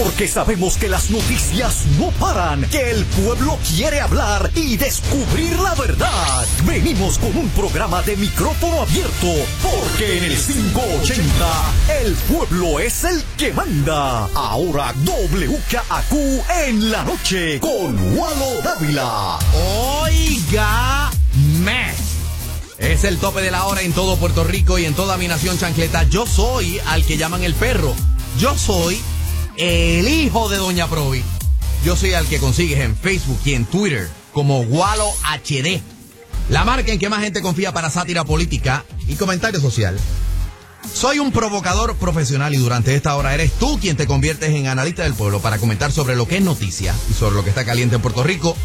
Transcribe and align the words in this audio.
Porque 0.00 0.26
sabemos 0.26 0.78
que 0.78 0.88
las 0.88 1.10
noticias 1.10 1.84
no 1.98 2.08
paran, 2.12 2.62
que 2.70 2.90
el 2.90 3.04
pueblo 3.04 3.58
quiere 3.68 4.00
hablar 4.00 4.50
y 4.54 4.78
descubrir 4.78 5.58
la 5.58 5.74
verdad. 5.74 6.46
Venimos 6.64 7.18
con 7.18 7.36
un 7.36 7.48
programa 7.50 8.02
de 8.02 8.16
micrófono 8.16 8.82
abierto, 8.82 9.28
porque 9.62 10.18
en 10.18 10.24
el 10.24 10.36
580 10.36 11.74
el 12.02 12.14
pueblo 12.14 12.80
es 12.80 13.04
el 13.04 13.22
que 13.36 13.52
manda. 13.52 14.28
Ahora 14.34 14.94
WKAQ 15.04 16.12
en 16.66 16.90
la 16.90 17.04
noche 17.04 17.60
con 17.60 18.16
Walo 18.16 18.62
Dávila. 18.64 19.38
Oiga, 20.00 21.10
me. 21.60 21.92
Es 22.78 23.04
el 23.04 23.18
tope 23.18 23.42
de 23.42 23.50
la 23.50 23.66
hora 23.66 23.82
en 23.82 23.92
todo 23.92 24.16
Puerto 24.16 24.42
Rico 24.42 24.78
y 24.78 24.86
en 24.86 24.94
toda 24.94 25.18
mi 25.18 25.28
nación 25.28 25.58
chancleta. 25.58 26.04
Yo 26.04 26.26
soy 26.26 26.80
al 26.86 27.04
que 27.04 27.18
llaman 27.18 27.44
el 27.44 27.54
perro. 27.54 27.94
Yo 28.38 28.56
soy 28.56 29.00
el 29.56 30.08
hijo 30.08 30.48
de 30.48 30.56
Doña 30.56 30.88
Provi. 30.88 31.22
Yo 31.84 31.96
soy 31.96 32.14
al 32.14 32.26
que 32.26 32.38
consigues 32.38 32.80
en 32.80 32.96
Facebook 32.96 33.40
y 33.44 33.54
en 33.54 33.64
Twitter 33.64 34.08
como 34.32 34.60
Walo 34.60 35.10
HD. 35.22 35.80
La 36.48 36.64
marca 36.64 36.92
en 36.92 36.98
que 36.98 37.08
más 37.08 37.22
gente 37.22 37.42
confía 37.42 37.72
para 37.72 37.90
sátira 37.90 38.24
política 38.24 38.84
y 39.06 39.14
comentario 39.14 39.60
social. 39.60 39.98
Soy 40.92 41.18
un 41.18 41.32
provocador 41.32 41.96
profesional 41.96 42.54
y 42.54 42.58
durante 42.58 42.94
esta 42.94 43.14
hora 43.16 43.34
eres 43.34 43.52
tú 43.52 43.78
quien 43.78 43.96
te 43.96 44.06
conviertes 44.06 44.50
en 44.50 44.66
analista 44.66 45.04
del 45.04 45.14
pueblo 45.14 45.40
para 45.40 45.58
comentar 45.58 45.92
sobre 45.92 46.16
lo 46.16 46.26
que 46.26 46.38
es 46.38 46.42
noticia 46.42 46.94
y 47.10 47.14
sobre 47.14 47.36
lo 47.36 47.44
que 47.44 47.50
está 47.50 47.64
caliente 47.64 47.96
en 47.96 48.02
Puerto 48.02 48.22
Rico. 48.22 48.56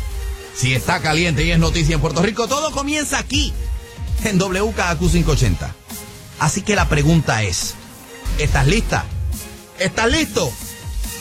Si 0.56 0.74
está 0.74 1.02
caliente 1.02 1.46
y 1.46 1.52
es 1.52 1.60
noticia 1.60 1.96
en 1.96 2.02
Puerto 2.02 2.24
Rico, 2.24 2.48
todo 2.48 2.72
comienza 2.72 3.20
aquí, 3.20 3.54
en 4.24 4.42
WKAQ 4.42 5.00
580. 5.00 5.76
Así 6.40 6.64
que 6.64 6.76
la 6.76 6.90
pregunta 6.90 7.44
es, 7.44 7.76
¿estás 8.40 8.66
lista? 8.66 9.06
¿Estás 9.80 10.12
listo? 10.12 10.52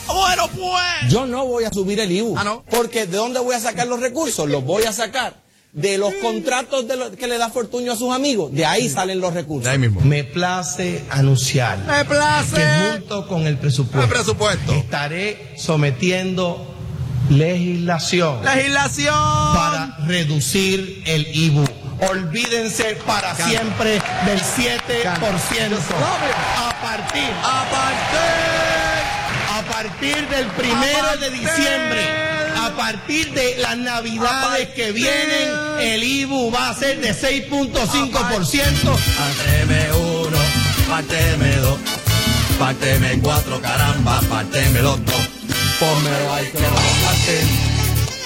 Bueno, 0.07 0.47
pues. 0.49 1.11
Yo 1.11 1.25
no 1.25 1.45
voy 1.45 1.63
a 1.65 1.71
subir 1.71 1.99
el 1.99 2.11
IBU. 2.11 2.35
Ah, 2.37 2.43
¿no? 2.43 2.63
Porque 2.69 3.05
¿de 3.05 3.17
dónde 3.17 3.39
voy 3.39 3.55
a 3.55 3.59
sacar 3.59 3.87
los 3.87 3.99
recursos? 3.99 4.49
Los 4.49 4.63
voy 4.63 4.83
a 4.83 4.93
sacar 4.93 5.35
de 5.73 5.97
los 5.97 6.13
contratos 6.15 6.87
de 6.87 6.95
lo- 6.95 7.11
que 7.11 7.27
le 7.27 7.37
da 7.37 7.49
Fortuño 7.49 7.91
a 7.91 7.95
sus 7.95 8.13
amigos. 8.13 8.51
De 8.53 8.65
ahí 8.65 8.89
salen 8.89 9.19
los 9.19 9.33
recursos. 9.33 9.65
De 9.65 9.71
ahí 9.71 9.77
mismo. 9.77 10.01
Me 10.01 10.23
place 10.23 11.03
anunciar 11.11 11.77
Me 11.79 12.03
place. 12.05 12.55
que 12.55 12.91
junto 12.99 13.27
con 13.27 13.45
el 13.45 13.57
presupuesto, 13.57 14.01
El 14.03 14.09
presupuesto. 14.09 14.73
estaré 14.73 15.53
sometiendo 15.57 16.73
legislación 17.29 18.43
Legislación. 18.43 19.13
para 19.53 19.97
reducir 20.07 21.03
el 21.05 21.27
IBU. 21.35 21.65
Olvídense 22.09 22.95
para 23.05 23.35
siempre 23.35 23.93
del 24.25 24.39
7%. 24.41 25.95
A 25.97 26.81
partir, 26.81 27.23
A 27.43 27.65
partir. 27.71 28.86
A 29.67 29.83
partir 29.83 30.27
del 30.29 30.47
primero 30.51 31.17
de 31.19 31.29
diciembre, 31.31 32.01
a 32.55 32.73
partir 32.75 33.33
de 33.33 33.57
las 33.57 33.77
navidades 33.77 34.69
que 34.69 34.91
vienen, 34.91 35.49
el 35.79 36.03
IBU 36.03 36.51
va 36.51 36.69
a 36.69 36.73
ser 36.73 36.99
de 37.01 37.13
6.5%. 37.13 38.11
Parteme 38.11 39.93
uno, 39.93 40.37
parteme 40.87 41.55
dos, 41.57 41.79
parteme 42.57 43.19
cuatro, 43.21 43.61
caramba, 43.61 44.21
parteme 44.29 44.81
los 44.81 45.03
dos. 45.05 45.29
Pónmelo 45.79 46.33
ahí 46.33 46.51
que 46.51 46.61
lo 46.61 46.69
voy 46.69 46.79
a 46.79 47.05
partir, 47.05 47.43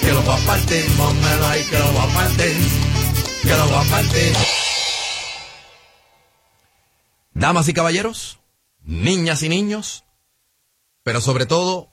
que 0.00 0.12
lo 0.12 0.22
voy 0.22 0.40
a 0.40 0.46
partir, 0.46 0.86
pónmelo 0.96 1.46
ahí 1.48 1.64
que 1.64 1.78
lo 1.78 1.92
voy 1.92 2.10
a 2.10 2.14
partir, 2.14 2.56
que 3.42 3.50
lo 3.50 3.66
voy 3.66 3.86
a 3.86 3.90
partir. 3.90 4.32
Damas 7.34 7.68
y 7.68 7.74
caballeros, 7.74 8.38
niñas 8.84 9.42
y 9.42 9.48
niños, 9.48 10.04
pero 11.02 11.20
sobre 11.20 11.46
todo 11.46 11.92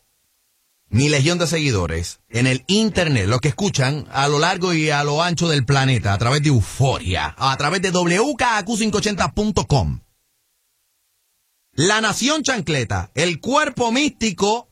mi 0.90 1.10
legión 1.10 1.38
de 1.38 1.48
seguidores 1.48 2.22
en 2.30 2.48
el 2.48 2.64
internet, 2.68 3.28
los 3.28 3.42
que 3.42 3.50
escuchan 3.50 4.08
a 4.12 4.28
lo 4.28 4.40
largo 4.40 4.74
y 4.74 4.90
a 4.90 5.04
lo 5.04 5.22
ancho 5.22 5.48
del 5.48 5.66
planeta 5.66 6.14
a 6.14 6.18
través 6.18 6.42
de 6.42 6.50
Euforia, 6.50 7.36
a 7.38 7.56
través 7.58 7.82
de 7.82 7.94
WKAQ580.com. 7.94 10.02
La 11.74 12.02
Nación 12.02 12.42
Chancleta, 12.44 13.12
el 13.14 13.40
cuerpo 13.40 13.92
místico 13.92 14.68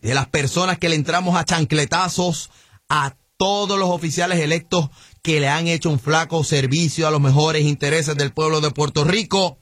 de 0.00 0.14
las 0.14 0.28
personas 0.28 0.78
que 0.78 0.88
le 0.88 0.94
entramos 0.94 1.36
a 1.36 1.44
chancletazos 1.44 2.50
a 2.88 3.16
todos 3.36 3.78
los 3.78 3.90
oficiales 3.90 4.40
electos 4.40 4.88
que 5.22 5.40
le 5.40 5.48
han 5.48 5.66
hecho 5.66 5.90
un 5.90 5.98
flaco 5.98 6.44
servicio 6.44 7.08
a 7.08 7.10
los 7.10 7.20
mejores 7.20 7.64
intereses 7.64 8.16
del 8.16 8.32
pueblo 8.32 8.60
de 8.60 8.70
Puerto 8.70 9.04
Rico. 9.04 9.58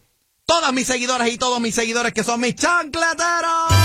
Todas 0.47 0.73
mis 0.73 0.87
seguidoras 0.87 1.29
y 1.29 1.39
todos 1.39 1.61
mis 1.61 1.75
seguidores 1.75 2.13
que 2.13 2.23
son 2.23 2.41
mis 2.41 2.55
chancleteros. 2.55 3.84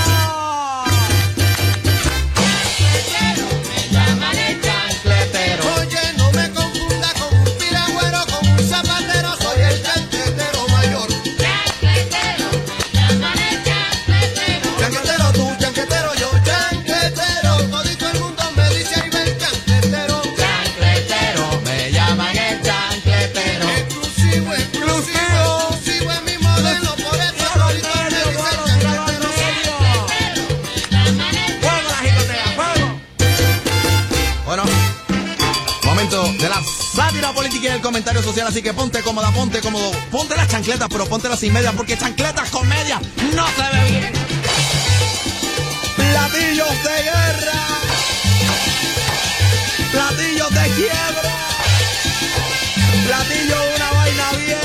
Social, 38.29 38.47
así 38.47 38.61
que 38.61 38.73
ponte 38.73 39.01
cómoda, 39.01 39.31
ponte 39.31 39.59
cómodo, 39.59 39.91
ponte 40.11 40.35
las 40.35 40.47
chancletas, 40.47 40.87
pero 40.91 41.07
ponte 41.07 41.27
las 41.27 41.39
sin 41.39 41.51
medias, 41.51 41.73
porque 41.75 41.97
chancletas 41.97 42.49
con 42.51 42.67
medias 42.67 43.01
no 43.33 43.47
se 43.47 43.75
ve 43.75 43.89
bien. 43.89 44.13
Platillos 45.95 46.83
de 46.83 47.03
guerra, 47.09 47.61
platillos 49.91 50.49
de 50.49 50.69
quiebra, 50.75 51.35
platillos 53.07 53.59
de 53.59 53.75
una 53.75 53.91
vaina 53.93 54.31
bien. 54.37 54.59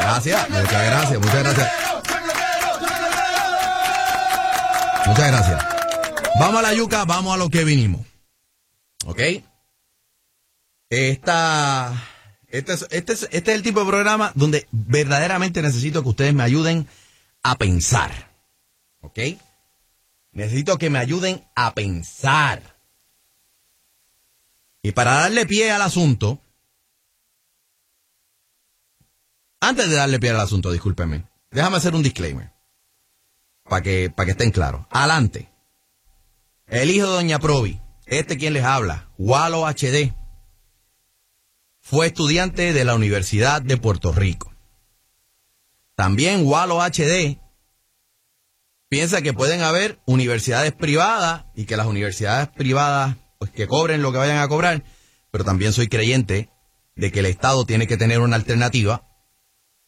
Gracias, 0.00 0.50
muchas 0.50 0.84
gracias, 0.84 1.18
muchas 1.18 1.42
gracias. 1.42 1.72
Muchas 5.06 5.28
gracias. 5.28 5.64
Vamos 6.38 6.58
a 6.58 6.62
la 6.62 6.74
yuca, 6.74 7.04
vamos 7.06 7.32
a 7.34 7.36
lo 7.38 7.48
que 7.48 7.64
vinimos. 7.64 8.15
¿Ok? 9.16 9.42
Esta, 10.90 11.94
este, 12.48 12.74
es, 12.74 12.86
este, 12.90 13.12
es, 13.14 13.22
este 13.32 13.50
es 13.50 13.56
el 13.56 13.62
tipo 13.62 13.80
de 13.80 13.86
programa 13.86 14.30
donde 14.34 14.68
verdaderamente 14.70 15.62
necesito 15.62 16.02
que 16.02 16.10
ustedes 16.10 16.34
me 16.34 16.42
ayuden 16.42 16.86
a 17.42 17.56
pensar. 17.56 18.12
¿Ok? 19.00 19.18
Necesito 20.32 20.76
que 20.76 20.90
me 20.90 20.98
ayuden 20.98 21.42
a 21.54 21.72
pensar. 21.74 22.76
Y 24.82 24.92
para 24.92 25.14
darle 25.14 25.46
pie 25.46 25.72
al 25.72 25.80
asunto, 25.80 26.38
antes 29.60 29.88
de 29.88 29.96
darle 29.96 30.20
pie 30.20 30.30
al 30.30 30.40
asunto, 30.40 30.70
discúlpenme, 30.70 31.24
déjame 31.50 31.78
hacer 31.78 31.94
un 31.94 32.02
disclaimer 32.02 32.52
para 33.62 33.82
que, 33.82 34.10
para 34.14 34.26
que 34.26 34.32
estén 34.32 34.50
claros. 34.50 34.84
Adelante. 34.90 35.48
El 36.66 36.90
hijo 36.90 37.06
de 37.06 37.12
Doña 37.14 37.38
Provi, 37.38 37.80
este 38.06 38.38
quien 38.38 38.52
les 38.52 38.64
habla, 38.64 39.10
Walo 39.18 39.66
HD, 39.66 40.14
fue 41.80 42.06
estudiante 42.06 42.72
de 42.72 42.84
la 42.84 42.94
Universidad 42.94 43.62
de 43.62 43.76
Puerto 43.76 44.12
Rico. 44.12 44.52
También 45.94 46.46
Walo 46.46 46.80
HD 46.80 47.38
piensa 48.88 49.22
que 49.22 49.32
pueden 49.32 49.62
haber 49.62 50.00
universidades 50.06 50.72
privadas 50.72 51.46
y 51.54 51.64
que 51.64 51.76
las 51.76 51.86
universidades 51.86 52.48
privadas 52.48 53.16
pues 53.38 53.50
que 53.50 53.66
cobren 53.66 54.02
lo 54.02 54.12
que 54.12 54.18
vayan 54.18 54.38
a 54.38 54.48
cobrar, 54.48 54.84
pero 55.30 55.44
también 55.44 55.72
soy 55.72 55.88
creyente 55.88 56.50
de 56.94 57.12
que 57.12 57.20
el 57.20 57.26
Estado 57.26 57.66
tiene 57.66 57.86
que 57.86 57.96
tener 57.96 58.20
una 58.20 58.36
alternativa 58.36 59.06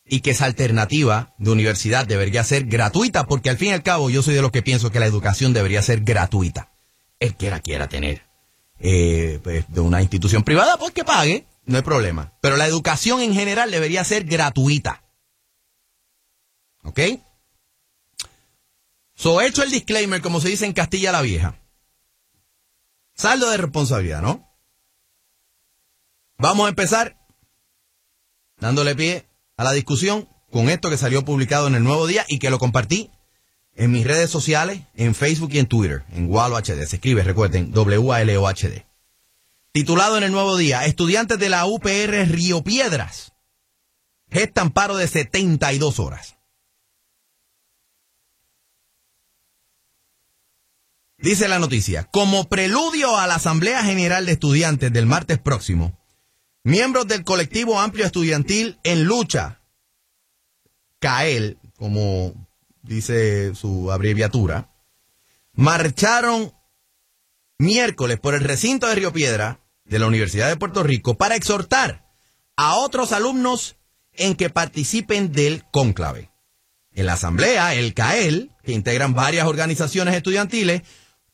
y 0.04 0.20
que 0.20 0.30
esa 0.30 0.46
alternativa 0.46 1.34
de 1.38 1.50
universidad 1.50 2.06
debería 2.06 2.44
ser 2.44 2.64
gratuita, 2.64 3.26
porque 3.26 3.50
al 3.50 3.58
fin 3.58 3.68
y 3.68 3.72
al 3.72 3.82
cabo 3.82 4.10
yo 4.10 4.22
soy 4.22 4.34
de 4.34 4.42
los 4.42 4.50
que 4.50 4.62
pienso 4.62 4.90
que 4.90 5.00
la 5.00 5.06
educación 5.06 5.52
debería 5.52 5.82
ser 5.82 6.00
gratuita. 6.00 6.72
El 7.20 7.36
que 7.36 7.50
la 7.50 7.60
quiera 7.60 7.88
tener 7.88 8.22
eh, 8.78 9.40
pues, 9.42 9.64
de 9.68 9.80
una 9.80 10.02
institución 10.02 10.44
privada, 10.44 10.76
pues 10.76 10.92
que 10.92 11.04
pague, 11.04 11.46
no 11.64 11.76
hay 11.76 11.82
problema. 11.82 12.32
Pero 12.40 12.56
la 12.56 12.66
educación 12.66 13.20
en 13.20 13.34
general 13.34 13.70
debería 13.70 14.04
ser 14.04 14.24
gratuita. 14.24 15.02
¿Ok? 16.82 17.00
So, 19.14 19.40
hecho 19.40 19.64
el 19.64 19.70
disclaimer, 19.70 20.22
como 20.22 20.40
se 20.40 20.48
dice 20.48 20.64
en 20.64 20.72
Castilla 20.72 21.10
la 21.10 21.22
Vieja. 21.22 21.56
Saldo 23.14 23.50
de 23.50 23.56
responsabilidad, 23.56 24.22
¿no? 24.22 24.48
Vamos 26.36 26.66
a 26.66 26.68
empezar 26.68 27.18
dándole 28.58 28.94
pie 28.94 29.26
a 29.56 29.64
la 29.64 29.72
discusión 29.72 30.28
con 30.52 30.70
esto 30.70 30.88
que 30.88 30.96
salió 30.96 31.24
publicado 31.24 31.66
en 31.66 31.74
el 31.74 31.82
Nuevo 31.82 32.06
Día 32.06 32.24
y 32.28 32.38
que 32.38 32.48
lo 32.48 32.60
compartí 32.60 33.10
en 33.78 33.92
mis 33.92 34.04
redes 34.04 34.28
sociales, 34.28 34.82
en 34.94 35.14
Facebook 35.14 35.50
y 35.52 35.60
en 35.60 35.66
Twitter, 35.66 36.02
en 36.12 36.28
Walo 36.28 36.56
HD. 36.56 36.84
Se 36.86 36.96
escribe, 36.96 37.22
recuerden, 37.22 37.70
W-A-L-O-H-D. 37.70 38.84
Titulado 39.72 40.18
en 40.18 40.24
el 40.24 40.32
Nuevo 40.32 40.56
Día, 40.56 40.84
estudiantes 40.84 41.38
de 41.38 41.48
la 41.48 41.64
UPR 41.64 42.26
Río 42.28 42.62
Piedras 42.64 43.32
gestan 44.30 44.72
paro 44.72 44.96
de 44.96 45.06
72 45.06 46.00
horas. 46.00 46.36
Dice 51.18 51.48
la 51.48 51.60
noticia, 51.60 52.04
como 52.04 52.48
preludio 52.48 53.16
a 53.16 53.26
la 53.26 53.36
Asamblea 53.36 53.82
General 53.84 54.26
de 54.26 54.32
Estudiantes 54.32 54.92
del 54.92 55.06
martes 55.06 55.38
próximo, 55.38 55.98
miembros 56.64 57.06
del 57.06 57.24
colectivo 57.24 57.80
amplio 57.80 58.06
estudiantil 58.06 58.78
en 58.82 59.04
lucha, 59.04 59.60
CAEL, 61.00 61.58
como 61.76 62.47
dice 62.88 63.54
su 63.54 63.92
abreviatura, 63.92 64.70
marcharon 65.52 66.52
miércoles 67.58 68.18
por 68.18 68.34
el 68.34 68.40
recinto 68.40 68.88
de 68.88 68.94
Río 68.94 69.12
Piedra 69.12 69.60
de 69.84 69.98
la 69.98 70.06
Universidad 70.06 70.48
de 70.48 70.56
Puerto 70.56 70.82
Rico 70.82 71.16
para 71.16 71.36
exhortar 71.36 72.06
a 72.56 72.76
otros 72.76 73.12
alumnos 73.12 73.76
en 74.12 74.34
que 74.34 74.50
participen 74.50 75.32
del 75.32 75.64
cónclave. 75.70 76.30
En 76.92 77.06
la 77.06 77.12
asamblea, 77.12 77.74
el 77.74 77.94
CAEL, 77.94 78.50
que 78.64 78.72
integran 78.72 79.14
varias 79.14 79.46
organizaciones 79.46 80.14
estudiantiles, 80.14 80.82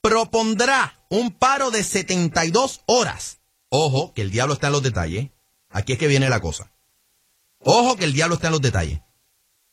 propondrá 0.02 1.00
un 1.08 1.30
paro 1.30 1.70
de 1.70 1.82
72 1.82 2.82
horas. 2.86 3.38
Ojo, 3.70 4.12
que 4.12 4.22
el 4.22 4.30
diablo 4.30 4.54
está 4.54 4.66
en 4.66 4.74
los 4.74 4.82
detalles. 4.82 5.30
Aquí 5.70 5.94
es 5.94 5.98
que 5.98 6.08
viene 6.08 6.28
la 6.28 6.40
cosa. 6.40 6.72
Ojo, 7.60 7.96
que 7.96 8.04
el 8.04 8.12
diablo 8.12 8.34
está 8.34 8.48
en 8.48 8.52
los 8.52 8.60
detalles. 8.60 9.00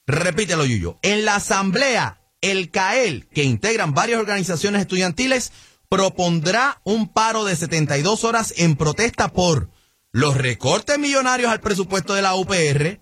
Repítelo, 0.08 0.66
Yuyo. 0.66 1.00
En 1.02 1.26
la 1.26 1.36
asamblea, 1.36 2.22
el 2.42 2.72
CAEL, 2.72 3.28
que 3.28 3.44
integran 3.44 3.94
varias 3.94 4.20
organizaciones 4.20 4.82
estudiantiles, 4.82 5.52
propondrá 5.90 6.82
un 6.84 7.12
paro 7.12 7.44
de 7.44 7.56
72 7.56 8.24
horas 8.24 8.54
en 8.58 8.76
protesta 8.76 9.28
por 9.30 9.70
los 10.12 10.38
recortes 10.38 10.98
millonarios 10.98 11.52
al 11.52 11.62
presupuesto 11.62 12.14
de 12.14 12.22
la 12.22 12.36
UPR 12.36 13.00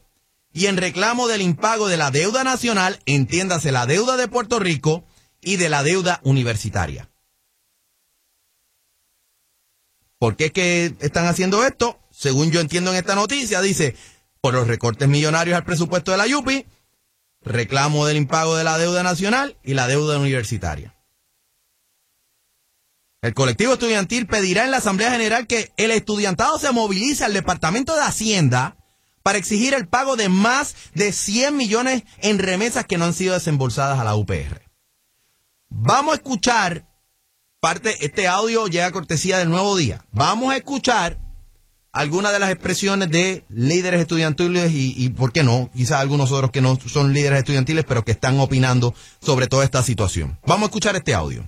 y 0.52 0.66
en 0.66 0.78
reclamo 0.78 1.28
del 1.28 1.42
impago 1.42 1.88
de 1.88 1.98
la 1.98 2.12
deuda 2.12 2.44
nacional, 2.44 3.00
entiéndase 3.06 3.72
la 3.72 3.86
deuda 3.86 4.18
de 4.18 4.28
Puerto 4.28 4.60
Rico 4.60 5.06
y 5.42 5.58
de 5.58 5.70
la 5.70 5.84
deuda 5.84 6.20
universitaria. 6.24 7.10
¿Por 10.18 10.36
qué 10.36 10.46
es 10.46 10.52
que 10.52 10.96
están 11.00 11.28
haciendo 11.28 11.64
esto? 11.64 12.00
Según 12.12 12.52
yo 12.52 12.60
entiendo 12.60 12.92
en 12.92 12.98
esta 12.98 13.16
noticia, 13.16 13.62
dice, 13.62 13.96
por 14.42 14.54
los 14.54 14.68
recortes 14.68 15.08
millonarios 15.08 15.56
al 15.56 15.64
presupuesto 15.64 16.12
de 16.12 16.18
la 16.18 16.28
YUPI, 16.28 16.66
reclamo 17.42 18.06
del 18.06 18.18
impago 18.18 18.56
de 18.56 18.64
la 18.64 18.78
deuda 18.78 19.04
nacional 19.04 19.58
y 19.64 19.74
la 19.74 19.88
deuda 19.88 20.20
universitaria. 20.20 20.96
El 23.22 23.34
colectivo 23.34 23.74
estudiantil 23.74 24.28
pedirá 24.28 24.64
en 24.64 24.72
la 24.72 24.78
Asamblea 24.78 25.12
General 25.12 25.46
que 25.46 25.74
el 25.76 25.92
estudiantado 25.92 26.58
se 26.58 26.72
movilice 26.72 27.26
al 27.26 27.34
Departamento 27.34 27.96
de 27.96 28.02
Hacienda 28.02 28.78
para 29.24 29.38
exigir 29.38 29.74
el 29.74 29.88
pago 29.88 30.16
de 30.16 30.30
más 30.30 30.76
de 30.94 31.12
100 31.12 31.56
millones 31.56 32.04
en 32.20 32.40
remesas 32.40 32.86
que 32.86 32.98
no 32.98 33.06
han 33.06 33.14
sido 33.14 33.34
desembolsadas 33.34 34.00
a 34.00 34.06
la 34.06 34.16
UPR. 34.16 34.62
Vamos 35.68 36.14
a 36.14 36.16
escuchar 36.16 36.88
parte, 37.60 38.06
este 38.06 38.28
audio 38.28 38.68
llega 38.68 38.86
a 38.86 38.92
cortesía 38.92 39.38
del 39.38 39.50
nuevo 39.50 39.76
día. 39.76 40.06
Vamos 40.12 40.54
a 40.54 40.58
escuchar 40.58 41.20
algunas 41.92 42.32
de 42.32 42.40
las 42.40 42.52
expresiones 42.52 43.10
de 43.10 43.44
líderes 43.50 44.02
estudiantiles 44.02 44.72
y, 44.72 44.94
y, 44.98 45.10
¿por 45.10 45.32
qué 45.32 45.44
no? 45.44 45.70
Quizás 45.76 46.00
algunos 46.00 46.32
otros 46.32 46.52
que 46.52 46.62
no 46.62 46.78
son 46.86 47.14
líderes 47.14 47.40
estudiantiles, 47.40 47.86
pero 47.88 48.04
que 48.04 48.12
están 48.12 48.40
opinando 48.40 48.94
sobre 49.22 49.48
toda 49.48 49.64
esta 49.64 49.82
situación. 49.82 50.38
Vamos 50.46 50.64
a 50.64 50.66
escuchar 50.68 50.96
este 50.96 51.14
audio. 51.14 51.44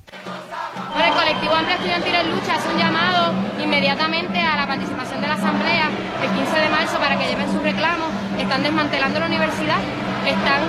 Bueno, 0.93 1.07
el 1.07 1.13
colectivo 1.13 1.53
Amplio 1.53 1.75
Estudiantil 1.75 2.31
Lucha 2.31 2.55
hace 2.55 2.69
un 2.69 2.77
llamado 2.77 3.33
inmediatamente 3.63 4.39
a 4.39 4.55
la 4.55 4.67
participación 4.67 5.21
de 5.21 5.27
la 5.27 5.35
Asamblea 5.35 5.89
el 6.23 6.29
15 6.45 6.59
de 6.59 6.69
marzo 6.69 6.97
para 6.97 7.17
que 7.17 7.27
lleven 7.27 7.51
sus 7.51 7.61
reclamos. 7.61 8.09
Están 8.37 8.63
desmantelando 8.63 9.19
la 9.19 9.25
universidad, 9.27 9.79
están, 10.25 10.61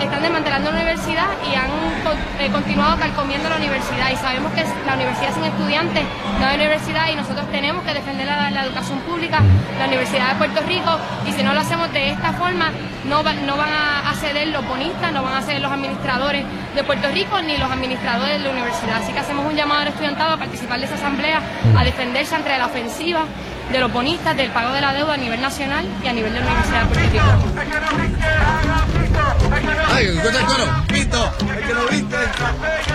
están 0.00 0.22
desmantelando 0.22 0.70
la 0.70 0.76
universidad 0.78 1.28
y 1.50 1.54
han 1.54 1.70
eh, 2.40 2.50
continuado 2.50 2.98
calcomiendo 2.98 3.48
la 3.48 3.56
universidad. 3.56 4.10
Y 4.10 4.16
sabemos 4.16 4.52
que 4.52 4.64
la 4.86 4.94
universidad 4.94 5.34
sin 5.34 5.44
estudiantes 5.44 6.04
no 6.40 6.46
hay 6.46 6.56
universidad 6.56 7.08
y 7.12 7.16
nosotros 7.16 7.46
tenemos 7.50 7.84
que 7.84 7.94
defender 7.94 8.26
la, 8.26 8.50
la 8.50 8.64
educación 8.64 8.98
pública, 9.00 9.40
la 9.78 9.86
Universidad 9.86 10.32
de 10.32 10.34
Puerto 10.36 10.60
Rico. 10.66 10.98
Y 11.26 11.32
si 11.32 11.42
no 11.42 11.52
lo 11.54 11.60
hacemos 11.60 11.92
de 11.92 12.10
esta 12.10 12.32
forma, 12.32 12.70
no, 13.04 13.22
va, 13.22 13.34
no 13.34 13.56
van 13.56 13.70
a 13.70 14.14
ceder 14.14 14.48
los 14.48 14.66
bonistas, 14.66 15.12
no 15.12 15.22
van 15.22 15.34
a 15.34 15.42
ceder 15.42 15.60
los 15.60 15.72
administradores 15.72 16.44
de 16.74 16.84
Puerto 16.84 17.08
Rico 17.08 17.40
ni 17.42 17.56
los 17.58 17.70
administradores 17.70 18.38
de 18.38 18.44
la 18.44 18.50
universidad. 18.50 19.02
Así 19.02 19.12
que 19.12 19.18
hacemos 19.18 19.44
un 19.46 19.56
llamado 19.56 19.80
al 19.82 19.88
estudiantado 19.88 20.34
a 20.34 20.36
participar 20.36 20.78
de 20.78 20.86
esa 20.86 20.94
asamblea, 20.94 21.40
a 21.76 21.84
defenderse 21.84 22.34
ante 22.34 22.56
la 22.56 22.66
ofensiva 22.66 23.24
de 23.72 23.80
los 23.80 23.90
bonistas, 23.90 24.36
del 24.36 24.50
pago 24.50 24.74
de 24.74 24.82
la 24.82 24.92
deuda 24.92 25.14
a 25.14 25.16
nivel 25.16 25.40
nacional 25.40 25.86
y 26.04 26.06
a 26.06 26.12
nivel 26.12 26.34
de 26.34 26.40
la 26.40 26.46
Universidad 26.46 26.82
de 26.82 26.86
Puerto 26.86 27.10
Rico. 27.10 27.24
Ay, 29.94 30.06
escucha 30.06 30.38
el 30.38 30.46
coro. 30.46 30.84
Pito, 30.88 31.32
el 31.40 31.66
que 31.66 31.74
no 31.74 31.84
brinque. 31.86 32.16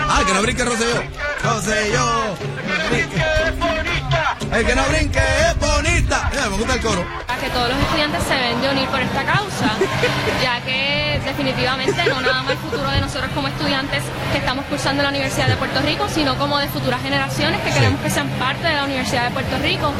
Ah, 0.08 0.18
el 0.20 0.26
que 0.26 0.34
no 0.34 0.42
brinque 0.42 0.64
Roselló. 0.64 1.02
Roselló. 1.42 2.36
El 4.52 4.66
que 4.66 4.74
no 4.76 4.82
brinque 4.84 5.18
es 5.18 5.58
bonita. 5.58 6.28
Mira, 6.30 6.48
me 6.48 6.56
gusta 6.56 6.74
el 6.74 6.80
coro. 6.80 7.04
A 7.26 7.36
que 7.36 7.50
todos 7.50 7.68
los 7.70 7.78
estudiantes 7.78 8.22
se 8.22 8.34
deben 8.34 8.60
de 8.62 8.70
unir 8.70 8.88
por 8.88 9.00
esta 9.00 9.24
causa, 9.24 9.70
ya 10.42 10.60
que 10.60 11.20
definitivamente 11.24 12.04
no 12.08 12.20
nada 12.20 12.42
más 12.42 12.52
el 12.52 12.58
futuro 12.58 12.88
de 12.88 13.00
nosotros 13.00 13.30
como 13.34 13.48
estudiantes 13.48 14.02
que 14.32 14.38
estamos 14.38 14.64
cursando 14.66 15.02
en 15.02 15.04
la 15.04 15.10
Universidad 15.10 15.48
de 15.48 15.56
Puerto 15.56 15.80
Rico, 15.80 16.06
sino 16.08 16.36
como 16.36 16.58
de 16.58 16.68
futuras 16.68 17.02
generaciones 17.02 17.60
que 17.62 17.70
queremos 17.70 18.00
que 18.00 18.10
sean 18.10 18.28
parte 18.38 18.66
de 18.66 18.74
la 18.74 18.84
Universidad 18.84 19.24
de 19.24 19.30
Puerto 19.32 19.58
Rico. 19.58 19.92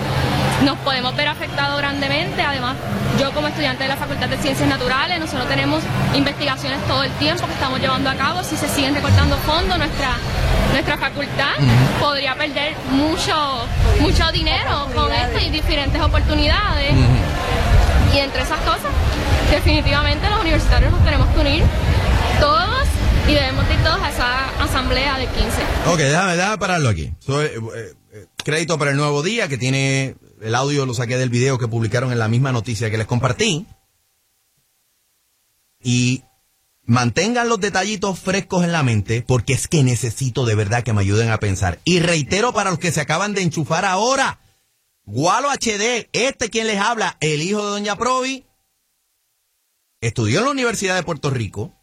Nos 0.65 0.77
podemos 0.79 1.15
ver 1.15 1.29
afectados 1.29 1.79
grandemente, 1.79 2.43
además 2.43 2.77
yo 3.21 3.33
como 3.33 3.47
estudiante 3.49 3.85
de 3.85 3.88
la 3.88 3.97
Facultad 3.97 4.29
de 4.29 4.37
Ciencias 4.38 4.69
Naturales, 4.69 5.21
nosotros 5.21 5.49
tenemos 5.49 5.83
investigaciones 6.15 6.81
todo 6.88 7.05
el 7.05 7.12
tiempo 7.12 7.47
que 7.47 7.53
estamos 7.53 7.81
llevando 7.81 8.11
a 8.11 8.15
cabo, 8.15 8.43
si 8.43 8.57
se 8.57 8.69
siguen 8.69 8.95
recortando 8.95 9.37
fondos, 9.38 9.79
nuestra, 9.79 10.17
nuestra 10.73 10.99
facultad 10.99 11.55
podría 12.00 12.35
perder 12.35 12.75
mucho, 12.91 13.35
mucho 14.00 14.31
dinero 14.33 14.88
con 14.95 15.12
esto 15.12 15.38
y 15.38 15.50
diferentes 15.50 16.00
oportunidades. 16.00 16.93
Y 18.12 18.19
entre 18.19 18.43
esas 18.43 18.59
cosas, 18.61 18.91
definitivamente 19.50 20.29
los 20.29 20.41
universitarios 20.41 20.91
nos 20.91 21.05
tenemos 21.05 21.29
que 21.29 21.41
unir 21.41 21.62
todos 22.41 22.87
y 23.29 23.35
debemos 23.35 23.65
ir 23.71 23.77
todos 23.85 24.00
a 24.03 24.11
esa 24.11 24.65
asamblea 24.65 25.19
de 25.19 25.27
15. 25.27 25.47
Ok, 25.87 25.99
déjame, 25.99 26.37
déjame 26.37 26.59
pararlo 26.59 26.88
aquí. 26.88 27.12
Soy, 27.21 27.47
eh, 27.47 27.61
eh, 28.12 28.27
crédito 28.43 28.79
para 28.79 28.91
el 28.91 28.97
nuevo 28.97 29.23
día 29.23 29.49
que 29.49 29.59
tiene 29.59 30.17
el 30.40 30.54
audio 30.54 30.87
lo 30.87 30.95
saqué 30.95 31.16
del 31.16 31.30
video 31.30 31.59
que 31.59 31.68
publicaron 31.68 32.12
en 32.12 32.18
la 32.18 32.28
misma 32.28 32.52
noticia 32.52 32.90
que 32.90 32.99
les 32.99 33.07
compartí. 33.07 33.66
Y 35.80 36.25
mantengan 36.85 37.49
los 37.49 37.61
detallitos 37.61 38.18
frescos 38.18 38.64
en 38.64 38.73
la 38.73 38.83
mente 38.83 39.23
porque 39.23 39.52
es 39.52 39.68
que 39.68 39.85
necesito 39.85 40.47
de 40.47 40.54
verdad 40.54 40.83
que 40.83 40.92
me 40.92 41.02
ayuden 41.02 41.30
a 41.30 41.38
pensar. 41.38 41.78
Y 41.85 42.00
reitero 42.00 42.52
para 42.52 42.71
los 42.71 42.78
que 42.78 42.92
se 42.92 43.00
acaban 43.00 43.35
de 43.35 43.42
enchufar 43.42 43.85
ahora, 43.85 44.40
Gualo 45.04 45.49
HD, 45.50 46.09
este 46.12 46.50
quien 46.50 46.66
les 46.66 46.80
habla, 46.80 47.16
el 47.21 47.42
hijo 47.42 47.64
de 47.64 47.71
Doña 47.71 47.97
Provi, 47.97 48.47
estudió 50.00 50.40
en 50.40 50.45
la 50.47 50.50
Universidad 50.50 50.97
de 50.97 51.02
Puerto 51.02 51.30
Rico. 51.30 51.75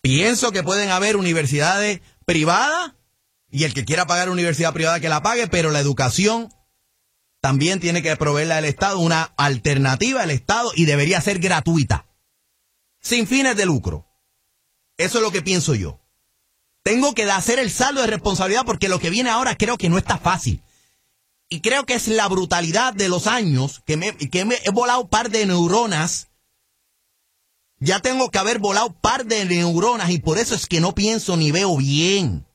Pienso 0.00 0.52
que 0.52 0.62
pueden 0.62 0.90
haber 0.90 1.16
universidades 1.16 2.00
privadas 2.24 2.95
y 3.50 3.64
el 3.64 3.74
que 3.74 3.84
quiera 3.84 4.06
pagar 4.06 4.28
universidad 4.28 4.72
privada 4.72 5.00
que 5.00 5.08
la 5.08 5.22
pague, 5.22 5.46
pero 5.48 5.70
la 5.70 5.80
educación 5.80 6.52
también 7.40 7.80
tiene 7.80 8.02
que 8.02 8.16
proveerla 8.16 8.56
al 8.56 8.64
Estado, 8.64 8.98
una 8.98 9.32
alternativa 9.36 10.22
al 10.22 10.30
Estado 10.30 10.72
y 10.74 10.84
debería 10.84 11.20
ser 11.20 11.38
gratuita, 11.38 12.06
sin 13.00 13.26
fines 13.26 13.56
de 13.56 13.66
lucro. 13.66 14.06
Eso 14.96 15.18
es 15.18 15.24
lo 15.24 15.30
que 15.30 15.42
pienso 15.42 15.74
yo. 15.74 16.00
Tengo 16.82 17.14
que 17.14 17.24
hacer 17.30 17.58
el 17.58 17.70
saldo 17.70 18.00
de 18.00 18.06
responsabilidad 18.06 18.64
porque 18.64 18.88
lo 18.88 18.98
que 18.98 19.10
viene 19.10 19.30
ahora 19.30 19.56
creo 19.56 19.76
que 19.76 19.88
no 19.88 19.98
está 19.98 20.18
fácil. 20.18 20.62
y 21.48 21.60
creo 21.60 21.86
que 21.86 21.94
es 21.94 22.08
la 22.08 22.26
brutalidad 22.26 22.92
de 22.94 23.08
los 23.08 23.28
años 23.28 23.82
que 23.86 23.96
me, 23.96 24.16
que 24.16 24.44
me 24.44 24.56
he 24.64 24.70
volado 24.70 25.02
un 25.02 25.08
par 25.08 25.30
de 25.30 25.46
neuronas. 25.46 26.28
Ya 27.78 28.00
tengo 28.00 28.30
que 28.30 28.38
haber 28.38 28.58
volado 28.58 28.88
un 28.88 28.94
par 28.94 29.26
de 29.26 29.44
neuronas 29.44 30.10
y 30.10 30.18
por 30.18 30.38
eso 30.38 30.54
es 30.54 30.66
que 30.66 30.80
no 30.80 30.94
pienso 30.94 31.36
ni 31.36 31.52
veo 31.52 31.76
bien. 31.76 32.45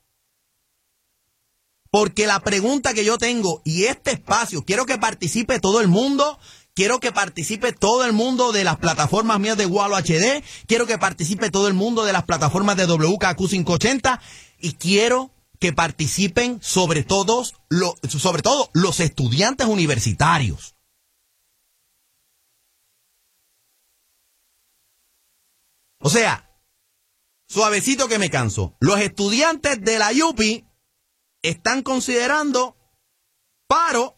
Porque 1.91 2.25
la 2.25 2.39
pregunta 2.39 2.93
que 2.93 3.03
yo 3.03 3.17
tengo 3.17 3.61
y 3.65 3.83
este 3.83 4.11
espacio, 4.11 4.63
quiero 4.63 4.85
que 4.85 4.97
participe 4.97 5.59
todo 5.59 5.81
el 5.81 5.89
mundo, 5.89 6.39
quiero 6.73 7.01
que 7.01 7.11
participe 7.11 7.73
todo 7.73 8.05
el 8.05 8.13
mundo 8.13 8.53
de 8.53 8.63
las 8.63 8.77
plataformas 8.77 9.39
mías 9.41 9.57
de 9.57 9.65
Walo 9.65 9.97
HD, 9.97 10.41
quiero 10.67 10.87
que 10.87 10.97
participe 10.97 11.49
todo 11.51 11.67
el 11.67 11.73
mundo 11.73 12.05
de 12.05 12.13
las 12.13 12.23
plataformas 12.23 12.77
de 12.77 12.85
WKQ 12.85 13.37
580 13.49 14.21
y 14.59 14.73
quiero 14.73 15.31
que 15.59 15.73
participen 15.73 16.59
sobre 16.61 17.03
todos, 17.03 17.55
lo- 17.69 17.95
sobre 18.07 18.41
todo 18.41 18.69
los 18.73 19.01
estudiantes 19.01 19.67
universitarios. 19.67 20.75
O 25.99 26.09
sea, 26.09 26.49
suavecito 27.47 28.07
que 28.07 28.17
me 28.19 28.29
canso. 28.29 28.75
Los 28.79 28.99
estudiantes 28.99 29.79
de 29.81 29.99
la 29.99 30.11
UPI 30.11 30.65
están 31.41 31.81
considerando 31.83 32.75
paro 33.67 34.15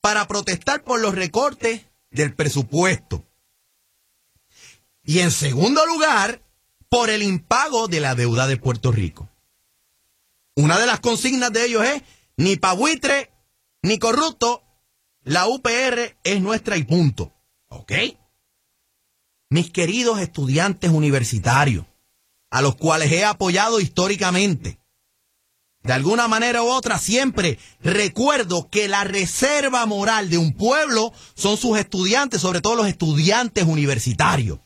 para 0.00 0.26
protestar 0.26 0.84
por 0.84 1.00
los 1.00 1.14
recortes 1.14 1.86
del 2.10 2.34
presupuesto. 2.34 3.24
Y 5.02 5.20
en 5.20 5.30
segundo 5.30 5.84
lugar, 5.86 6.42
por 6.88 7.10
el 7.10 7.22
impago 7.22 7.88
de 7.88 8.00
la 8.00 8.14
deuda 8.14 8.46
de 8.46 8.56
Puerto 8.56 8.92
Rico. 8.92 9.28
Una 10.54 10.78
de 10.78 10.86
las 10.86 11.00
consignas 11.00 11.52
de 11.52 11.64
ellos 11.64 11.84
es, 11.84 12.02
ni 12.36 12.56
pa' 12.56 12.72
buitre, 12.72 13.30
ni 13.82 13.98
corrupto, 13.98 14.64
la 15.22 15.46
UPR 15.46 16.16
es 16.24 16.40
nuestra 16.40 16.76
y 16.76 16.84
punto. 16.84 17.32
¿Ok? 17.68 17.92
Mis 19.50 19.70
queridos 19.70 20.20
estudiantes 20.20 20.90
universitarios, 20.90 21.86
a 22.50 22.62
los 22.62 22.76
cuales 22.76 23.12
he 23.12 23.24
apoyado 23.24 23.80
históricamente, 23.80 24.80
de 25.88 25.94
alguna 25.94 26.28
manera 26.28 26.62
u 26.62 26.66
otra, 26.66 26.98
siempre 26.98 27.58
recuerdo 27.80 28.68
que 28.68 28.88
la 28.88 29.04
reserva 29.04 29.86
moral 29.86 30.28
de 30.28 30.36
un 30.36 30.52
pueblo 30.52 31.14
son 31.34 31.56
sus 31.56 31.78
estudiantes, 31.78 32.42
sobre 32.42 32.60
todo 32.60 32.76
los 32.76 32.88
estudiantes 32.88 33.64
universitarios. 33.64 34.60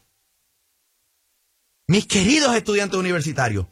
Mis 1.86 2.08
queridos 2.08 2.56
estudiantes 2.56 2.98
universitarios, 2.98 3.68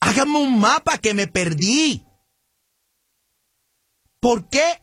háganme 0.00 0.36
un 0.36 0.60
mapa 0.60 0.98
que 0.98 1.14
me 1.14 1.28
perdí. 1.28 2.04
¿Por 4.20 4.50
qué 4.50 4.82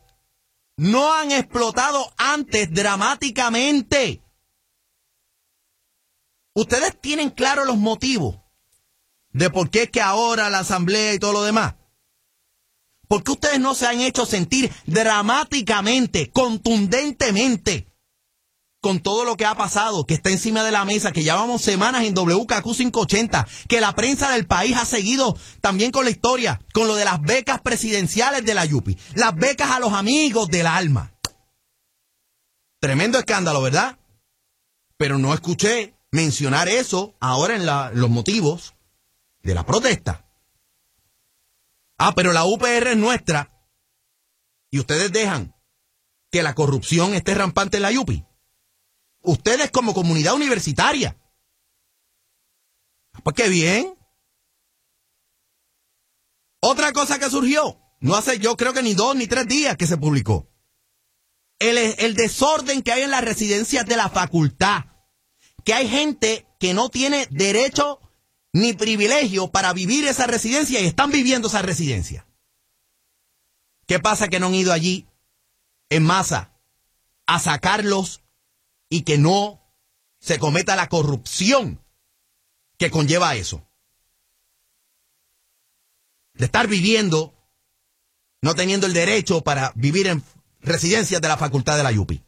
no 0.78 1.14
han 1.14 1.30
explotado 1.30 2.12
antes 2.16 2.74
dramáticamente? 2.74 4.20
Ustedes 6.54 7.00
tienen 7.00 7.30
claro 7.30 7.64
los 7.64 7.76
motivos 7.76 8.41
de 9.32 9.50
por 9.50 9.70
qué 9.70 9.84
es 9.84 9.90
que 9.90 10.00
ahora 10.00 10.50
la 10.50 10.60
asamblea 10.60 11.14
y 11.14 11.18
todo 11.18 11.32
lo 11.32 11.42
demás. 11.42 11.74
¿Por 13.08 13.22
qué 13.22 13.32
ustedes 13.32 13.60
no 13.60 13.74
se 13.74 13.86
han 13.86 14.00
hecho 14.00 14.24
sentir 14.24 14.72
dramáticamente, 14.86 16.30
contundentemente, 16.30 17.86
con 18.80 19.00
todo 19.00 19.24
lo 19.24 19.36
que 19.36 19.46
ha 19.46 19.54
pasado, 19.54 20.06
que 20.06 20.14
está 20.14 20.30
encima 20.30 20.64
de 20.64 20.72
la 20.72 20.84
mesa, 20.84 21.12
que 21.12 21.22
llevamos 21.22 21.62
semanas 21.62 22.04
en 22.04 22.14
WKQ 22.14 22.64
580, 22.64 23.46
que 23.68 23.80
la 23.80 23.94
prensa 23.94 24.32
del 24.32 24.46
país 24.46 24.76
ha 24.76 24.84
seguido 24.84 25.36
también 25.60 25.92
con 25.92 26.04
la 26.04 26.10
historia, 26.10 26.60
con 26.72 26.88
lo 26.88 26.96
de 26.96 27.04
las 27.04 27.20
becas 27.20 27.60
presidenciales 27.60 28.44
de 28.44 28.54
la 28.54 28.64
Yupi, 28.64 28.98
las 29.14 29.36
becas 29.36 29.70
a 29.70 29.78
los 29.78 29.92
amigos 29.92 30.48
del 30.48 30.66
alma? 30.66 31.12
Tremendo 32.80 33.18
escándalo, 33.18 33.62
¿verdad? 33.62 33.98
Pero 34.96 35.18
no 35.18 35.32
escuché 35.32 35.94
mencionar 36.10 36.68
eso 36.68 37.14
ahora 37.20 37.54
en 37.54 37.66
los 38.00 38.10
motivos 38.10 38.74
de 39.42 39.54
la 39.54 39.64
protesta. 39.64 40.26
Ah, 41.98 42.12
pero 42.14 42.32
la 42.32 42.44
UPR 42.44 42.88
es 42.88 42.96
nuestra. 42.96 43.52
Y 44.70 44.78
ustedes 44.78 45.12
dejan 45.12 45.54
que 46.30 46.42
la 46.42 46.54
corrupción 46.54 47.14
esté 47.14 47.34
rampante 47.34 47.76
en 47.76 47.82
la 47.82 47.92
Yupi. 47.92 48.24
Ustedes 49.20 49.70
como 49.70 49.94
comunidad 49.94 50.34
universitaria. 50.34 51.16
Pues 53.22 53.36
qué 53.36 53.48
bien. 53.48 53.94
Otra 56.60 56.92
cosa 56.92 57.18
que 57.18 57.28
surgió, 57.28 57.78
no 58.00 58.14
hace 58.14 58.38
yo 58.38 58.56
creo 58.56 58.72
que 58.72 58.82
ni 58.82 58.94
dos 58.94 59.14
ni 59.14 59.26
tres 59.26 59.46
días 59.46 59.76
que 59.76 59.86
se 59.86 59.98
publicó. 59.98 60.48
El, 61.58 61.76
el 61.76 62.14
desorden 62.14 62.82
que 62.82 62.92
hay 62.92 63.02
en 63.02 63.10
las 63.10 63.24
residencias 63.24 63.86
de 63.86 63.96
la 63.96 64.08
facultad. 64.08 64.86
Que 65.64 65.74
hay 65.74 65.88
gente 65.88 66.46
que 66.58 66.74
no 66.74 66.88
tiene 66.88 67.28
derecho 67.30 68.00
ni 68.52 68.74
privilegio 68.74 69.50
para 69.50 69.72
vivir 69.72 70.06
esa 70.06 70.26
residencia 70.26 70.80
y 70.80 70.86
están 70.86 71.10
viviendo 71.10 71.48
esa 71.48 71.62
residencia. 71.62 72.26
¿Qué 73.86 73.98
pasa 73.98 74.28
que 74.28 74.38
no 74.38 74.46
han 74.46 74.54
ido 74.54 74.72
allí 74.72 75.06
en 75.88 76.04
masa 76.04 76.52
a 77.26 77.40
sacarlos 77.40 78.22
y 78.88 79.02
que 79.02 79.18
no 79.18 79.60
se 80.20 80.38
cometa 80.38 80.76
la 80.76 80.88
corrupción 80.88 81.82
que 82.76 82.90
conlleva 82.90 83.34
eso? 83.34 83.66
De 86.34 86.44
estar 86.44 86.68
viviendo, 86.68 87.34
no 88.40 88.54
teniendo 88.54 88.86
el 88.86 88.92
derecho 88.92 89.42
para 89.42 89.72
vivir 89.74 90.06
en 90.06 90.22
residencias 90.60 91.20
de 91.20 91.28
la 91.28 91.36
facultad 91.36 91.76
de 91.76 91.82
la 91.82 91.92
Yupi. 91.92 92.22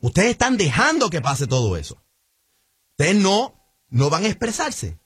Ustedes 0.00 0.30
están 0.30 0.56
dejando 0.56 1.10
que 1.10 1.20
pase 1.20 1.46
todo 1.46 1.76
eso. 1.76 2.02
Ustedes 2.98 3.16
no, 3.16 3.54
no 3.88 4.10
van 4.10 4.24
a 4.24 4.28
expresarse. 4.28 4.98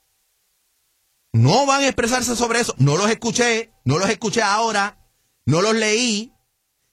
No 1.32 1.66
van 1.66 1.82
a 1.82 1.86
expresarse 1.86 2.34
sobre 2.34 2.60
eso. 2.60 2.74
No 2.78 2.96
los 2.96 3.10
escuché, 3.10 3.72
no 3.84 3.98
los 3.98 4.08
escuché 4.08 4.42
ahora, 4.42 4.98
no 5.44 5.62
los 5.62 5.74
leí. 5.74 6.32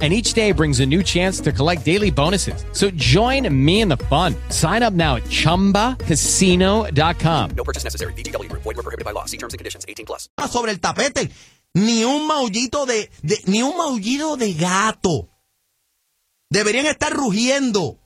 And 0.00 0.12
each 0.12 0.32
day 0.34 0.52
brings 0.52 0.78
a 0.78 0.86
new 0.86 1.02
chance 1.02 1.40
to 1.40 1.50
collect 1.50 1.84
daily 1.84 2.10
bonuses. 2.12 2.64
So 2.72 2.88
join 2.94 3.48
me 3.52 3.80
in 3.80 3.88
the 3.88 3.96
fun. 4.08 4.36
Sign 4.50 4.84
up 4.84 4.92
now 4.94 5.16
at 5.16 5.24
chumbacasino.com. 5.24 7.50
No 7.56 7.64
purchase 7.64 7.82
necessary. 7.84 8.12
VGW 8.12 8.48
Group. 8.48 8.62
Void 8.62 8.76
were 8.76 8.84
prohibited 8.84 9.04
by 9.04 9.10
law. 9.12 9.24
See 9.26 9.38
terms 9.38 9.54
and 9.54 9.58
conditions. 9.58 9.84
18 9.88 10.06
plus. 10.06 10.28
sobre 10.48 10.70
el 10.70 10.78
tapete. 10.78 11.28
Ni 11.74 12.04
un 12.04 12.26
maullito 12.28 12.86
de, 12.86 13.10
de- 13.22 13.42
ni 13.46 13.60
un 13.62 13.76
maullido 13.76 14.36
de 14.36 14.54
gato. 14.54 15.28
Deberían 16.50 16.86
estar 16.86 17.12
rugiendo. 17.12 17.98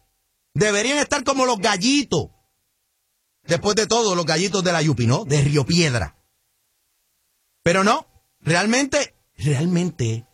Deberían 0.55 0.99
estar 0.99 1.25
como 1.25 1.45
los 1.47 1.59
gallitos. 1.59 2.29
Después 3.47 3.75
de 3.77 3.87
todo, 3.87 4.15
los 4.15 4.25
gallitos 4.27 4.63
de 4.65 4.73
la 4.73 4.83
Yupi, 4.83 5.07
¿no? 5.07 5.25
De 5.25 5.41
Río 5.43 5.65
Piedra. 5.67 6.17
Pero 7.63 7.85
no, 7.85 8.07
realmente, 8.41 9.15
realmente, 9.37 10.27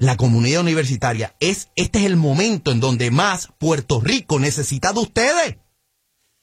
la 0.00 0.16
comunidad 0.16 0.62
universitaria 0.62 1.36
es, 1.40 1.68
este 1.76 2.00
es 2.00 2.06
el 2.06 2.16
momento 2.16 2.72
en 2.72 2.80
donde 2.80 3.10
más 3.10 3.48
Puerto 3.58 4.00
Rico 4.00 4.40
necesita 4.40 4.94
de 4.94 5.00
ustedes. 5.00 5.58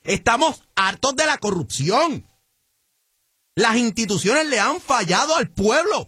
Estamos 0.03 0.61
hartos 0.75 1.15
de 1.15 1.25
la 1.25 1.39
corrupción. 1.39 2.27
Las 3.55 3.77
instituciones 3.77 4.45
le 4.45 4.59
han 4.59 4.79
fallado 4.79 5.35
al 5.35 5.49
pueblo. 5.49 6.07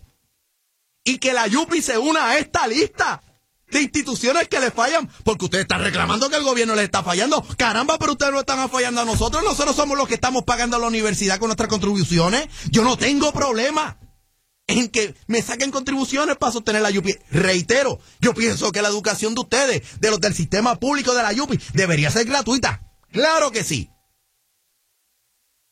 Y 1.03 1.18
que 1.18 1.34
la 1.34 1.48
Yupi 1.48 1.82
se 1.82 1.98
una 1.98 2.29
a 2.29 2.38
esta 2.38 2.68
lista 2.68 3.24
de 3.72 3.82
instituciones 3.82 4.48
que 4.48 4.60
le 4.60 4.70
fallan, 4.70 5.10
porque 5.24 5.46
ustedes 5.46 5.63
están 5.63 5.82
reclamando 5.82 6.29
que 6.29 6.36
el 6.36 6.44
gobierno 6.44 6.75
les 6.75 6.86
está 6.86 7.01
fallando. 7.01 7.44
Caramba, 7.58 7.98
pero 7.98 8.12
ustedes 8.12 8.32
no 8.32 8.41
están 8.41 8.70
fallando 8.70 9.01
a 9.01 9.06
nosotros. 9.06 9.44
Nosotros 9.44 9.75
somos 9.75 9.98
los 9.98 10.08
que 10.08 10.13
estamos 10.13 10.44
pagando 10.44 10.77
a 10.77 10.79
la 10.79 10.88
universidad 10.88 11.39
con 11.39 11.48
nuestras 11.48 11.70
contribuciones. 11.70 12.48
Yo 12.70 12.84
no 12.84 12.96
tengo 12.96 13.32
problema 13.32 13.98
en 14.69 14.88
que 14.88 15.15
me 15.25 15.41
saquen 15.41 15.71
contribuciones 15.71 16.38
para 16.38 16.51
sostener 16.51 16.83
la 16.83 16.91
YUPI. 16.91 17.17
Reitero, 17.31 17.99
yo 18.21 18.35
pienso 18.35 18.71
que 18.71 18.83
la 18.83 18.89
educación 18.89 19.33
de 19.33 19.41
ustedes, 19.41 19.99
de 19.99 20.11
los 20.11 20.21
del 20.21 20.35
sistema 20.35 20.79
público 20.79 21.13
de 21.15 21.23
la 21.23 21.33
YUPI, 21.33 21.59
debería 21.73 22.11
ser 22.11 22.25
gratuita. 22.25 22.93
Claro 23.11 23.51
que 23.51 23.63
sí. 23.63 23.89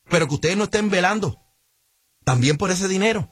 Pero 0.09 0.27
que 0.27 0.35
ustedes 0.35 0.57
no 0.57 0.63
estén 0.63 0.89
velando 0.89 1.39
también 2.23 2.57
por 2.57 2.71
ese 2.71 2.87
dinero. 2.87 3.31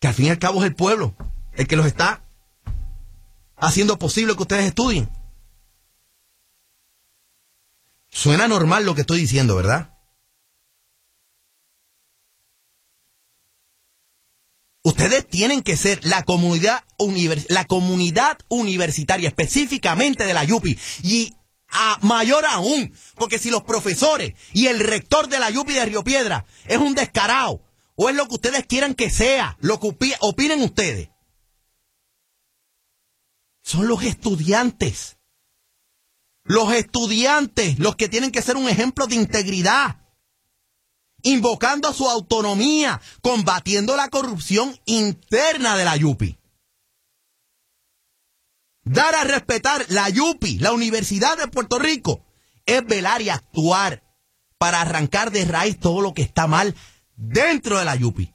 Que 0.00 0.08
al 0.08 0.14
fin 0.14 0.26
y 0.26 0.30
al 0.30 0.40
cabo 0.40 0.60
es 0.60 0.66
el 0.66 0.74
pueblo 0.74 1.16
el 1.52 1.68
que 1.68 1.76
los 1.76 1.86
está 1.86 2.24
haciendo 3.56 3.98
posible 3.98 4.34
que 4.34 4.42
ustedes 4.42 4.66
estudien. 4.66 5.08
Suena 8.08 8.48
normal 8.48 8.84
lo 8.84 8.94
que 8.94 9.02
estoy 9.02 9.20
diciendo, 9.20 9.54
¿verdad? 9.54 9.95
Ustedes 14.86 15.26
tienen 15.26 15.62
que 15.62 15.76
ser 15.76 15.98
la 16.04 16.22
comunidad, 16.22 16.84
la 17.48 17.64
comunidad 17.64 18.38
universitaria, 18.48 19.26
específicamente 19.28 20.24
de 20.24 20.32
la 20.32 20.44
YUPI. 20.44 20.78
Y 21.02 21.34
a 21.68 21.98
mayor 22.02 22.46
aún, 22.46 22.94
porque 23.16 23.40
si 23.40 23.50
los 23.50 23.64
profesores 23.64 24.34
y 24.52 24.68
el 24.68 24.78
rector 24.78 25.26
de 25.28 25.40
la 25.40 25.50
YUPI 25.50 25.74
de 25.74 25.86
Río 25.86 26.04
Piedra 26.04 26.46
es 26.66 26.78
un 26.78 26.94
descarado, 26.94 27.64
o 27.96 28.08
es 28.08 28.14
lo 28.14 28.28
que 28.28 28.34
ustedes 28.34 28.64
quieran 28.64 28.94
que 28.94 29.10
sea, 29.10 29.56
lo 29.60 29.80
que 29.80 29.88
opi- 29.88 30.16
opinen 30.20 30.62
ustedes, 30.62 31.08
son 33.64 33.88
los 33.88 34.04
estudiantes. 34.04 35.16
Los 36.44 36.72
estudiantes, 36.72 37.80
los 37.80 37.96
que 37.96 38.08
tienen 38.08 38.30
que 38.30 38.40
ser 38.40 38.56
un 38.56 38.68
ejemplo 38.68 39.08
de 39.08 39.16
integridad 39.16 40.05
invocando 41.26 41.88
a 41.88 41.92
su 41.92 42.08
autonomía, 42.08 43.00
combatiendo 43.20 43.96
la 43.96 44.08
corrupción 44.08 44.78
interna 44.84 45.76
de 45.76 45.84
la 45.84 45.96
YUPI. 45.96 46.38
Dar 48.84 49.12
a 49.16 49.24
respetar 49.24 49.84
la 49.88 50.08
YUPI, 50.08 50.60
la 50.60 50.70
Universidad 50.70 51.36
de 51.36 51.48
Puerto 51.48 51.80
Rico, 51.80 52.24
es 52.64 52.86
velar 52.86 53.22
y 53.22 53.30
actuar 53.30 54.04
para 54.56 54.80
arrancar 54.80 55.32
de 55.32 55.44
raíz 55.44 55.80
todo 55.80 56.00
lo 56.00 56.14
que 56.14 56.22
está 56.22 56.46
mal 56.46 56.76
dentro 57.16 57.76
de 57.78 57.84
la 57.84 57.96
YUPI. 57.96 58.32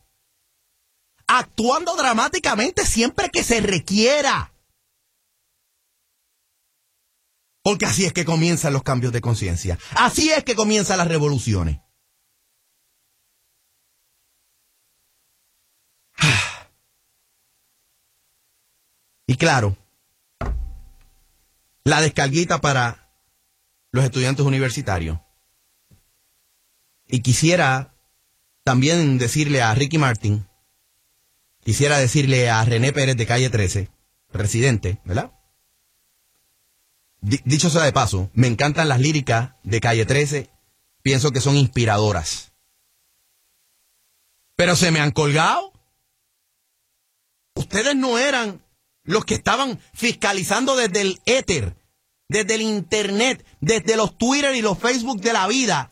Actuando 1.27 1.95
dramáticamente 1.95 2.85
siempre 2.85 3.29
que 3.29 3.45
se 3.45 3.61
requiera. 3.61 4.53
Porque 7.63 7.85
así 7.85 8.03
es 8.03 8.11
que 8.11 8.25
comienzan 8.25 8.73
los 8.73 8.83
cambios 8.83 9.13
de 9.13 9.21
conciencia. 9.21 9.79
Así 9.91 10.29
es 10.29 10.43
que 10.43 10.55
comienzan 10.55 10.97
las 10.97 11.07
revoluciones. 11.07 11.79
Y 19.31 19.35
claro, 19.35 19.77
la 21.85 22.01
descarguita 22.01 22.59
para 22.59 23.09
los 23.93 24.03
estudiantes 24.03 24.45
universitarios. 24.45 25.19
Y 27.07 27.21
quisiera 27.21 27.93
también 28.65 29.17
decirle 29.17 29.61
a 29.61 29.73
Ricky 29.73 29.97
Martin, 29.97 30.45
quisiera 31.63 31.97
decirle 31.97 32.49
a 32.49 32.65
René 32.65 32.91
Pérez 32.91 33.15
de 33.15 33.25
calle 33.25 33.49
13, 33.49 33.89
presidente, 34.33 34.99
¿verdad? 35.05 35.31
Di- 37.21 37.39
dicho 37.45 37.69
sea 37.69 37.83
de 37.83 37.93
paso, 37.93 38.29
me 38.33 38.47
encantan 38.47 38.89
las 38.89 38.99
líricas 38.99 39.51
de 39.63 39.79
calle 39.79 40.05
13, 40.05 40.49
pienso 41.03 41.31
que 41.31 41.39
son 41.39 41.55
inspiradoras. 41.55 42.51
Pero 44.57 44.75
se 44.75 44.91
me 44.91 44.99
han 44.99 45.11
colgado. 45.11 45.71
Ustedes 47.55 47.95
no 47.95 48.17
eran 48.17 48.61
los 49.03 49.25
que 49.25 49.35
estaban 49.35 49.79
fiscalizando 49.93 50.75
desde 50.75 51.01
el 51.01 51.21
éter, 51.25 51.75
desde 52.27 52.55
el 52.55 52.61
internet, 52.61 53.45
desde 53.59 53.95
los 53.95 54.17
Twitter 54.17 54.55
y 54.55 54.61
los 54.61 54.77
Facebook 54.77 55.21
de 55.21 55.33
la 55.33 55.47
vida, 55.47 55.91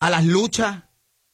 a 0.00 0.10
las 0.10 0.24
luchas 0.24 0.84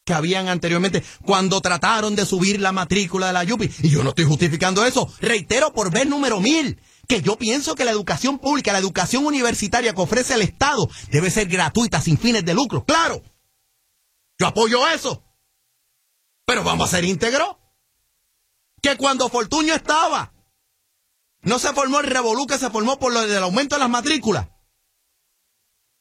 que 0.05 0.15
habían 0.15 0.49
anteriormente 0.49 1.03
cuando 1.23 1.61
trataron 1.61 2.15
de 2.15 2.27
subir 2.27 2.61
la 2.61 2.73
matrícula 2.73 3.29
de 3.29 3.33
la 3.33 3.45
Yupi. 3.45 3.71
Y 3.83 3.91
yo 3.91 4.03
no 4.03 4.11
estoy 4.11 4.27
justificando 4.27 4.85
eso. 4.85 5.11
Reitero 5.21 5.73
por 5.73 5.91
vez 5.91 6.07
número 6.07 6.41
mil 6.41 6.79
que 7.09 7.23
yo 7.23 7.37
pienso 7.37 7.75
que 7.75 7.85
la 7.85 7.91
educación 7.91 8.39
pública, 8.39 8.73
la 8.73 8.79
educación 8.79 9.27
universitaria 9.27 9.95
que 9.95 10.01
ofrece 10.01 10.35
el 10.35 10.43
Estado 10.43 10.89
debe 11.11 11.31
ser 11.31 11.49
gratuita, 11.49 12.01
sin 12.01 12.19
fines 12.19 12.45
de 12.45 12.55
lucro. 12.55 12.85
Claro. 12.85 13.23
Yo 14.39 14.47
apoyo 14.47 14.87
eso. 14.89 15.23
Pero 16.47 16.65
vamos 16.65 16.89
a 16.89 16.97
ser 16.97 17.05
íntegros. 17.05 17.57
Que 18.85 18.99
cuando 18.99 19.31
Fortuño 19.31 19.75
estaba, 19.75 20.35
no 21.41 21.59
se 21.59 21.73
formó 21.73 22.01
el 22.01 22.07
revolú 22.07 22.47
que 22.47 22.59
se 22.59 22.69
formó 22.69 22.99
por 22.99 23.15
lo 23.15 23.27
del 23.27 23.43
aumento 23.43 23.77
de 23.77 23.81
las 23.81 23.89
matrículas. 23.89 24.49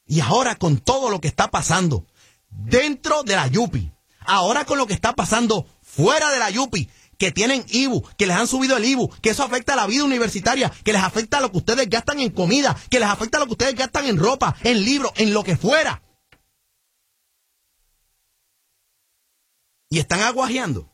Y 0.05 0.19
ahora 0.19 0.57
con 0.57 0.79
todo 0.79 1.09
lo 1.09 1.21
que 1.21 1.29
está 1.29 1.49
pasando 1.49 2.05
dentro 2.49 3.23
de 3.23 3.37
la 3.37 3.47
Yupi, 3.47 3.89
ahora 4.25 4.65
con 4.65 4.77
lo 4.77 4.85
que 4.85 4.93
está 4.93 5.13
pasando 5.13 5.65
fuera 5.81 6.29
de 6.29 6.39
la 6.39 6.49
Yupi, 6.49 6.89
que 7.17 7.31
tienen 7.31 7.63
IBU, 7.69 8.03
que 8.17 8.27
les 8.27 8.35
han 8.35 8.47
subido 8.47 8.75
el 8.75 8.83
IBU, 8.83 9.11
que 9.21 9.29
eso 9.29 9.43
afecta 9.43 9.71
a 9.71 9.77
la 9.77 9.87
vida 9.87 10.03
universitaria, 10.03 10.69
que 10.83 10.91
les 10.91 11.03
afecta 11.03 11.37
a 11.37 11.41
lo 11.41 11.53
que 11.53 11.59
ustedes 11.59 11.89
gastan 11.89 12.19
en 12.19 12.31
comida, 12.31 12.75
que 12.89 12.99
les 12.99 13.07
afecta 13.07 13.37
a 13.37 13.39
lo 13.39 13.45
que 13.45 13.53
ustedes 13.53 13.75
gastan 13.75 14.07
en 14.07 14.17
ropa, 14.17 14.57
en 14.61 14.83
libros, 14.83 15.13
en 15.15 15.33
lo 15.33 15.41
que 15.45 15.55
fuera. 15.55 16.03
Y 19.89 19.99
están 19.99 20.19
aguajeando. 20.19 20.92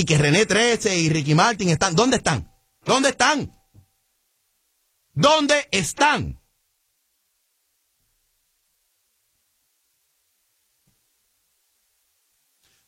Y 0.00 0.06
que 0.06 0.16
René 0.16 0.46
13 0.46 0.96
y 0.96 1.10
Ricky 1.10 1.34
Martin 1.34 1.68
están. 1.68 1.94
¿Dónde 1.94 2.16
están? 2.16 2.50
¿Dónde 2.86 3.10
están? 3.10 3.52
¿Dónde 5.12 5.68
están? 5.72 6.40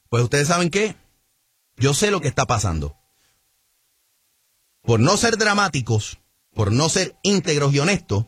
Pues 0.08 0.22
ustedes 0.22 0.48
saben 0.48 0.70
qué? 0.70 0.96
Yo 1.76 1.92
sé 1.92 2.10
lo 2.10 2.22
que 2.22 2.28
está 2.28 2.46
pasando. 2.46 2.96
Por 4.80 4.98
no 4.98 5.18
ser 5.18 5.36
dramáticos, 5.36 6.18
por 6.54 6.72
no 6.72 6.88
ser 6.88 7.18
íntegros 7.22 7.74
y 7.74 7.80
honestos, 7.80 8.24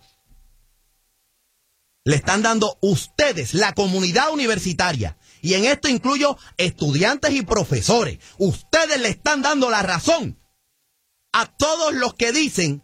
le 2.04 2.16
están 2.16 2.42
dando 2.42 2.76
ustedes, 2.82 3.54
la 3.54 3.72
comunidad 3.72 4.30
universitaria, 4.30 5.16
y 5.44 5.52
en 5.52 5.66
esto 5.66 5.88
incluyo 5.88 6.38
estudiantes 6.56 7.32
y 7.32 7.42
profesores, 7.42 8.18
ustedes 8.38 8.98
le 8.98 9.10
están 9.10 9.42
dando 9.42 9.68
la 9.68 9.82
razón 9.82 10.40
a 11.34 11.54
todos 11.54 11.92
los 11.92 12.14
que 12.14 12.32
dicen 12.32 12.82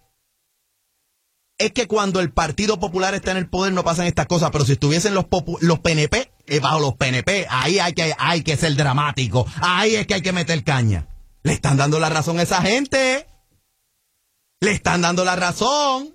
es 1.56 1.72
que 1.72 1.86
cuando 1.86 2.20
el 2.20 2.34
Partido 2.34 2.78
Popular 2.78 3.14
está 3.14 3.30
en 3.30 3.38
el 3.38 3.48
poder 3.48 3.72
no 3.72 3.82
pasan 3.82 4.04
estas 4.06 4.26
cosas, 4.26 4.50
pero 4.50 4.66
si 4.66 4.72
estuviesen 4.72 5.14
los, 5.14 5.24
los 5.62 5.78
PNP, 5.78 6.34
eh, 6.46 6.60
bajo 6.60 6.80
los 6.80 6.96
PNP, 6.96 7.46
ahí 7.48 7.78
hay 7.78 7.94
que, 7.94 8.14
hay 8.18 8.42
que 8.42 8.58
ser 8.58 8.74
dramático, 8.76 9.46
ahí 9.62 9.96
es 9.96 10.06
que 10.06 10.14
hay 10.14 10.22
que 10.22 10.32
meter 10.32 10.62
caña. 10.62 11.08
Le 11.42 11.54
están 11.54 11.78
dando 11.78 11.98
la 11.98 12.10
razón 12.10 12.38
a 12.38 12.42
esa 12.42 12.60
gente. 12.60 13.26
Le 14.60 14.72
están 14.72 15.00
dando 15.00 15.24
la 15.24 15.36
razón. 15.36 16.14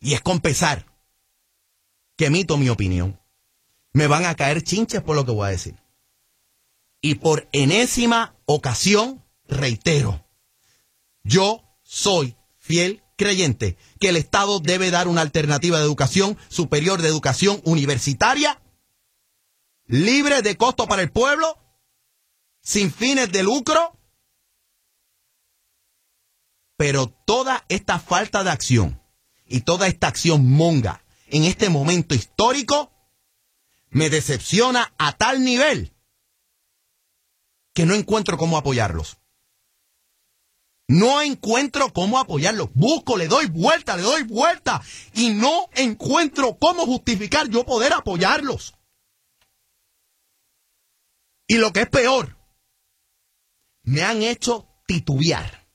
Y 0.00 0.14
es 0.14 0.20
con 0.20 0.40
pesar 0.40 0.84
que 2.16 2.26
emito 2.26 2.56
mi 2.56 2.68
opinión. 2.68 3.20
Me 3.96 4.08
van 4.08 4.26
a 4.26 4.34
caer 4.34 4.62
chinches 4.62 5.00
por 5.00 5.16
lo 5.16 5.24
que 5.24 5.32
voy 5.32 5.46
a 5.46 5.52
decir. 5.52 5.74
Y 7.00 7.14
por 7.14 7.48
enésima 7.52 8.36
ocasión, 8.44 9.24
reitero, 9.48 10.22
yo 11.22 11.64
soy 11.82 12.36
fiel 12.58 13.02
creyente 13.16 13.78
que 13.98 14.10
el 14.10 14.18
Estado 14.18 14.60
debe 14.60 14.90
dar 14.90 15.08
una 15.08 15.22
alternativa 15.22 15.78
de 15.78 15.84
educación 15.84 16.36
superior, 16.50 17.00
de 17.00 17.08
educación 17.08 17.62
universitaria, 17.64 18.60
libre 19.86 20.42
de 20.42 20.58
costo 20.58 20.86
para 20.86 21.00
el 21.00 21.10
pueblo, 21.10 21.58
sin 22.60 22.92
fines 22.92 23.32
de 23.32 23.44
lucro, 23.44 23.98
pero 26.76 27.08
toda 27.08 27.64
esta 27.70 27.98
falta 27.98 28.44
de 28.44 28.50
acción 28.50 29.00
y 29.46 29.60
toda 29.62 29.86
esta 29.86 30.08
acción 30.08 30.46
monga 30.46 31.02
en 31.28 31.44
este 31.44 31.70
momento 31.70 32.14
histórico 32.14 32.92
me 33.96 34.10
decepciona 34.10 34.92
a 34.98 35.16
tal 35.16 35.42
nivel 35.42 35.90
que 37.72 37.86
no 37.86 37.94
encuentro 37.94 38.36
cómo 38.36 38.58
apoyarlos. 38.58 39.16
No 40.86 41.22
encuentro 41.22 41.90
cómo 41.94 42.18
apoyarlos. 42.18 42.68
Busco, 42.74 43.16
le 43.16 43.26
doy 43.26 43.46
vuelta, 43.46 43.96
le 43.96 44.02
doy 44.02 44.24
vuelta 44.24 44.82
y 45.14 45.30
no 45.30 45.70
encuentro 45.72 46.58
cómo 46.58 46.84
justificar 46.84 47.48
yo 47.48 47.64
poder 47.64 47.94
apoyarlos. 47.94 48.74
Y 51.46 51.56
lo 51.56 51.72
que 51.72 51.80
es 51.80 51.88
peor, 51.88 52.36
me 53.82 54.02
han 54.02 54.20
hecho 54.22 54.68
titubear. 54.86 55.66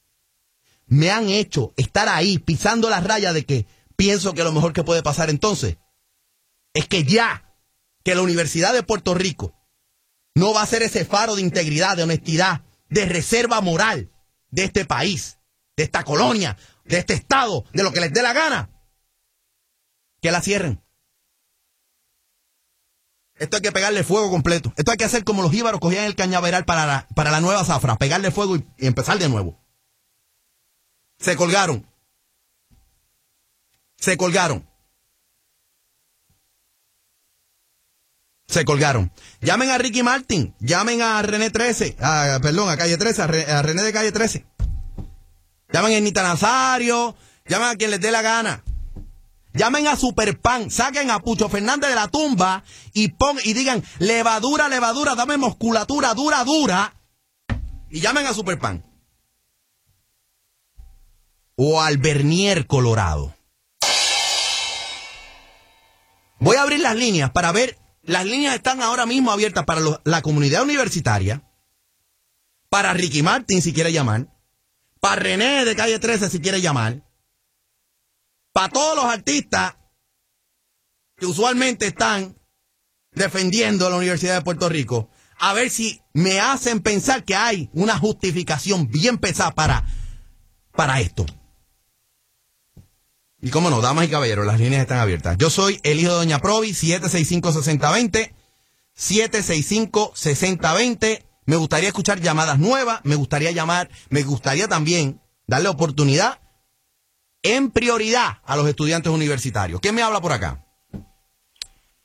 Me 0.85 1.09
han 1.09 1.27
hecho 1.27 1.73
estar 1.75 2.07
ahí 2.07 2.37
pisando 2.37 2.87
la 2.87 2.99
raya 2.99 3.33
de 3.33 3.47
que 3.47 3.65
pienso 3.95 4.35
que 4.35 4.43
lo 4.43 4.51
mejor 4.51 4.73
que 4.73 4.83
puede 4.83 5.01
pasar 5.01 5.31
entonces 5.31 5.77
es 6.75 6.87
que 6.87 7.03
ya 7.03 7.50
que 8.03 8.15
la 8.15 8.21
Universidad 8.21 8.73
de 8.73 8.83
Puerto 8.83 9.13
Rico 9.13 9.53
no 10.35 10.53
va 10.53 10.61
a 10.61 10.67
ser 10.67 10.81
ese 10.81 11.05
faro 11.05 11.35
de 11.35 11.41
integridad, 11.41 11.97
de 11.97 12.03
honestidad, 12.03 12.63
de 12.89 13.05
reserva 13.05 13.61
moral 13.61 14.11
de 14.49 14.63
este 14.63 14.85
país, 14.85 15.39
de 15.75 15.83
esta 15.83 16.03
colonia, 16.03 16.57
de 16.85 16.97
este 16.97 17.13
estado, 17.13 17.65
de 17.73 17.83
lo 17.83 17.91
que 17.91 18.01
les 18.01 18.13
dé 18.13 18.21
la 18.21 18.33
gana, 18.33 18.69
que 20.21 20.31
la 20.31 20.41
cierren. 20.41 20.83
Esto 23.35 23.57
hay 23.57 23.61
que 23.63 23.71
pegarle 23.71 24.03
fuego 24.03 24.29
completo. 24.29 24.71
Esto 24.77 24.91
hay 24.91 24.97
que 24.97 25.05
hacer 25.05 25.23
como 25.23 25.41
los 25.41 25.53
íbaros 25.53 25.79
cogían 25.79 26.05
el 26.05 26.15
cañaveral 26.15 26.63
para 26.63 26.85
la, 26.85 27.07
para 27.15 27.31
la 27.31 27.41
nueva 27.41 27.65
zafra, 27.65 27.97
pegarle 27.97 28.29
fuego 28.29 28.55
y, 28.55 28.67
y 28.77 28.87
empezar 28.87 29.17
de 29.17 29.29
nuevo. 29.29 29.59
Se 31.17 31.35
colgaron. 31.35 31.87
Se 33.97 34.17
colgaron. 34.17 34.70
Se 38.51 38.65
colgaron. 38.65 39.13
Llamen 39.39 39.69
a 39.69 39.77
Ricky 39.77 40.03
Martin, 40.03 40.53
llamen 40.59 41.01
a 41.01 41.21
René 41.21 41.49
13, 41.51 41.95
a, 42.01 42.37
perdón, 42.41 42.67
a 42.69 42.75
Calle 42.75 42.97
13, 42.97 43.21
a, 43.21 43.27
Re- 43.27 43.49
a 43.49 43.61
René 43.61 43.81
de 43.81 43.93
Calle 43.93 44.11
13. 44.11 44.45
Llamen 45.71 45.95
a 45.95 45.99
Nita 46.01 46.21
Nazario, 46.21 47.15
llamen 47.47 47.69
a 47.69 47.75
quien 47.77 47.91
les 47.91 48.01
dé 48.01 48.11
la 48.11 48.21
gana. 48.21 48.61
Llamen 49.53 49.87
a 49.87 49.95
Superpan, 49.95 50.69
saquen 50.69 51.09
a 51.11 51.19
Pucho 51.21 51.47
Fernández 51.47 51.89
de 51.91 51.95
la 51.95 52.09
tumba 52.09 52.63
y 52.93 53.07
pon 53.13 53.37
y 53.45 53.53
digan 53.53 53.81
levadura, 53.99 54.67
levadura, 54.67 55.15
dame 55.15 55.37
musculatura 55.37 56.13
dura, 56.13 56.43
dura. 56.43 56.93
Y 57.89 58.01
llamen 58.01 58.27
a 58.27 58.33
Superpan. 58.33 58.83
O 61.55 61.81
al 61.81 61.97
Bernier 61.99 62.67
Colorado. 62.67 63.33
Voy 66.39 66.57
a 66.57 66.63
abrir 66.63 66.81
las 66.81 66.97
líneas 66.97 67.31
para 67.31 67.53
ver. 67.53 67.77
Las 68.03 68.25
líneas 68.25 68.55
están 68.55 68.81
ahora 68.81 69.05
mismo 69.05 69.31
abiertas 69.31 69.65
para 69.65 69.81
la 70.03 70.21
comunidad 70.21 70.63
universitaria. 70.63 71.47
Para 72.69 72.93
Ricky 72.93 73.21
Martin 73.21 73.61
si 73.61 73.73
quiere 73.73 73.91
llamar. 73.91 74.27
Para 74.99 75.21
René 75.21 75.65
de 75.65 75.75
calle 75.75 75.99
13 75.99 76.29
si 76.29 76.39
quiere 76.39 76.61
llamar. 76.61 77.03
Para 78.53 78.69
todos 78.69 78.95
los 78.95 79.05
artistas 79.05 79.75
que 81.17 81.25
usualmente 81.25 81.87
están 81.87 82.37
defendiendo 83.11 83.85
a 83.85 83.89
la 83.89 83.97
Universidad 83.97 84.35
de 84.35 84.41
Puerto 84.41 84.69
Rico. 84.69 85.09
A 85.37 85.53
ver 85.53 85.69
si 85.69 86.01
me 86.13 86.39
hacen 86.39 86.81
pensar 86.81 87.23
que 87.23 87.35
hay 87.35 87.69
una 87.73 87.97
justificación 87.97 88.87
bien 88.89 89.17
pesada 89.17 89.51
para, 89.51 89.85
para 90.71 90.99
esto. 91.01 91.25
Y 93.41 93.49
cómo 93.49 93.69
no, 93.69 93.81
damas 93.81 94.07
y 94.07 94.11
caballeros, 94.11 94.45
las 94.45 94.59
líneas 94.59 94.81
están 94.83 94.99
abiertas. 94.99 95.37
Yo 95.37 95.49
soy 95.49 95.79
el 95.83 95.99
hijo 95.99 96.11
de 96.11 96.17
Doña 96.17 96.39
Provi, 96.39 96.69
765-6020, 96.71 98.31
765-6020. 98.95 101.23
Me 101.45 101.55
gustaría 101.55 101.87
escuchar 101.89 102.19
llamadas 102.19 102.59
nuevas, 102.59 103.01
me 103.03 103.15
gustaría 103.15 103.51
llamar, 103.51 103.89
me 104.09 104.21
gustaría 104.23 104.67
también 104.67 105.19
darle 105.47 105.69
oportunidad 105.69 106.39
en 107.43 107.71
prioridad 107.71 108.37
a 108.45 108.55
los 108.55 108.67
estudiantes 108.67 109.11
universitarios. 109.11 109.79
¿Quién 109.81 109.95
me 109.95 110.03
habla 110.03 110.21
por 110.21 110.31
acá? 110.31 110.63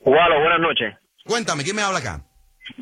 Gualo, 0.01 0.41
buenas 0.41 0.61
noches. 0.61 0.95
Cuéntame, 1.27 1.63
¿quién 1.65 1.77
me 1.77 1.83
habla 1.83 1.99
acá? 1.99 2.23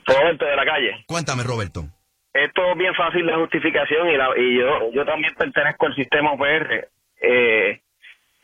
Roberto 0.06 0.44
de 0.44 0.54
la 0.56 0.64
calle. 0.64 1.04
Cuéntame, 1.08 1.42
Roberto. 1.42 1.88
Esto 2.32 2.70
es 2.70 2.78
bien 2.78 2.94
fácil 2.94 3.26
de 3.26 3.34
justificación 3.34 4.08
y, 4.08 4.16
la- 4.16 4.38
y 4.38 4.58
yo, 4.58 4.92
yo 4.92 5.04
también 5.04 5.34
pertenezco 5.34 5.86
al 5.86 5.94
sistema 5.96 6.32
UPR. 6.34 6.88
Eh, 7.20 7.80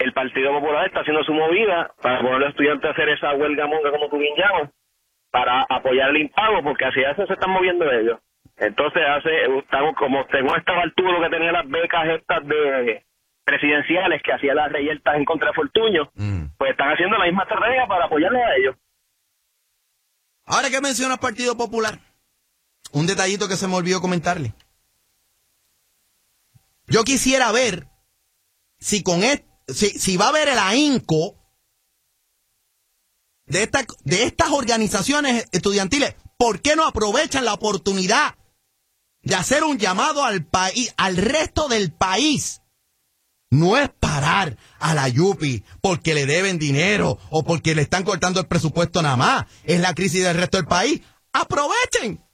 el 0.01 0.13
Partido 0.13 0.53
Popular 0.53 0.87
está 0.87 1.01
haciendo 1.01 1.23
su 1.25 1.33
movida 1.33 1.93
para 2.03 2.19
poner 2.19 2.35
a 2.35 2.39
los 2.41 2.49
estudiantes 2.51 2.89
a 2.89 2.93
hacer 2.93 3.09
esa 3.11 3.33
huelga 3.35 3.67
monga, 3.67 3.91
como 3.91 4.09
tú 4.09 4.19
bien 4.19 4.35
llamas, 4.37 4.71
para 5.31 5.63
apoyar 5.69 6.11
el 6.11 6.23
impago, 6.23 6.63
porque 6.63 6.85
así 6.87 7.01
eso 7.01 7.27
se 7.27 7.33
están 7.35 7.51
moviendo 7.51 7.91
ellos. 7.91 8.19
Entonces, 8.57 9.03
hace 9.09 9.31
estamos 9.59 9.95
como 9.97 10.27
según 10.31 10.57
estaba 10.57 10.83
el 10.83 10.95
tubo 10.95 11.21
que 11.23 11.31
tenía 11.31 11.53
las 11.53 11.69
becas 11.69 12.09
estas 12.09 12.47
de 12.47 13.05
presidenciales 13.45 14.23
que 14.23 14.33
hacía 14.33 14.55
las 14.55 14.71
reyertas 14.71 15.17
en 15.17 15.25
contra 15.25 15.49
de 15.49 15.55
Fortuño, 15.55 16.11
pues 16.59 16.71
están 16.73 16.91
haciendo 16.93 17.17
la 17.17 17.25
misma 17.27 17.43
estrategia 17.45 17.87
para 17.87 18.05
apoyarlos 18.05 18.43
a 18.43 18.57
ellos. 18.57 18.77
Ahora 20.47 20.69
que 20.71 20.81
mencionas 20.81 21.19
Partido 21.19 21.57
Popular, 21.57 21.99
un 22.93 23.07
detallito 23.07 23.49
que 23.49 23.57
se 23.57 23.67
me 23.69 23.77
olvidó 23.77 24.01
comentarle. 24.01 24.53
Yo 26.87 27.05
quisiera 27.05 27.53
ver 27.53 27.85
si 28.79 29.03
con 29.03 29.23
est- 29.23 29.47
si, 29.75 30.17
va 30.17 30.27
a 30.27 30.29
haber 30.29 30.49
el 30.49 30.59
ahínco 30.59 31.37
de, 33.47 33.69
de 34.05 34.23
estas 34.25 34.51
organizaciones 34.51 35.47
estudiantiles, 35.53 36.15
¿por 36.37 36.61
qué 36.61 36.77
no 36.77 36.87
aprovechan 36.87 37.45
la 37.45 37.55
oportunidad 37.55 38.37
de 39.23 39.35
hacer 39.35 39.65
un 39.65 39.79
llamado 39.79 40.25
al 40.25 40.45
país, 40.45 40.93
al 40.97 41.17
resto 41.17 41.69
del 41.69 41.93
país? 41.93 42.63
No 43.51 43.77
es 43.77 43.89
parar 43.89 44.57
a 44.79 44.95
la 44.95 45.09
Yupi 45.09 45.65
porque 45.81 46.15
le 46.15 46.25
deben 46.25 46.59
dinero 46.59 47.19
o 47.31 47.43
porque 47.43 47.75
le 47.75 47.83
están 47.83 48.05
cortando 48.05 48.39
el 48.39 48.47
presupuesto 48.47 49.03
nada 49.03 49.17
más. 49.17 49.47
Es 49.65 49.81
la 49.81 49.93
crisis 49.93 50.23
del 50.23 50.37
resto 50.37 50.59
del 50.59 50.67
país. 50.67 51.01
Aprovechen. 51.33 52.25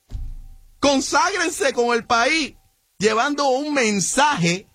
Conságrense 0.78 1.72
con 1.72 1.96
el 1.96 2.04
país 2.04 2.54
llevando 2.98 3.48
un 3.48 3.72
mensaje 3.72 4.68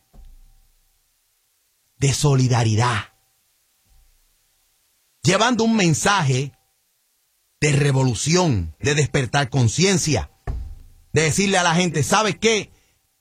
de 2.02 2.16
solidaridad. 2.16 3.14
Llevando 5.22 5.64
un 5.64 5.76
mensaje 5.76 6.52
de 7.62 7.72
revolución, 7.74 8.76
de 8.80 8.96
despertar 8.96 9.52
conciencia, 9.52 10.32
de 11.14 11.22
decirle 11.22 11.60
a 11.60 11.64
la 11.64 11.76
gente, 11.76 12.02
¿sabes 12.02 12.38
qué? 12.40 12.72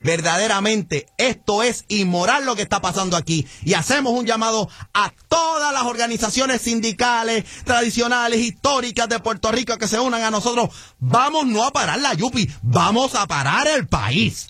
Verdaderamente 0.00 1.08
esto 1.18 1.62
es 1.62 1.84
inmoral 1.88 2.46
lo 2.46 2.56
que 2.56 2.62
está 2.62 2.80
pasando 2.80 3.18
aquí 3.18 3.46
y 3.62 3.74
hacemos 3.74 4.14
un 4.14 4.24
llamado 4.24 4.70
a 4.94 5.12
todas 5.28 5.74
las 5.74 5.82
organizaciones 5.82 6.62
sindicales, 6.62 7.44
tradicionales, 7.64 8.40
históricas 8.40 9.10
de 9.10 9.20
Puerto 9.20 9.52
Rico 9.52 9.76
que 9.76 9.88
se 9.88 10.00
unan 10.00 10.22
a 10.22 10.30
nosotros. 10.30 10.70
Vamos 10.98 11.44
no 11.44 11.64
a 11.64 11.70
parar 11.70 12.00
la 12.00 12.14
Yupi, 12.14 12.50
vamos 12.62 13.14
a 13.14 13.26
parar 13.26 13.68
el 13.68 13.86
país. 13.86 14.49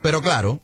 Pero 0.00 0.22
claro, 0.22 0.62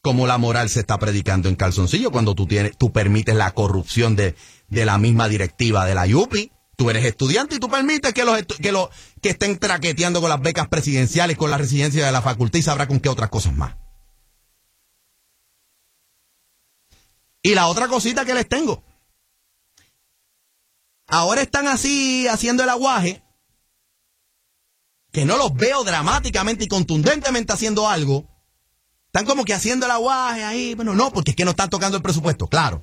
como 0.00 0.26
la 0.26 0.38
moral 0.38 0.68
se 0.68 0.80
está 0.80 0.98
predicando 0.98 1.48
en 1.48 1.56
calzoncillo 1.56 2.10
cuando 2.10 2.34
tú 2.34 2.46
tienes, 2.46 2.76
tú 2.76 2.92
permites 2.92 3.34
la 3.34 3.52
corrupción 3.52 4.16
de, 4.16 4.34
de 4.68 4.84
la 4.84 4.98
misma 4.98 5.28
directiva 5.28 5.84
de 5.84 5.94
la 5.94 6.06
Yupi. 6.06 6.52
Tú 6.76 6.90
eres 6.90 7.04
estudiante 7.04 7.56
y 7.56 7.58
tú 7.58 7.68
permites 7.68 8.12
que 8.12 8.24
los 8.24 8.42
que 8.42 8.72
los 8.72 8.88
que 9.20 9.30
estén 9.30 9.58
traqueteando 9.58 10.20
con 10.20 10.30
las 10.30 10.40
becas 10.40 10.68
presidenciales, 10.68 11.36
con 11.36 11.50
la 11.50 11.58
residencia 11.58 12.04
de 12.04 12.10
la 12.10 12.22
facultad 12.22 12.58
y 12.58 12.62
sabrá 12.62 12.88
con 12.88 12.98
qué 12.98 13.08
otras 13.08 13.30
cosas 13.30 13.54
más. 13.54 13.76
Y 17.42 17.54
la 17.54 17.66
otra 17.66 17.88
cosita 17.88 18.24
que 18.24 18.34
les 18.34 18.48
tengo. 18.48 18.82
Ahora 21.06 21.42
están 21.42 21.68
así 21.68 22.26
haciendo 22.26 22.62
el 22.62 22.70
aguaje, 22.70 23.22
que 25.12 25.24
no 25.24 25.36
los 25.36 25.54
veo 25.54 25.84
dramáticamente 25.84 26.64
y 26.64 26.68
contundentemente 26.68 27.52
haciendo 27.52 27.88
algo. 27.88 28.26
Están 29.06 29.26
como 29.26 29.44
que 29.44 29.52
haciendo 29.52 29.84
el 29.86 29.92
aguaje 29.92 30.42
ahí. 30.42 30.74
Bueno, 30.74 30.94
no, 30.94 31.12
porque 31.12 31.32
es 31.32 31.36
que 31.36 31.44
no 31.44 31.50
están 31.50 31.68
tocando 31.68 31.98
el 31.98 32.02
presupuesto, 32.02 32.48
claro. 32.48 32.82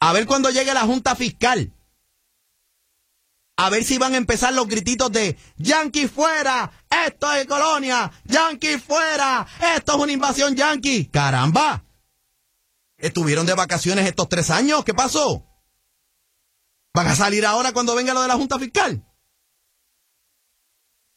A 0.00 0.12
ver 0.12 0.26
cuando 0.26 0.50
llegue 0.50 0.72
la 0.72 0.86
Junta 0.86 1.14
Fiscal. 1.14 1.72
A 3.56 3.70
ver 3.70 3.84
si 3.84 3.98
van 3.98 4.14
a 4.14 4.16
empezar 4.16 4.52
los 4.52 4.66
grititos 4.66 5.12
de 5.12 5.38
Yankee 5.58 6.08
fuera, 6.08 6.72
esto 7.06 7.32
es 7.34 7.46
colonia, 7.46 8.10
Yankee 8.24 8.78
fuera, 8.78 9.46
esto 9.76 9.92
es 9.92 9.98
una 9.98 10.12
invasión 10.12 10.56
Yankee. 10.56 11.06
Caramba. 11.06 11.84
Estuvieron 12.96 13.46
de 13.46 13.54
vacaciones 13.54 14.06
estos 14.06 14.28
tres 14.28 14.50
años, 14.50 14.84
¿qué 14.84 14.92
pasó? 14.92 15.46
¿Van 16.92 17.06
a 17.06 17.14
salir 17.14 17.46
ahora 17.46 17.72
cuando 17.72 17.94
venga 17.94 18.12
lo 18.12 18.22
de 18.22 18.28
la 18.28 18.34
Junta 18.34 18.58
Fiscal? 18.58 19.04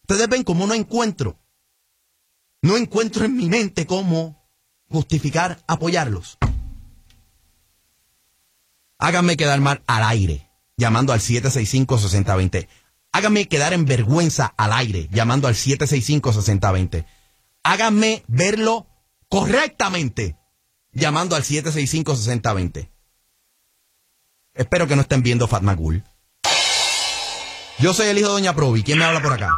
Ustedes 0.09 0.29
ven 0.29 0.45
cómo 0.45 0.65
no 0.65 0.73
encuentro, 0.73 1.37
no 2.61 2.77
encuentro 2.77 3.25
en 3.25 3.35
mi 3.35 3.49
mente 3.49 3.85
cómo 3.85 4.41
justificar 4.89 5.61
apoyarlos. 5.67 6.37
Háganme 8.97 9.35
quedar 9.35 9.59
mal 9.59 9.83
al 9.85 10.03
aire, 10.03 10.49
llamando 10.77 11.11
al 11.11 11.19
765-6020. 11.19 12.69
Háganme 13.11 13.49
quedar 13.49 13.73
en 13.73 13.83
vergüenza 13.83 14.53
al 14.55 14.71
aire, 14.71 15.09
llamando 15.11 15.49
al 15.49 15.55
765-6020. 15.55 17.05
Háganme 17.63 18.23
verlo 18.27 18.87
correctamente, 19.27 20.37
llamando 20.93 21.35
al 21.35 21.43
765-6020. 21.43 22.89
Espero 24.53 24.87
que 24.87 24.95
no 24.95 25.01
estén 25.01 25.21
viendo 25.21 25.49
Fat 25.49 25.63
Magul. 25.63 26.01
Yo 27.79 27.93
soy 27.93 28.07
el 28.07 28.17
hijo 28.17 28.29
de 28.29 28.33
Doña 28.35 28.55
Provi. 28.55 28.83
¿Quién 28.83 28.99
me 28.99 29.03
habla 29.03 29.21
por 29.21 29.33
acá? 29.33 29.51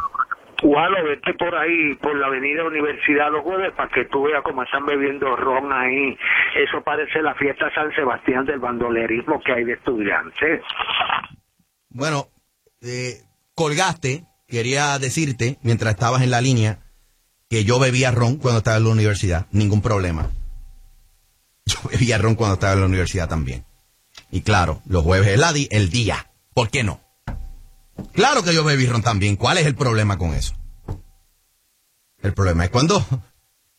Gualo, 0.62 1.04
vete 1.04 1.34
por 1.34 1.54
ahí, 1.54 1.94
por 1.96 2.14
la 2.16 2.26
avenida 2.26 2.64
Universidad 2.64 3.30
los 3.32 3.42
jueves, 3.42 3.72
para 3.76 3.88
que 3.88 4.04
tú 4.06 4.24
veas 4.24 4.42
cómo 4.42 4.62
están 4.62 4.84
bebiendo 4.84 5.34
ron 5.36 5.72
ahí. 5.72 6.16
Eso 6.56 6.82
parece 6.84 7.22
la 7.22 7.34
fiesta 7.34 7.72
San 7.74 7.94
Sebastián 7.94 8.44
del 8.44 8.58
bandolerismo 8.58 9.40
que 9.40 9.52
hay 9.52 9.64
de 9.64 9.72
estudiantes. 9.74 10.62
Bueno, 11.88 12.28
eh, 12.82 13.22
colgaste, 13.54 14.24
quería 14.48 14.98
decirte, 14.98 15.56
mientras 15.62 15.94
estabas 15.94 16.22
en 16.22 16.30
la 16.30 16.40
línea, 16.40 16.78
que 17.48 17.64
yo 17.64 17.78
bebía 17.78 18.10
ron 18.10 18.36
cuando 18.36 18.58
estaba 18.58 18.76
en 18.76 18.84
la 18.84 18.90
universidad. 18.90 19.46
Ningún 19.50 19.82
problema. 19.82 20.30
Yo 21.66 21.78
bebía 21.90 22.18
ron 22.18 22.34
cuando 22.34 22.54
estaba 22.54 22.74
en 22.74 22.80
la 22.80 22.86
universidad 22.86 23.28
también. 23.28 23.64
Y 24.30 24.42
claro, 24.42 24.82
los 24.86 25.02
jueves 25.02 25.28
es 25.28 25.68
el 25.70 25.90
día. 25.90 26.30
¿Por 26.54 26.70
qué 26.70 26.84
no? 26.84 27.00
Claro 28.12 28.42
que 28.42 28.54
yo 28.54 28.64
bebí 28.64 28.86
ron 28.86 29.02
también. 29.02 29.36
¿Cuál 29.36 29.58
es 29.58 29.66
el 29.66 29.74
problema 29.74 30.18
con 30.18 30.34
eso? 30.34 30.54
El 32.22 32.34
problema 32.34 32.64
es 32.64 32.70
cuando, 32.70 33.04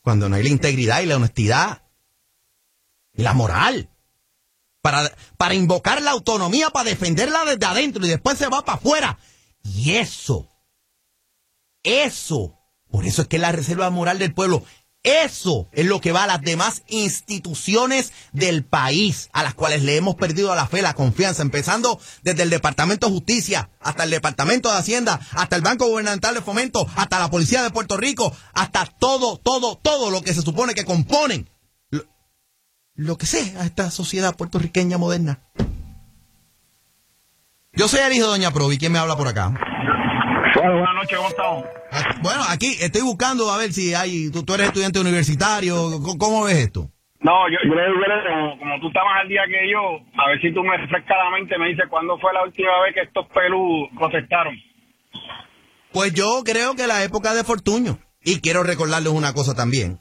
cuando 0.02 0.28
no 0.28 0.36
hay 0.36 0.42
la 0.42 0.48
integridad 0.48 1.00
y 1.02 1.06
la 1.06 1.16
honestidad 1.16 1.82
y 3.14 3.22
la 3.22 3.34
moral. 3.34 3.88
Para, 4.80 5.12
para 5.36 5.54
invocar 5.54 6.02
la 6.02 6.10
autonomía, 6.10 6.70
para 6.70 6.90
defenderla 6.90 7.44
desde 7.44 7.66
adentro 7.66 8.04
y 8.04 8.08
después 8.08 8.36
se 8.36 8.48
va 8.48 8.64
para 8.64 8.78
afuera. 8.78 9.18
Y 9.62 9.92
eso, 9.92 10.48
eso, 11.84 12.58
por 12.90 13.06
eso 13.06 13.22
es 13.22 13.28
que 13.28 13.38
la 13.38 13.52
reserva 13.52 13.90
moral 13.90 14.18
del 14.18 14.34
pueblo, 14.34 14.64
eso 15.02 15.68
es 15.72 15.86
lo 15.86 16.00
que 16.00 16.12
va 16.12 16.24
a 16.24 16.26
las 16.28 16.42
demás 16.42 16.82
instituciones 16.86 18.12
del 18.32 18.64
país, 18.64 19.30
a 19.32 19.42
las 19.42 19.54
cuales 19.54 19.82
le 19.82 19.96
hemos 19.96 20.14
perdido 20.14 20.54
la 20.54 20.68
fe, 20.68 20.80
la 20.80 20.94
confianza, 20.94 21.42
empezando 21.42 22.00
desde 22.22 22.44
el 22.44 22.50
Departamento 22.50 23.06
de 23.06 23.12
Justicia, 23.12 23.70
hasta 23.80 24.04
el 24.04 24.10
Departamento 24.10 24.70
de 24.70 24.78
Hacienda, 24.78 25.20
hasta 25.32 25.56
el 25.56 25.62
Banco 25.62 25.86
Gubernamental 25.86 26.34
de 26.34 26.40
Fomento, 26.40 26.86
hasta 26.94 27.18
la 27.18 27.30
Policía 27.30 27.62
de 27.64 27.70
Puerto 27.70 27.96
Rico, 27.96 28.32
hasta 28.52 28.86
todo, 28.86 29.38
todo, 29.38 29.76
todo 29.76 30.10
lo 30.10 30.22
que 30.22 30.34
se 30.34 30.42
supone 30.42 30.74
que 30.74 30.84
componen 30.84 31.50
lo, 31.90 32.04
lo 32.94 33.18
que 33.18 33.26
sea 33.26 33.64
esta 33.64 33.90
sociedad 33.90 34.36
puertorriqueña 34.36 34.98
moderna. 34.98 35.40
Yo 37.72 37.88
soy 37.88 38.00
el 38.00 38.12
hijo 38.12 38.26
de 38.26 38.32
Doña 38.32 38.52
Provi, 38.52 38.78
¿quién 38.78 38.92
me 38.92 38.98
habla 38.98 39.16
por 39.16 39.26
acá? 39.26 39.71
Bueno, 40.62 40.78
buenas 40.78 40.94
noches, 40.94 41.16
¿cómo 41.16 41.28
estamos? 41.28 41.64
Bueno, 42.22 42.40
aquí 42.48 42.76
estoy 42.80 43.02
buscando 43.02 43.50
a 43.50 43.58
ver 43.58 43.72
si 43.72 43.94
hay, 43.94 44.30
tú, 44.30 44.44
tú 44.44 44.54
eres 44.54 44.68
estudiante 44.68 45.00
universitario, 45.00 45.74
¿cómo, 46.00 46.18
cómo 46.18 46.44
ves 46.44 46.58
esto? 46.58 46.88
No, 47.18 47.32
yo, 47.50 47.58
yo 47.68 47.74
le 47.74 47.82
digo, 47.86 47.98
como, 48.28 48.58
como 48.60 48.80
tú 48.80 48.86
estás 48.86 49.02
más 49.04 49.22
al 49.22 49.28
día 49.28 49.42
que 49.48 49.68
yo, 49.68 49.80
a 50.22 50.28
ver 50.28 50.40
si 50.40 50.54
tú 50.54 50.62
me 50.62 50.76
refrescas 50.76 51.16
la 51.18 51.36
mente 51.36 51.58
me 51.58 51.68
dices 51.68 51.86
cuándo 51.90 52.16
fue 52.20 52.32
la 52.32 52.44
última 52.44 52.80
vez 52.84 52.94
que 52.94 53.00
estos 53.00 53.26
pelú 53.34 53.88
protestaron. 53.98 54.54
Pues 55.90 56.14
yo 56.14 56.42
creo 56.44 56.76
que 56.76 56.86
la 56.86 57.02
época 57.02 57.34
de 57.34 57.42
Fortuño. 57.42 57.98
Y 58.22 58.40
quiero 58.40 58.62
recordarles 58.62 59.12
una 59.12 59.32
cosa 59.32 59.56
también. 59.56 59.98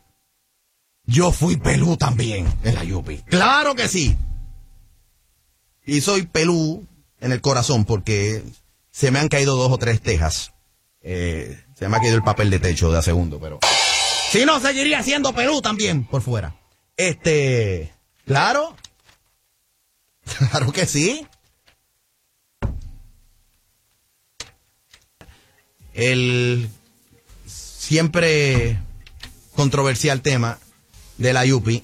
Yo 1.05 1.31
fui 1.31 1.57
pelú 1.57 1.97
también 1.97 2.45
en 2.63 2.75
la 2.75 2.83
Yupi. 2.83 3.17
¡Claro 3.27 3.73
que 3.73 3.87
sí! 3.87 4.15
Y 5.87 6.01
soy 6.01 6.27
pelú 6.27 6.85
en 7.19 7.31
el 7.31 7.41
corazón 7.41 7.83
porque 7.83 8.43
se 8.91 9.11
me 9.11 9.19
han 9.19 9.29
caído 9.29 9.55
dos 9.55 9.71
o 9.71 9.77
tres 9.77 10.01
tejas. 10.01 10.53
Eh, 11.01 11.59
se 11.75 11.87
me 11.87 11.97
ha 11.97 11.99
caído 11.99 12.15
el 12.15 12.23
papel 12.23 12.49
de 12.49 12.59
techo 12.59 12.91
de 12.91 12.99
a 12.99 13.01
segundo, 13.01 13.39
pero... 13.39 13.59
Si 14.31 14.45
no, 14.45 14.59
seguiría 14.59 15.01
siendo 15.03 15.33
pelú 15.33 15.61
también 15.61 16.05
por 16.05 16.21
fuera. 16.21 16.55
Este... 16.95 17.93
Claro. 18.25 18.75
Claro 20.51 20.71
que 20.71 20.85
sí. 20.85 21.27
el 25.93 26.69
siempre 27.45 28.79
controversial 29.55 30.21
tema 30.21 30.59
de 31.17 31.33
la 31.33 31.45
Yupi. 31.45 31.83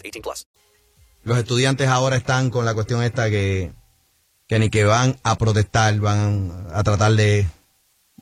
18 0.01 0.21
plus. 0.21 0.47
Los 1.23 1.37
estudiantes 1.37 1.87
ahora 1.87 2.15
están 2.15 2.49
con 2.49 2.65
la 2.65 2.73
cuestión 2.73 3.03
esta 3.03 3.29
que, 3.29 3.71
que 4.47 4.59
ni 4.59 4.69
que 4.69 4.83
van 4.83 5.17
a 5.23 5.37
protestar, 5.37 5.99
van 5.99 6.67
a 6.73 6.83
tratar 6.83 7.13
de 7.13 7.47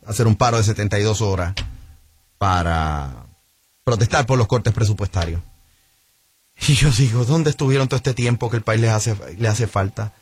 hacer 0.06 0.28
un 0.28 0.36
paro 0.36 0.58
de 0.58 0.64
72 0.64 1.22
horas 1.22 1.54
para 2.38 3.26
protestar 3.84 4.26
por 4.26 4.38
los 4.38 4.48
cortes 4.48 4.74
presupuestarios. 4.74 5.42
Y 6.68 6.76
yo 6.76 6.92
digo, 6.92 7.24
¿dónde 7.24 7.52
estuvieron 7.52 7.88
todo 7.88 7.98
este 7.98 8.14
tiempo 8.14 8.50
que 8.50 8.58
el 8.58 8.64
país 8.64 8.82
les 8.82 8.92
hace, 8.92 9.16
le 9.38 9.48
hace 9.48 9.66
falta? 9.66 10.14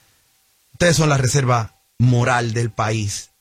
Ustedes 0.74 0.96
son 0.96 1.10
la 1.10 1.18
reserva 1.18 1.82
moral 1.98 2.54
del 2.54 2.70
país 2.70 3.32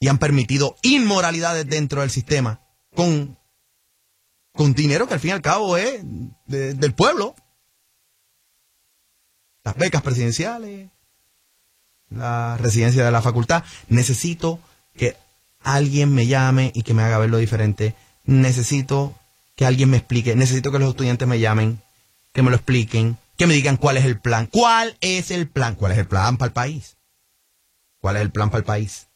y 0.00 0.08
han 0.08 0.18
permitido 0.18 0.76
inmoralidades 0.82 1.68
dentro 1.68 2.00
del 2.00 2.10
sistema 2.10 2.60
con, 2.94 3.38
con 4.54 4.72
dinero 4.72 5.06
que 5.06 5.14
al 5.14 5.20
fin 5.20 5.30
y 5.30 5.32
al 5.32 5.42
cabo 5.42 5.76
es 5.76 6.00
de- 6.46 6.74
del 6.74 6.94
pueblo. 6.94 7.34
Las 9.64 9.76
becas 9.76 10.02
presidenciales, 10.02 10.90
la 12.10 12.56
residencia 12.58 13.04
de 13.04 13.10
la 13.10 13.22
facultad. 13.22 13.64
Necesito 13.88 14.60
que 14.94 15.16
alguien 15.60 16.14
me 16.14 16.26
llame 16.26 16.70
y 16.74 16.82
que 16.82 16.94
me 16.94 17.02
haga 17.02 17.18
verlo 17.18 17.38
diferente. 17.38 17.94
Necesito 18.24 19.14
que 19.56 19.66
alguien 19.66 19.90
me 19.90 19.96
explique. 19.96 20.36
Necesito 20.36 20.70
que 20.70 20.78
los 20.78 20.90
estudiantes 20.90 21.26
me 21.26 21.40
llamen, 21.40 21.80
que 22.32 22.42
me 22.42 22.50
lo 22.50 22.56
expliquen, 22.56 23.16
que 23.36 23.46
me 23.46 23.54
digan 23.54 23.76
cuál 23.76 23.96
es 23.96 24.04
el 24.04 24.20
plan. 24.20 24.46
¿Cuál 24.46 24.96
es 25.00 25.30
el 25.30 25.48
plan? 25.48 25.74
¿Cuál 25.74 25.92
es 25.92 25.98
el 25.98 26.06
plan 26.06 26.36
para 26.36 26.48
el 26.48 26.52
país? 26.52 26.96
¿Cuál 28.00 28.16
es 28.16 28.22
el 28.22 28.30
plan 28.30 28.50
para 28.50 28.58
el 28.58 28.64
país? 28.64 29.08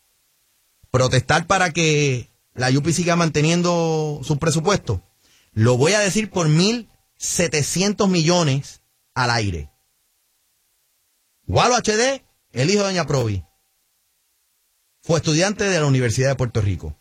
Protestar 0.90 1.46
para 1.46 1.70
que 1.72 2.30
la 2.54 2.70
Yupi 2.70 2.92
siga 2.92 3.14
manteniendo 3.16 4.20
su 4.24 4.38
presupuesto. 4.38 5.02
Lo 5.58 5.76
voy 5.76 5.92
a 5.94 5.98
decir 5.98 6.30
por 6.30 6.46
1.700 6.46 8.08
millones 8.08 8.80
al 9.12 9.32
aire. 9.32 9.72
Walo 11.48 11.74
HD, 11.74 12.22
el 12.52 12.70
hijo 12.70 12.82
de 12.82 12.90
Doña 12.90 13.08
Provi, 13.08 13.44
fue 15.02 15.18
estudiante 15.18 15.64
de 15.64 15.80
la 15.80 15.86
Universidad 15.86 16.28
de 16.28 16.36
Puerto 16.36 16.60
Rico. 16.60 16.96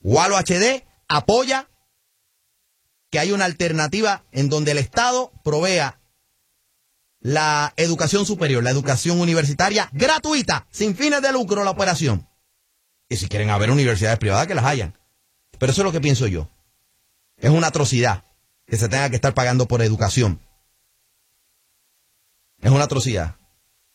Walo 0.00 0.38
HD 0.38 0.86
apoya 1.06 1.68
que 3.10 3.18
hay 3.18 3.32
una 3.32 3.44
alternativa 3.44 4.24
en 4.32 4.48
donde 4.48 4.72
el 4.72 4.78
Estado 4.78 5.30
provea 5.44 6.00
la 7.20 7.74
educación 7.76 8.24
superior, 8.24 8.64
la 8.64 8.70
educación 8.70 9.20
universitaria 9.20 9.90
gratuita, 9.92 10.66
sin 10.70 10.96
fines 10.96 11.20
de 11.20 11.30
lucro 11.30 11.62
la 11.62 11.72
operación. 11.72 12.26
Y 13.06 13.16
si 13.16 13.28
quieren 13.28 13.50
haber 13.50 13.70
universidades 13.70 14.18
privadas, 14.18 14.46
que 14.46 14.54
las 14.54 14.64
hayan. 14.64 14.98
Pero 15.58 15.72
eso 15.72 15.82
es 15.82 15.84
lo 15.84 15.92
que 15.92 16.00
pienso 16.00 16.26
yo. 16.26 16.48
Es 17.38 17.50
una 17.50 17.68
atrocidad 17.68 18.24
que 18.66 18.76
se 18.76 18.88
tenga 18.88 19.10
que 19.10 19.16
estar 19.16 19.34
pagando 19.34 19.66
por 19.66 19.82
educación. 19.82 20.40
Es 22.60 22.70
una 22.70 22.84
atrocidad 22.84 23.36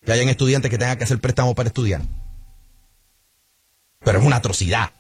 que 0.02 0.12
hayan 0.12 0.30
estudiantes 0.30 0.72
que 0.72 0.78
tengan 0.78 0.98
que 0.98 1.04
hacer 1.04 1.20
préstamo 1.20 1.54
para 1.56 1.68
estudiar. 1.68 2.02
Pero 4.00 4.20
es 4.20 4.26
una 4.26 4.38
atrocidad 4.38 4.92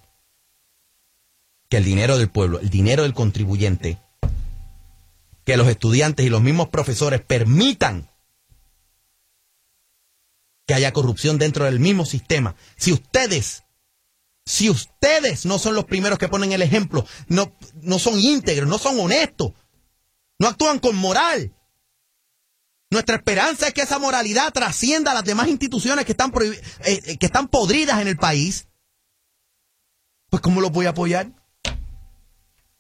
que 1.70 1.78
el 1.78 1.86
dinero 1.86 2.18
del 2.18 2.30
pueblo, 2.30 2.60
el 2.60 2.70
dinero 2.70 3.04
del 3.04 3.14
contribuyente, 3.14 3.98
que 5.46 5.58
los 5.58 5.68
estudiantes 5.68 6.26
y 6.26 6.30
los 6.30 6.42
mismos 6.42 6.70
profesores 6.70 7.22
permitan 7.22 8.10
que 10.66 10.74
haya 10.74 10.94
corrupción 10.94 11.38
dentro 11.38 11.66
del 11.66 11.80
mismo 11.80 12.06
sistema. 12.06 12.56
Si 12.78 12.94
ustedes, 12.94 13.63
si 14.46 14.70
ustedes 14.70 15.46
no 15.46 15.58
son 15.58 15.76
los 15.76 15.86
primeros 15.86 16.20
que 16.20 16.28
ponen 16.28 16.52
el 16.52 16.62
ejemplo, 16.62 17.06
no, 17.28 17.56
no 17.82 18.00
son 18.00 18.20
íntegros, 18.20 18.68
no 18.68 18.78
son 18.78 19.00
honestos, 19.00 19.54
no 20.40 20.48
actúan 20.48 20.80
con 20.80 20.96
moral. 20.96 21.54
Nuestra 22.90 23.16
esperanza 23.16 23.68
es 23.68 23.74
que 23.74 23.82
esa 23.82 23.98
moralidad 24.00 24.52
trascienda 24.54 25.12
a 25.12 25.16
las 25.16 25.24
demás 25.24 25.48
instituciones 25.48 26.06
que 26.06 26.12
están, 26.12 26.32
eh, 26.42 26.62
eh, 26.86 27.18
que 27.18 27.26
están 27.26 27.48
podridas 27.48 28.02
en 28.02 28.08
el 28.08 28.18
país. 28.18 28.68
Pues 30.30 30.42
¿cómo 30.42 30.62
los 30.62 30.72
voy 30.72 30.86
a 30.86 30.90
apoyar? 30.90 31.32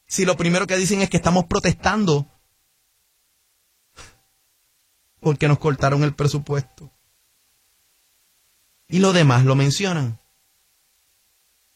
Si 0.06 0.26
lo 0.26 0.38
primero 0.38 0.67
que 0.67 0.78
dicen 0.78 1.02
es 1.02 1.10
que 1.10 1.17
estamos 1.17 1.45
protestando 1.45 2.28
porque 5.19 5.47
nos 5.47 5.58
cortaron 5.58 6.04
el 6.04 6.13
presupuesto. 6.13 6.91
Y 8.88 8.99
lo 8.99 9.13
demás 9.13 9.45
lo 9.45 9.56
mencionan. 9.56 10.19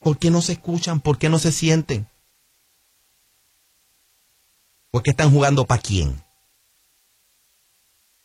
¿Por 0.07 0.17
qué 0.17 0.31
no 0.31 0.39
se 0.39 0.53
escuchan? 0.53 1.01
¿Por 1.01 1.17
qué 1.17 1.27
no 1.27 1.37
se 1.37 1.51
sienten? 1.51 2.07
¿Por 4.89 5.03
qué 5.03 5.09
están 5.09 5.31
jugando 5.31 5.65
para 5.65 5.81
quién? 5.81 6.23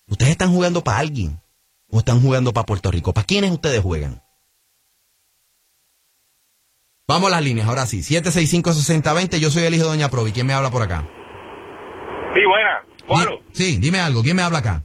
¿Ustedes 0.06 0.30
están 0.30 0.52
jugando 0.52 0.84
para 0.84 0.98
alguien? 0.98 1.40
¿O 1.90 1.98
están 1.98 2.20
jugando 2.22 2.52
para 2.52 2.66
Puerto 2.66 2.92
Rico? 2.92 3.12
¿Para 3.12 3.26
quiénes 3.26 3.50
ustedes 3.50 3.80
juegan? 3.80 4.22
Vamos 7.08 7.26
a 7.26 7.34
las 7.34 7.42
líneas, 7.42 7.66
ahora 7.66 7.84
sí. 7.86 7.98
765-6020, 7.98 9.40
yo 9.40 9.50
soy 9.50 9.64
el 9.64 9.74
hijo 9.74 9.82
de 9.82 9.90
Doña 9.90 10.08
Provi. 10.08 10.30
¿Quién 10.30 10.46
me 10.46 10.52
habla 10.52 10.70
por 10.70 10.82
acá? 10.82 11.04
Sí, 12.32 12.42
buena. 12.46 12.84
Gualo, 13.08 13.40
Sí, 13.50 13.78
dime 13.78 13.98
algo. 13.98 14.22
¿Quién 14.22 14.36
me 14.36 14.42
habla 14.42 14.58
acá? 14.58 14.84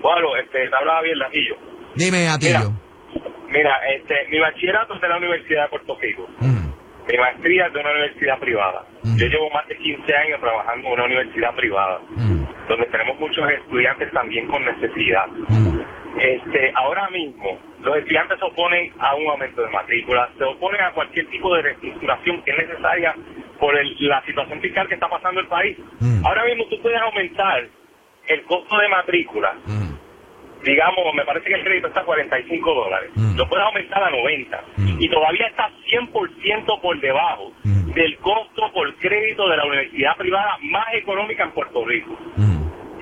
Gualo, 0.00 0.34
este, 0.42 0.66
te 0.66 0.76
hablaba 0.76 1.02
bien 1.02 1.18
Latillo. 1.18 1.56
Dime, 1.94 2.26
Atillo. 2.30 2.72
Mira, 3.52 3.76
este, 3.94 4.26
mi 4.30 4.38
bachillerato 4.38 4.94
es 4.94 5.00
de 5.00 5.08
la 5.08 5.16
Universidad 5.18 5.64
de 5.64 5.68
Puerto 5.68 5.98
Rico. 6.00 6.26
Mi 7.10 7.18
maestría 7.18 7.66
es 7.66 7.72
de 7.72 7.80
una 7.80 7.90
universidad 7.90 8.38
privada. 8.38 8.84
Yo 9.16 9.26
llevo 9.26 9.50
más 9.50 9.66
de 9.68 9.76
15 9.76 10.14
años 10.16 10.40
trabajando 10.40 10.86
en 10.88 10.92
una 10.94 11.04
universidad 11.04 11.54
privada, 11.54 12.00
donde 12.68 12.86
tenemos 12.86 13.18
muchos 13.18 13.50
estudiantes 13.50 14.10
también 14.12 14.46
con 14.46 14.64
necesidad. 14.64 15.26
Este, 16.18 16.72
ahora 16.76 17.08
mismo, 17.10 17.58
los 17.80 17.96
estudiantes 17.96 18.38
se 18.38 18.44
oponen 18.44 18.92
a 18.98 19.14
un 19.16 19.26
aumento 19.28 19.62
de 19.62 19.68
matrícula, 19.70 20.28
se 20.38 20.44
oponen 20.44 20.80
a 20.80 20.92
cualquier 20.92 21.26
tipo 21.28 21.54
de 21.54 21.62
reestructuración 21.62 22.42
que 22.42 22.50
es 22.52 22.58
necesaria 22.68 23.14
por 23.58 23.76
el- 23.76 23.96
la 24.00 24.22
situación 24.24 24.60
fiscal 24.60 24.86
que 24.88 24.94
está 24.94 25.08
pasando 25.08 25.40
el 25.40 25.46
país. 25.48 25.76
Ahora 26.24 26.44
mismo 26.44 26.66
tú 26.70 26.80
puedes 26.80 27.00
aumentar 27.00 27.66
el 28.28 28.42
costo 28.44 28.78
de 28.78 28.88
matrícula 28.88 29.54
digamos, 30.64 31.14
me 31.14 31.24
parece 31.24 31.48
que 31.48 31.54
el 31.54 31.64
crédito 31.64 31.88
está 31.88 32.00
a 32.00 32.04
45 32.04 32.74
dólares, 32.74 33.10
lo 33.36 33.48
puedes 33.48 33.64
aumentar 33.64 34.02
a 34.02 34.10
90 34.10 34.64
y 34.98 35.08
todavía 35.08 35.46
está 35.46 35.70
100% 35.90 36.80
por 36.80 37.00
debajo 37.00 37.52
del 37.64 38.16
costo 38.18 38.70
por 38.72 38.94
crédito 38.96 39.48
de 39.48 39.56
la 39.56 39.64
universidad 39.64 40.16
privada 40.16 40.56
más 40.62 40.86
económica 40.94 41.44
en 41.44 41.50
Puerto 41.52 41.84
Rico. 41.84 42.16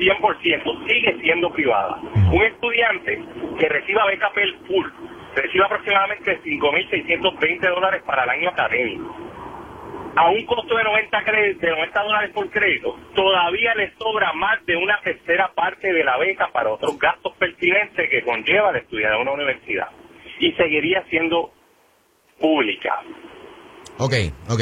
100%, 0.01 0.87
sigue 0.89 1.19
siendo 1.21 1.51
privada. 1.53 2.01
Un 2.33 2.43
estudiante 2.43 3.23
que 3.59 3.69
reciba 3.69 4.07
beca 4.07 4.31
PEL 4.33 4.57
full 4.67 4.87
recibe 5.37 5.65
aproximadamente 5.65 6.41
5.620 6.43 7.61
dólares 7.69 8.03
para 8.05 8.25
el 8.25 8.31
año 8.31 8.49
académico. 8.49 9.15
A 10.17 10.29
un 10.31 10.45
costo 10.45 10.77
de 10.77 10.85
90, 10.85 11.19
cre- 11.25 11.59
de 11.59 11.71
90 11.71 12.03
dólares 12.03 12.31
por 12.35 12.51
crédito, 12.51 12.97
todavía 13.15 13.75
le 13.77 13.93
sobra 13.97 14.33
más 14.33 14.59
de 14.67 14.77
una 14.77 15.01
tercera 15.03 15.53
parte 15.55 15.93
de 15.93 16.05
la 16.05 16.19
beca 16.19 16.49
para 16.53 16.73
otros 16.73 16.99
gastos 16.99 17.33
pertinentes 17.39 18.11
que 18.11 18.23
conlleva 18.25 18.71
el 18.71 18.77
estudiar 18.77 19.15
en 19.15 19.21
una 19.23 19.33
universidad. 19.33 19.89
Y 20.41 20.53
seguiría 20.53 21.05
siendo 21.09 21.53
pública. 22.41 23.01
Ok, 23.99 24.15
ok. 24.49 24.61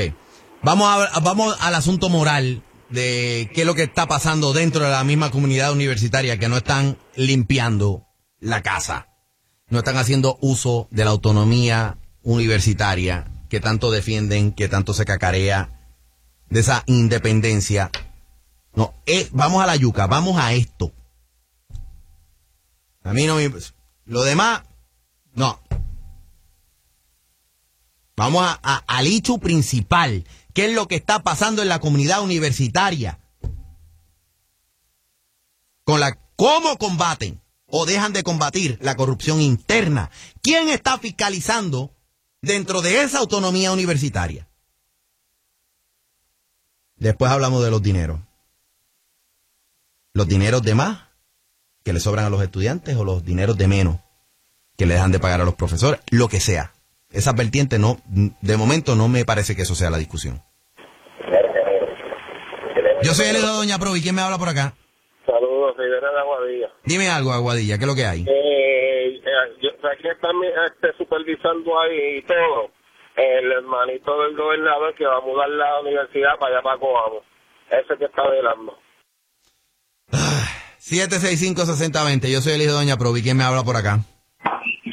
Vamos, 0.62 0.86
a, 1.14 1.20
vamos 1.20 1.56
al 1.60 1.74
asunto 1.74 2.08
moral 2.08 2.62
de 2.90 3.48
qué 3.54 3.60
es 3.62 3.66
lo 3.66 3.74
que 3.74 3.84
está 3.84 4.06
pasando 4.06 4.52
dentro 4.52 4.84
de 4.84 4.90
la 4.90 5.04
misma 5.04 5.30
comunidad 5.30 5.72
universitaria, 5.72 6.38
que 6.38 6.48
no 6.48 6.56
están 6.56 6.96
limpiando 7.16 8.02
la 8.40 8.62
casa, 8.62 9.08
no 9.68 9.78
están 9.78 9.96
haciendo 9.96 10.36
uso 10.40 10.88
de 10.90 11.04
la 11.04 11.10
autonomía 11.10 11.96
universitaria 12.22 13.24
que 13.48 13.60
tanto 13.60 13.90
defienden, 13.90 14.52
que 14.52 14.68
tanto 14.68 14.94
se 14.94 15.04
cacarea, 15.04 15.78
de 16.50 16.60
esa 16.60 16.82
independencia. 16.86 17.90
No, 18.74 18.94
eh, 19.06 19.28
vamos 19.32 19.62
a 19.62 19.66
la 19.66 19.76
yuca, 19.76 20.06
vamos 20.06 20.38
a 20.38 20.52
esto. 20.52 20.92
A 23.02 23.12
mí 23.12 23.26
no 23.26 23.36
me... 23.36 23.50
Lo 24.04 24.22
demás, 24.22 24.62
no. 25.34 25.60
Vamos 28.16 28.44
a, 28.44 28.82
al 28.86 29.06
hecho 29.06 29.38
principal. 29.38 30.24
¿Qué 30.54 30.66
es 30.66 30.74
lo 30.74 30.88
que 30.88 30.96
está 30.96 31.22
pasando 31.22 31.62
en 31.62 31.68
la 31.68 31.78
comunidad 31.78 32.22
universitaria? 32.22 33.20
Con 35.84 36.00
la, 36.00 36.18
¿Cómo 36.36 36.78
combaten 36.78 37.40
o 37.66 37.86
dejan 37.86 38.12
de 38.12 38.22
combatir 38.22 38.78
la 38.80 38.96
corrupción 38.96 39.40
interna? 39.40 40.10
¿Quién 40.42 40.68
está 40.68 40.98
fiscalizando 40.98 41.97
dentro 42.42 42.82
de 42.82 43.02
esa 43.02 43.18
autonomía 43.18 43.72
universitaria? 43.72 44.48
Después 46.96 47.30
hablamos 47.30 47.64
de 47.64 47.70
los 47.70 47.82
dineros. 47.82 48.20
Los 50.12 50.26
dineros 50.26 50.62
de 50.62 50.74
más 50.74 51.08
que 51.84 51.92
le 51.92 52.00
sobran 52.00 52.26
a 52.26 52.30
los 52.30 52.42
estudiantes 52.42 52.96
o 52.96 53.04
los 53.04 53.24
dineros 53.24 53.56
de 53.56 53.68
menos 53.68 54.00
que 54.76 54.86
le 54.86 54.94
dejan 54.94 55.12
de 55.12 55.18
pagar 55.18 55.40
a 55.40 55.44
los 55.44 55.54
profesores, 55.54 56.00
lo 56.10 56.28
que 56.28 56.40
sea. 56.40 56.72
Esa 57.10 57.32
vertiente 57.32 57.78
no, 57.78 57.98
de 58.06 58.56
momento 58.56 58.94
no 58.94 59.08
me 59.08 59.24
parece 59.24 59.56
que 59.56 59.62
eso 59.62 59.74
sea 59.74 59.90
la 59.90 59.98
discusión. 59.98 60.42
Yo 63.02 63.14
soy 63.14 63.26
el 63.26 63.34
de 63.34 63.40
Doña 63.42 63.78
Provi, 63.78 64.02
¿quién 64.02 64.14
me 64.14 64.22
habla 64.22 64.38
por 64.38 64.48
acá? 64.48 64.74
Saludos, 65.24 65.76
Rivera 65.76 66.10
de 66.10 66.18
Aguadilla. 66.18 66.68
Dime 66.84 67.08
algo, 67.08 67.32
Aguadilla, 67.32 67.78
¿qué 67.78 67.84
es 67.84 67.88
lo 67.88 67.94
que 67.94 68.06
hay? 68.06 68.24
Eh, 68.28 69.17
yo, 69.60 69.70
aquí 69.88 70.08
está 70.08 70.32
mi- 70.32 70.46
este, 70.46 70.96
supervisando 70.96 71.80
ahí 71.80 72.18
y 72.18 72.22
todo. 72.22 72.70
El 73.16 73.50
hermanito 73.52 74.22
del 74.22 74.36
gobernador 74.36 74.94
que 74.94 75.04
va 75.06 75.16
a 75.16 75.20
mudar 75.20 75.48
la 75.48 75.80
universidad 75.80 76.38
para 76.38 76.54
allá 76.56 76.62
para 76.62 76.78
Coamo. 76.78 77.22
Ese 77.70 77.96
que 77.98 78.04
está 78.04 78.28
velando. 78.28 78.78
765-6020, 80.80 82.30
yo 82.30 82.40
soy 82.40 82.52
el 82.54 82.62
hijo 82.62 82.70
de 82.72 82.78
Doña 82.78 82.96
Provi, 82.96 83.22
¿quién 83.22 83.36
me 83.36 83.44
habla 83.44 83.62
por 83.64 83.76
acá? 83.76 83.98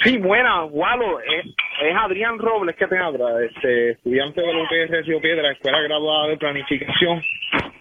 Sí, 0.06 0.18
buena, 0.20 0.66
Walo, 0.66 1.20
es, 1.20 1.48
es 1.82 1.96
Adrián 1.96 2.38
Robles 2.38 2.76
que 2.76 2.86
te 2.86 2.96
habla, 2.96 3.26
este, 3.44 3.92
estudiante 3.94 4.40
de 4.40 4.54
la 4.54 4.62
UPR 4.62 5.04
Río 5.04 5.20
Piedra, 5.20 5.52
Escuela 5.52 5.82
Graduada 5.82 6.28
de 6.28 6.38
Planificación. 6.38 7.24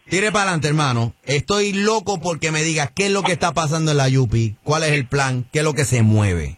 Tire 0.09 0.33
para 0.33 0.45
adelante, 0.45 0.69
hermano. 0.69 1.13
Estoy 1.27 1.75
loco 1.75 2.19
porque 2.23 2.51
me 2.51 2.63
digas 2.63 2.91
qué 2.97 3.07
es 3.07 3.13
lo 3.13 3.23
que 3.23 3.33
está 3.33 3.53
pasando 3.53 3.91
en 3.91 3.99
la 3.99 4.09
Yupi, 4.09 4.57
cuál 4.65 4.85
es 4.85 4.93
el 4.93 5.07
plan, 5.07 5.45
qué 5.53 5.59
es 5.59 5.65
lo 5.67 5.75
que 5.75 5.85
se 5.85 6.03
mueve. 6.03 6.57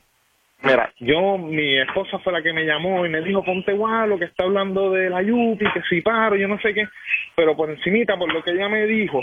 Mira, 0.63 0.93
yo, 1.01 1.37
mi 1.37 1.79
esposa 1.81 2.21
fue 2.21 2.33
la 2.33 2.43
que 2.43 2.53
me 2.53 2.65
llamó 2.65 3.05
y 3.05 3.09
me 3.09 3.21
dijo, 3.23 3.45
ponte 3.45 3.73
Walo, 3.73 4.21
que 4.21 4.27
está 4.27 4.45
hablando 4.45 4.93
de 4.93 5.11
la 5.11 5.21
Yupi, 5.21 5.65
que 5.75 5.83
si 5.89 6.01
paro, 6.01 6.37
yo 6.37 6.47
no 6.47 6.61
sé 6.61 6.75
qué, 6.75 6.87
pero 7.35 7.57
por 7.57 7.71
encimita, 7.71 8.17
por 8.17 8.33
lo 8.33 8.41
que 8.41 8.53
ella 8.53 8.69
me 8.69 8.87
dijo, 8.87 9.21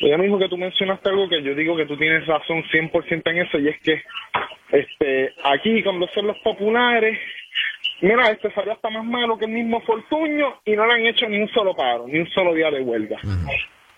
ella 0.00 0.18
me 0.18 0.24
dijo 0.24 0.38
que 0.38 0.48
tú 0.48 0.56
mencionaste 0.56 1.08
algo 1.08 1.28
que 1.28 1.42
yo 1.42 1.54
digo 1.54 1.76
que 1.76 1.86
tú 1.86 1.96
tienes 1.96 2.26
razón 2.26 2.62
100% 2.64 3.30
en 3.30 3.38
eso, 3.38 3.58
y 3.58 3.68
es 3.68 3.78
que 3.82 4.02
este 4.70 5.32
aquí, 5.44 5.82
cuando 5.82 6.06
son 6.14 6.26
los 6.26 6.38
populares, 6.38 7.18
mira, 8.00 8.30
este 8.30 8.52
salió 8.52 8.72
hasta 8.72 8.90
más 8.90 9.04
malo 9.04 9.38
que 9.38 9.46
el 9.46 9.52
mismo 9.52 9.80
Fortuño 9.80 10.60
y 10.64 10.76
no 10.76 10.86
le 10.86 10.94
han 10.94 11.06
hecho 11.06 11.28
ni 11.28 11.38
un 11.38 11.48
solo 11.48 11.74
paro, 11.74 12.06
ni 12.06 12.18
un 12.18 12.28
solo 12.30 12.54
día 12.54 12.70
de 12.70 12.80
huelga. 12.80 13.18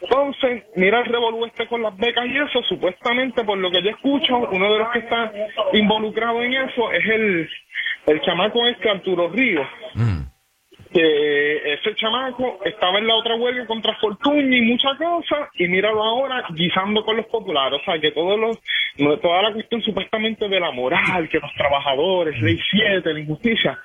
Entonces, 0.00 0.64
mira 0.76 1.00
el 1.00 1.06
revolú 1.06 1.44
este 1.44 1.66
con 1.66 1.82
las 1.82 1.94
becas 1.96 2.24
y 2.26 2.38
eso, 2.38 2.62
supuestamente, 2.62 3.44
por 3.44 3.58
lo 3.58 3.70
que 3.70 3.82
yo 3.82 3.90
escucho, 3.90 4.38
uno 4.50 4.72
de 4.72 4.78
los 4.78 4.88
que 4.92 5.00
está 5.00 5.30
involucrado 5.74 6.42
en 6.42 6.54
eso 6.54 6.90
es 6.92 7.06
el, 7.06 7.50
el 8.06 8.20
chamaco 8.22 8.66
este, 8.66 8.88
Arturo 8.88 9.28
Ríos, 9.28 9.66
que 10.92 11.74
ese 11.74 11.94
chamaco 11.94 12.58
estaba 12.64 12.98
en 12.98 13.06
la 13.06 13.14
otra 13.14 13.36
huelga 13.36 13.66
contra 13.66 13.96
Fortuño 14.00 14.56
y 14.56 14.62
muchas 14.62 14.98
cosas, 14.98 15.48
y 15.54 15.68
míralo 15.68 16.02
ahora 16.02 16.44
guisando 16.54 17.04
con 17.04 17.16
los 17.16 17.26
populares, 17.26 17.80
o 17.80 17.84
sea, 17.84 18.00
que 18.00 18.10
todos 18.12 18.38
los, 18.38 18.58
toda 19.20 19.42
la 19.42 19.52
cuestión 19.52 19.82
supuestamente 19.82 20.48
de 20.48 20.60
la 20.60 20.72
moral, 20.72 21.28
que 21.28 21.38
los 21.38 21.52
trabajadores, 21.54 22.40
ley 22.42 22.58
7, 22.70 23.12
la 23.12 23.20
injusticia, 23.20 23.78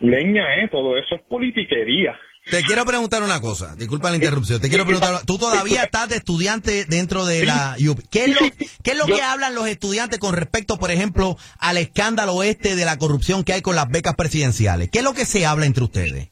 leña, 0.00 0.56
eh, 0.56 0.68
todo 0.68 0.96
eso 0.96 1.14
es 1.14 1.22
politiquería. 1.22 2.18
Te 2.50 2.62
quiero 2.62 2.86
preguntar 2.86 3.22
una 3.22 3.40
cosa, 3.40 3.76
disculpa 3.76 4.08
la 4.08 4.16
interrupción, 4.16 4.58
te 4.58 4.70
quiero 4.70 4.84
preguntar, 4.84 5.20
tú 5.26 5.36
todavía 5.36 5.82
estás 5.82 6.08
de 6.08 6.16
estudiante 6.16 6.86
dentro 6.86 7.26
de 7.26 7.44
la 7.44 7.76
UP. 7.78 8.00
¿Qué 8.10 8.24
es 8.24 8.34
lo, 8.34 8.40
qué 8.82 8.92
es 8.92 8.96
lo 8.96 9.04
que 9.04 9.20
hablan 9.20 9.54
los 9.54 9.68
estudiantes 9.68 10.18
con 10.18 10.34
respecto, 10.34 10.78
por 10.78 10.90
ejemplo, 10.90 11.36
al 11.58 11.76
escándalo 11.76 12.42
este 12.42 12.74
de 12.74 12.86
la 12.86 12.96
corrupción 12.96 13.44
que 13.44 13.52
hay 13.52 13.60
con 13.60 13.76
las 13.76 13.90
becas 13.90 14.14
presidenciales? 14.14 14.88
¿Qué 14.90 15.00
es 15.00 15.04
lo 15.04 15.12
que 15.12 15.26
se 15.26 15.44
habla 15.44 15.66
entre 15.66 15.84
ustedes? 15.84 16.30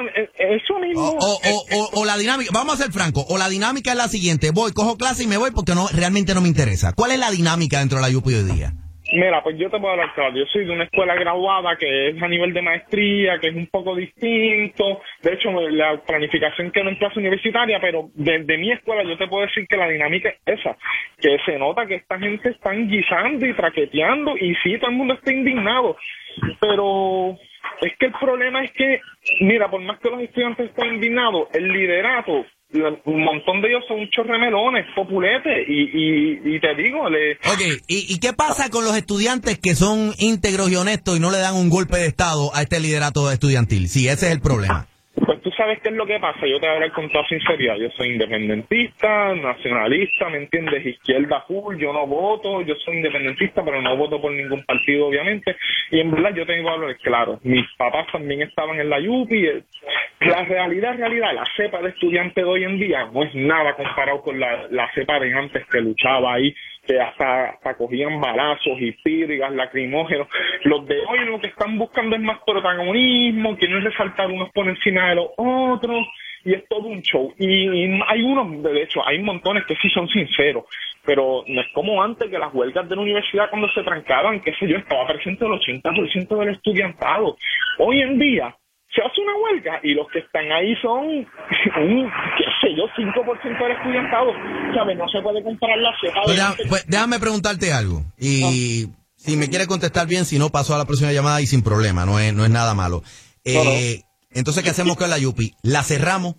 Eso 0.00 0.02
mismo, 0.02 0.10
eh, 0.16 0.56
eso 0.62 0.78
mismo. 0.78 1.02
O, 1.02 1.40
o, 1.42 1.64
o, 1.78 2.00
o 2.00 2.04
la 2.04 2.16
dinámica, 2.16 2.50
vamos 2.52 2.74
a 2.74 2.84
ser 2.84 2.92
francos, 2.92 3.24
o 3.28 3.38
la 3.38 3.48
dinámica 3.48 3.90
es 3.92 3.96
la 3.96 4.08
siguiente, 4.08 4.50
voy, 4.52 4.72
cojo 4.72 4.96
clase 4.96 5.24
y 5.24 5.26
me 5.26 5.36
voy 5.36 5.50
porque 5.50 5.74
no 5.74 5.88
realmente 5.88 6.34
no 6.34 6.40
me 6.40 6.48
interesa. 6.48 6.92
¿Cuál 6.94 7.12
es 7.12 7.18
la 7.18 7.30
dinámica 7.30 7.78
dentro 7.78 7.98
de 8.00 8.10
la 8.10 8.16
UP 8.16 8.26
hoy 8.26 8.44
día? 8.44 8.72
Mira, 9.12 9.42
pues 9.42 9.58
yo 9.58 9.68
te 9.70 9.78
puedo 9.78 9.92
hablar 9.92 10.14
claro. 10.14 10.36
Yo 10.36 10.44
soy 10.46 10.64
de 10.64 10.72
una 10.72 10.84
escuela 10.84 11.14
graduada 11.14 11.76
que 11.76 12.10
es 12.10 12.22
a 12.22 12.28
nivel 12.28 12.52
de 12.52 12.62
maestría, 12.62 13.38
que 13.40 13.48
es 13.48 13.56
un 13.56 13.66
poco 13.66 13.96
distinto. 13.96 15.00
De 15.22 15.32
hecho, 15.32 15.50
la 15.50 16.00
planificación 16.06 16.70
quedó 16.70 16.88
en 16.88 16.96
clase 16.96 17.18
universitaria, 17.18 17.80
pero 17.80 18.10
desde 18.14 18.58
mi 18.58 18.70
escuela 18.70 19.02
yo 19.02 19.16
te 19.18 19.26
puedo 19.26 19.46
decir 19.46 19.66
que 19.68 19.76
la 19.76 19.88
dinámica 19.88 20.28
es 20.28 20.60
esa. 20.60 20.76
Que 21.18 21.38
se 21.44 21.58
nota 21.58 21.86
que 21.86 21.96
esta 21.96 22.18
gente 22.18 22.50
está 22.50 22.72
guisando 22.72 23.46
y 23.46 23.54
traqueteando 23.54 24.36
y 24.36 24.54
sí, 24.62 24.78
todo 24.78 24.90
el 24.90 24.96
mundo 24.96 25.14
está 25.14 25.32
indignado. 25.32 25.96
Pero 26.60 27.36
es 27.80 27.92
que 27.98 28.06
el 28.06 28.12
problema 28.12 28.64
es 28.64 28.72
que, 28.72 29.00
mira, 29.40 29.70
por 29.70 29.80
más 29.82 29.98
que 30.00 30.10
los 30.10 30.20
estudiantes 30.20 30.70
estén 30.70 30.94
indignados, 30.94 31.48
el 31.52 31.68
liderato 31.68 32.44
un 32.72 33.24
montón 33.24 33.60
de 33.60 33.68
ellos 33.68 33.84
son 33.88 34.00
muchos 34.00 34.26
remelones, 34.26 34.86
populetes, 34.94 35.66
y, 35.68 35.82
y, 35.82 36.56
y 36.56 36.60
te 36.60 36.74
digo, 36.76 37.08
le... 37.10 37.32
Ok, 37.32 37.82
¿Y, 37.88 38.14
¿y 38.14 38.20
qué 38.20 38.32
pasa 38.32 38.70
con 38.70 38.84
los 38.84 38.96
estudiantes 38.96 39.58
que 39.58 39.74
son 39.74 40.12
íntegros 40.18 40.70
y 40.70 40.76
honestos 40.76 41.16
y 41.16 41.20
no 41.20 41.30
le 41.30 41.38
dan 41.38 41.56
un 41.56 41.68
golpe 41.68 41.96
de 41.98 42.06
Estado 42.06 42.54
a 42.54 42.62
este 42.62 42.78
liderato 42.78 43.30
estudiantil? 43.30 43.88
Sí, 43.88 44.08
ese 44.08 44.26
es 44.26 44.32
el 44.32 44.40
problema. 44.40 44.86
Pues 45.24 45.42
tú 45.42 45.50
sabes 45.50 45.80
qué 45.82 45.90
es 45.90 45.94
lo 45.94 46.06
que 46.06 46.18
pasa, 46.18 46.46
yo 46.46 46.58
te 46.58 46.66
voy 46.66 46.68
a 46.68 46.72
hablar 46.74 46.92
con 46.92 47.08
toda 47.10 47.26
sinceridad, 47.26 47.76
yo 47.76 47.90
soy 47.90 48.08
independentista, 48.08 49.34
nacionalista, 49.34 50.30
¿me 50.30 50.38
entiendes? 50.38 50.86
Izquierda 50.86 51.42
full, 51.46 51.76
yo 51.76 51.92
no 51.92 52.06
voto, 52.06 52.62
yo 52.62 52.74
soy 52.76 52.96
independentista, 52.96 53.62
pero 53.62 53.82
no 53.82 53.96
voto 53.96 54.20
por 54.20 54.32
ningún 54.32 54.62
partido, 54.64 55.08
obviamente, 55.08 55.56
y 55.90 56.00
en 56.00 56.10
verdad 56.10 56.34
yo 56.34 56.46
tengo 56.46 56.64
que 56.64 56.74
hablar 56.74 56.96
claro, 56.98 57.38
mis 57.42 57.66
papás 57.76 58.06
también 58.12 58.42
estaban 58.42 58.80
en 58.80 58.88
la 58.88 58.98
UPI, 58.98 59.46
eh, 59.46 59.62
la 60.20 60.44
realidad, 60.44 60.96
realidad, 60.96 61.34
la 61.34 61.46
cepa 61.56 61.82
de 61.82 61.90
estudiante 61.90 62.40
de 62.40 62.46
hoy 62.46 62.64
en 62.64 62.78
día 62.78 63.08
no 63.12 63.22
es 63.22 63.34
nada 63.34 63.74
comparado 63.74 64.22
con 64.22 64.40
la, 64.40 64.68
la 64.70 64.90
cepa 64.94 65.18
de 65.20 65.34
antes 65.34 65.66
que 65.66 65.80
luchaba 65.80 66.34
ahí 66.34 66.54
que 66.90 67.00
hasta, 67.00 67.50
hasta 67.50 67.74
cogían 67.74 68.20
balazos 68.20 68.80
y 68.80 68.90
pírrigas, 68.92 69.52
lacrimógenos. 69.52 70.26
Los 70.64 70.86
de 70.86 70.98
hoy 70.98 71.20
lo 71.26 71.40
que 71.40 71.46
están 71.46 71.78
buscando 71.78 72.16
es 72.16 72.22
más 72.22 72.38
protagonismo, 72.44 73.56
quieren 73.56 73.84
resaltar 73.84 74.28
unos 74.28 74.50
por 74.50 74.68
encima 74.68 75.10
de 75.10 75.14
los 75.14 75.28
otros, 75.36 76.06
y 76.44 76.54
es 76.54 76.66
todo 76.68 76.88
un 76.88 77.00
show. 77.02 77.32
Y, 77.38 78.00
hay 78.08 78.22
unos, 78.22 78.62
de 78.64 78.82
hecho, 78.82 79.06
hay 79.06 79.20
montones 79.20 79.64
que 79.66 79.76
sí 79.76 79.88
son 79.90 80.08
sinceros, 80.08 80.64
pero 81.04 81.44
no 81.46 81.60
es 81.60 81.68
como 81.74 82.02
antes 82.02 82.28
que 82.28 82.38
las 82.38 82.52
huelgas 82.52 82.88
de 82.88 82.96
la 82.96 83.02
universidad 83.02 83.50
cuando 83.50 83.68
se 83.70 83.84
trancaban, 83.84 84.40
qué 84.40 84.52
sé 84.54 84.66
yo, 84.66 84.76
estaba 84.76 85.06
presente 85.06 85.44
el 85.44 85.52
80% 85.52 86.38
del 86.38 86.48
estudiantado. 86.48 87.36
Hoy 87.78 88.00
en 88.00 88.18
día, 88.18 88.56
se 88.94 89.02
hace 89.02 89.20
una 89.20 89.36
huelga 89.36 89.80
y 89.82 89.94
los 89.94 90.08
que 90.08 90.18
están 90.18 90.50
ahí 90.50 90.74
son 90.82 91.06
un, 91.06 92.10
qué 92.36 92.44
sé 92.60 92.74
yo, 92.76 92.84
5% 92.96 93.58
del 93.58 93.72
estudiantado. 93.72 94.32
¿Sabes? 94.74 94.96
No 94.96 95.08
se 95.08 95.20
puede 95.22 95.42
comparar 95.42 95.78
la 95.78 95.92
cepa. 96.00 96.22
Pues 96.24 96.68
pues 96.68 96.86
déjame 96.86 97.18
preguntarte 97.18 97.72
algo. 97.72 98.02
Y 98.18 98.88
si 99.16 99.36
me 99.36 99.48
quiere 99.48 99.66
contestar 99.66 100.06
bien, 100.06 100.24
si 100.24 100.38
no, 100.38 100.50
paso 100.50 100.74
a 100.74 100.78
la 100.78 100.86
próxima 100.86 101.12
llamada 101.12 101.40
y 101.40 101.46
sin 101.46 101.62
problema. 101.62 102.04
No 102.04 102.18
es, 102.18 102.34
no 102.34 102.44
es 102.44 102.50
nada 102.50 102.74
malo. 102.74 103.02
Eh, 103.44 104.02
entonces, 104.32 104.62
¿qué 104.64 104.70
hacemos 104.70 104.96
con 104.96 105.10
la 105.10 105.18
Yupi? 105.18 105.54
¿La 105.62 105.82
cerramos? 105.82 106.36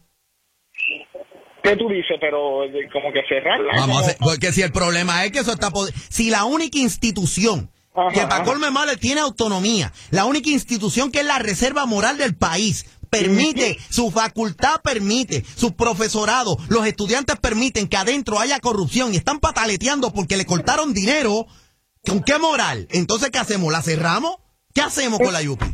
¿Qué 1.64 1.76
tú 1.76 1.88
dices? 1.90 2.18
Pero 2.20 2.64
eh, 2.66 2.90
como 2.92 3.14
que 3.14 3.22
cerrarla. 3.30 3.74
Vamos 3.76 3.98
a 3.98 4.00
hacer, 4.02 4.18
porque 4.20 4.52
si 4.52 4.62
el 4.62 4.72
problema 4.72 5.24
es 5.26 5.32
que 5.32 5.40
eso 5.40 5.54
está... 5.54 5.70
Si 6.10 6.32
la 6.32 6.46
única 6.46 6.80
institución 6.80 7.70
que 8.14 8.22
para 8.22 8.44
colme 8.44 8.72
mal 8.72 8.90
tiene 9.00 9.22
autonomía. 9.22 9.92
La 10.12 10.26
única 10.26 10.50
institución 10.50 11.12
que 11.12 11.20
es 11.20 11.26
la 11.26 11.40
reserva 11.40 11.86
moral 11.86 12.18
del 12.18 12.36
país 12.36 12.86
permite, 13.10 13.76
su 13.90 14.10
facultad 14.10 14.82
permite, 14.82 15.44
su 15.44 15.76
profesorado, 15.76 16.56
los 16.70 16.88
estudiantes 16.88 17.38
permiten 17.40 17.90
que 17.90 17.98
adentro 17.98 18.40
haya 18.40 18.60
corrupción 18.60 19.14
y 19.14 19.18
están 19.18 19.40
pataleteando 19.40 20.14
porque 20.14 20.38
le 20.38 20.46
cortaron 20.46 20.94
dinero. 20.94 21.46
¿Con 22.04 22.24
qué 22.24 22.40
moral? 22.40 22.88
Entonces, 22.92 23.30
¿qué 23.30 23.38
hacemos? 23.38 23.72
¿La 23.72 23.82
cerramos? 23.82 24.38
¿Qué 24.74 24.82
hacemos 24.82 25.20
con 25.20 25.34
la 25.34 25.44
Yupi? 25.44 25.66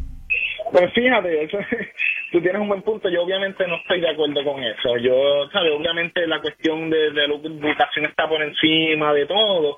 Pues 0.72 0.92
fíjate, 0.94 1.44
eso, 1.46 1.58
tú 2.34 2.42
tienes 2.42 2.60
un 2.60 2.68
buen 2.68 2.82
punto. 2.82 3.08
Yo 3.08 3.22
obviamente 3.22 3.66
no 3.68 3.78
estoy 3.78 4.02
de 4.02 4.10
acuerdo 4.10 4.44
con 4.44 4.62
eso. 4.62 4.98
Yo, 4.98 5.48
¿sabes? 5.54 5.72
Obviamente 5.78 6.28
la 6.28 6.42
cuestión 6.42 6.90
de, 6.90 7.12
de 7.12 7.28
la 7.28 7.36
educación 7.36 8.06
está 8.06 8.28
por 8.28 8.42
encima 8.42 9.14
de 9.14 9.26
todo 9.28 9.78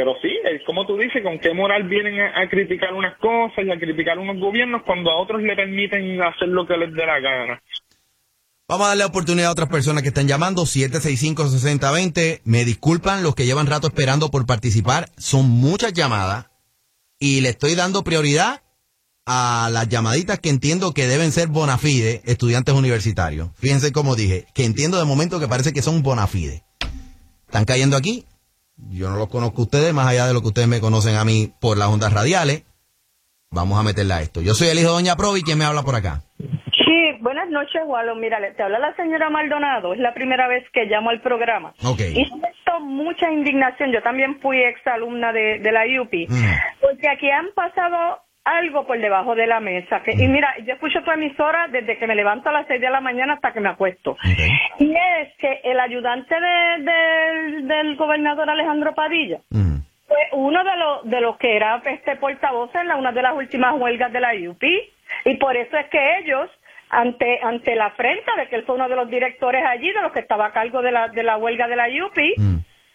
pero 0.00 0.14
sí, 0.22 0.30
como 0.64 0.86
tú 0.86 0.96
dices, 0.96 1.22
con 1.22 1.38
qué 1.40 1.52
moral 1.52 1.86
vienen 1.86 2.18
a, 2.22 2.48
criticar 2.48 2.94
unas 2.94 3.18
cosas 3.18 3.66
y 3.66 3.70
a 3.70 3.78
criticar 3.78 4.18
unos 4.18 4.38
gobiernos 4.40 4.80
cuando 4.86 5.10
a 5.10 5.20
otros 5.20 5.42
le 5.42 5.54
permiten 5.54 6.22
hacer 6.22 6.48
lo 6.48 6.66
que 6.66 6.74
les 6.78 6.90
dé 6.94 7.04
la 7.04 7.20
gana. 7.20 7.62
Vamos 8.66 8.86
a 8.86 8.88
darle 8.88 9.04
oportunidad 9.04 9.48
a 9.48 9.52
otras 9.52 9.68
personas 9.68 10.02
que 10.02 10.08
están 10.08 10.26
llamando, 10.26 10.62
765-6020. 10.62 12.40
Me 12.44 12.64
disculpan 12.64 13.22
los 13.22 13.34
que 13.34 13.44
llevan 13.44 13.66
rato 13.66 13.88
esperando 13.88 14.30
por 14.30 14.46
participar. 14.46 15.10
Son 15.18 15.50
muchas 15.50 15.92
llamadas 15.92 16.46
y 17.18 17.42
le 17.42 17.50
estoy 17.50 17.74
dando 17.74 18.02
prioridad 18.02 18.62
a 19.26 19.68
las 19.70 19.86
llamaditas 19.86 20.38
que 20.38 20.48
entiendo 20.48 20.94
que 20.94 21.08
deben 21.08 21.30
ser 21.30 21.48
bona 21.48 21.76
fide, 21.76 22.22
estudiantes 22.24 22.74
universitarios. 22.74 23.50
Fíjense 23.56 23.92
como 23.92 24.16
dije, 24.16 24.46
que 24.54 24.64
entiendo 24.64 24.98
de 24.98 25.04
momento 25.04 25.40
que 25.40 25.46
parece 25.46 25.74
que 25.74 25.82
son 25.82 26.02
bona 26.02 26.26
fide. 26.26 26.64
Están 27.48 27.66
cayendo 27.66 27.98
aquí 27.98 28.24
yo 28.88 29.10
no 29.10 29.16
los 29.16 29.28
conozco 29.28 29.62
a 29.62 29.64
ustedes, 29.64 29.92
más 29.92 30.06
allá 30.06 30.26
de 30.26 30.34
lo 30.34 30.40
que 30.40 30.48
ustedes 30.48 30.68
me 30.68 30.80
conocen 30.80 31.16
a 31.16 31.24
mí 31.24 31.52
por 31.60 31.76
las 31.76 31.88
ondas 31.88 32.12
radiales. 32.12 32.64
Vamos 33.50 33.78
a 33.78 33.82
meterle 33.82 34.14
a 34.14 34.22
esto. 34.22 34.40
Yo 34.40 34.54
soy 34.54 34.68
el 34.68 34.78
hijo 34.78 34.88
de 34.88 34.94
Doña 34.94 35.16
Provi, 35.16 35.42
¿quién 35.42 35.58
me 35.58 35.64
habla 35.64 35.82
por 35.82 35.96
acá? 35.96 36.22
Sí, 36.38 37.18
buenas 37.20 37.48
noches, 37.50 37.82
Walo. 37.84 38.14
Mira, 38.14 38.38
te 38.56 38.62
habla 38.62 38.78
la 38.78 38.94
señora 38.94 39.28
Maldonado. 39.28 39.92
Es 39.92 39.98
la 39.98 40.14
primera 40.14 40.46
vez 40.46 40.64
que 40.72 40.84
llamo 40.84 41.10
al 41.10 41.20
programa. 41.20 41.74
Ok. 41.84 42.00
Y 42.00 42.24
siento 42.24 42.80
mucha 42.80 43.30
indignación. 43.30 43.90
Yo 43.92 44.02
también 44.02 44.40
fui 44.40 44.62
ex 44.62 44.86
alumna 44.86 45.32
de, 45.32 45.58
de 45.58 45.72
la 45.72 45.82
UPI. 46.00 46.26
Mm. 46.28 46.44
Porque 46.80 47.08
aquí 47.08 47.28
han 47.28 47.48
pasado 47.54 48.22
algo 48.44 48.86
por 48.86 48.98
debajo 48.98 49.34
de 49.34 49.46
la 49.46 49.60
mesa. 49.60 50.02
Que, 50.02 50.12
Y 50.12 50.26
mira, 50.28 50.54
yo 50.64 50.74
escucho 50.74 51.02
tu 51.02 51.10
emisora 51.10 51.68
desde 51.68 51.98
que 51.98 52.06
me 52.06 52.14
levanto 52.14 52.48
a 52.48 52.52
las 52.52 52.66
6 52.66 52.80
de 52.80 52.90
la 52.90 53.00
mañana 53.00 53.34
hasta 53.34 53.52
que 53.52 53.60
me 53.60 53.68
acuesto. 53.68 54.16
Y 54.78 54.94
es 54.94 55.34
que 55.38 55.60
el 55.64 55.78
ayudante 55.78 56.34
de- 56.40 56.82
del- 56.82 57.68
del 57.68 57.96
gobernador 57.96 58.48
Alejandro 58.48 58.94
Padilla 58.94 59.40
fue 60.08 60.18
uno 60.32 60.64
de 60.64 60.76
los 60.76 61.04
de 61.10 61.20
los 61.20 61.36
que 61.38 61.54
era 61.56 61.80
este 61.84 62.16
portavoz 62.16 62.74
en 62.74 62.88
la, 62.88 62.96
una 62.96 63.12
de 63.12 63.22
las 63.22 63.34
últimas 63.34 63.74
huelgas 63.78 64.12
de 64.12 64.20
la 64.20 64.32
UP. 64.34 64.62
Y 65.24 65.36
por 65.36 65.56
eso 65.56 65.76
es 65.76 65.86
que 65.88 66.18
ellos, 66.18 66.50
ante 66.88 67.38
ante 67.42 67.76
la 67.76 67.86
afrenta 67.86 68.34
de 68.36 68.48
que 68.48 68.56
él 68.56 68.64
fue 68.64 68.74
uno 68.76 68.88
de 68.88 68.96
los 68.96 69.08
directores 69.10 69.64
allí, 69.64 69.92
de 69.92 70.00
los 70.02 70.12
que 70.12 70.20
estaba 70.20 70.46
a 70.46 70.52
cargo 70.52 70.82
de 70.82 70.90
la, 70.92 71.08
de 71.08 71.22
la 71.22 71.36
huelga 71.36 71.68
de 71.68 71.76
la 71.76 71.86
UP, 71.88 72.16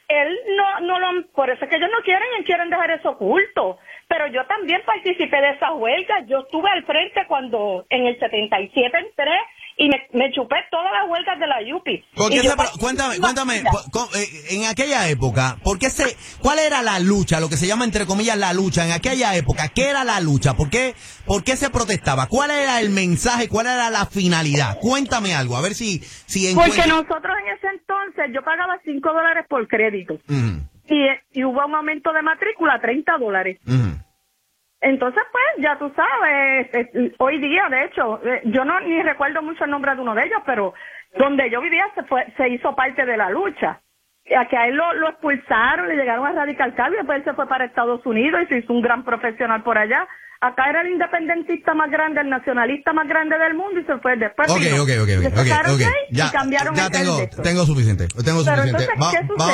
él 0.07 0.37
no, 0.57 0.79
no 0.81 0.99
lo, 0.99 1.27
por 1.33 1.49
eso 1.49 1.63
es 1.65 1.69
que 1.69 1.77
ellos 1.77 1.89
no 1.91 2.03
quieren, 2.03 2.27
quieren 2.45 2.69
dejar 2.69 2.91
eso 2.91 3.11
oculto. 3.11 3.79
Pero 4.07 4.27
yo 4.27 4.45
también 4.45 4.81
participé 4.85 5.35
de 5.41 5.49
esa 5.51 5.73
huelga. 5.73 6.25
Yo 6.27 6.39
estuve 6.39 6.69
al 6.69 6.85
frente 6.85 7.21
cuando 7.27 7.85
en 7.89 8.05
el 8.05 8.19
77 8.19 8.97
entré 8.97 9.31
y 9.77 9.89
me, 9.89 10.07
me 10.13 10.31
chupé 10.31 10.55
todas 10.71 10.91
las 10.91 11.09
huelgas 11.09 11.37
de 11.39 11.47
la 11.47 11.57
UPI. 11.75 12.05
¿Por 12.15 12.29
qué 12.29 12.35
Y 12.37 12.43
yo 12.43 12.51
se- 12.51 12.55
participé 12.55 12.81
cuéntame, 12.83 13.19
cuéntame, 13.19 13.57
eh, 13.57 14.27
en 14.51 14.65
aquella 14.65 15.09
época, 15.09 15.57
¿por 15.63 15.79
qué 15.79 15.89
se, 15.89 16.15
¿cuál 16.39 16.59
era 16.59 16.81
la 16.81 16.99
lucha? 16.99 17.39
Lo 17.39 17.49
que 17.49 17.57
se 17.57 17.67
llama 17.67 17.83
entre 17.83 18.05
comillas 18.05 18.37
la 18.37 18.53
lucha. 18.53 18.85
En 18.85 18.91
aquella 18.93 19.35
época, 19.35 19.69
¿qué 19.69 19.89
era 19.89 20.03
la 20.03 20.19
lucha? 20.21 20.53
¿Por 20.53 20.69
qué, 20.69 20.93
por 21.25 21.43
qué 21.43 21.55
se 21.57 21.69
protestaba? 21.71 22.27
¿Cuál 22.27 22.51
era 22.51 22.79
el 22.79 22.91
mensaje? 22.91 23.49
¿Cuál 23.49 23.65
era 23.65 23.89
la 23.89 24.05
finalidad? 24.05 24.77
Cuéntame 24.79 25.33
algo, 25.35 25.57
a 25.57 25.61
ver 25.61 25.73
si, 25.73 25.99
si 25.99 26.53
Porque 26.53 26.87
nosotros 26.87 27.35
en 27.43 27.53
ese 27.57 27.67
entonces 27.67 28.25
yo 28.33 28.43
pagaba 28.43 28.79
5 28.85 29.11
dólares 29.11 29.45
por 29.49 29.67
crédito 29.67 30.19
y, 30.87 31.07
y 31.31 31.43
hubo 31.43 31.65
un 31.65 31.75
aumento 31.75 32.11
de 32.13 32.21
matrícula 32.21 32.75
a 32.75 32.79
30 32.81 33.17
dólares. 33.17 33.59
Entonces, 34.81 35.23
pues, 35.31 35.43
ya 35.65 35.77
tú 35.77 35.91
sabes, 35.95 36.67
es- 36.73 37.13
hoy 37.17 37.39
día, 37.39 37.67
de 37.69 37.85
hecho, 37.85 38.21
eh, 38.23 38.41
yo 38.45 38.65
no 38.65 38.79
ni 38.81 39.01
recuerdo 39.01 39.41
mucho 39.41 39.63
el 39.63 39.71
nombre 39.71 39.95
de 39.95 40.01
uno 40.01 40.13
de 40.13 40.25
ellos, 40.25 40.41
pero 40.45 40.73
donde 41.17 41.49
yo 41.49 41.61
vivía 41.61 41.85
se 41.95 42.03
fue, 42.03 42.25
se 42.37 42.49
hizo 42.49 42.75
parte 42.75 43.05
de 43.05 43.17
la 43.17 43.29
lucha. 43.29 43.79
A 44.35 44.45
que 44.47 44.57
a 44.57 44.67
él 44.67 44.75
lo, 44.75 44.93
lo 44.95 45.09
expulsaron, 45.09 45.87
le 45.87 45.95
llegaron 45.95 46.25
a 46.25 46.31
radical 46.33 46.73
cambio, 46.75 46.97
después 46.99 47.19
él 47.19 47.23
se 47.25 47.33
fue 47.33 47.47
para 47.47 47.65
Estados 47.65 48.05
Unidos 48.05 48.41
y 48.43 48.45
se 48.47 48.57
hizo 48.59 48.73
un 48.73 48.81
gran 48.81 49.03
profesional 49.03 49.63
por 49.63 49.77
allá. 49.77 50.07
Acá 50.41 50.69
era 50.69 50.81
el 50.81 50.91
independentista 50.91 51.73
más 51.73 51.89
grande, 51.89 52.21
el 52.21 52.29
nacionalista 52.29 52.93
más 52.93 53.07
grande 53.07 53.37
del 53.37 53.55
mundo 53.55 53.79
y 53.79 53.85
se 53.85 53.97
fue 53.99 54.17
después. 54.17 54.49
Ok, 54.49 54.59
vino. 54.59 54.83
ok, 54.83 54.89
ok, 55.01 55.09
Ya, 56.11 56.27
y 56.27 56.29
cambiaron 56.31 56.75
ya 56.75 56.85
el 56.87 56.91
tengo, 56.91 57.17
tengo 57.41 57.65
suficiente, 57.65 58.07
tengo 58.23 58.43
Pero 58.43 58.57
suficiente. 58.63 58.87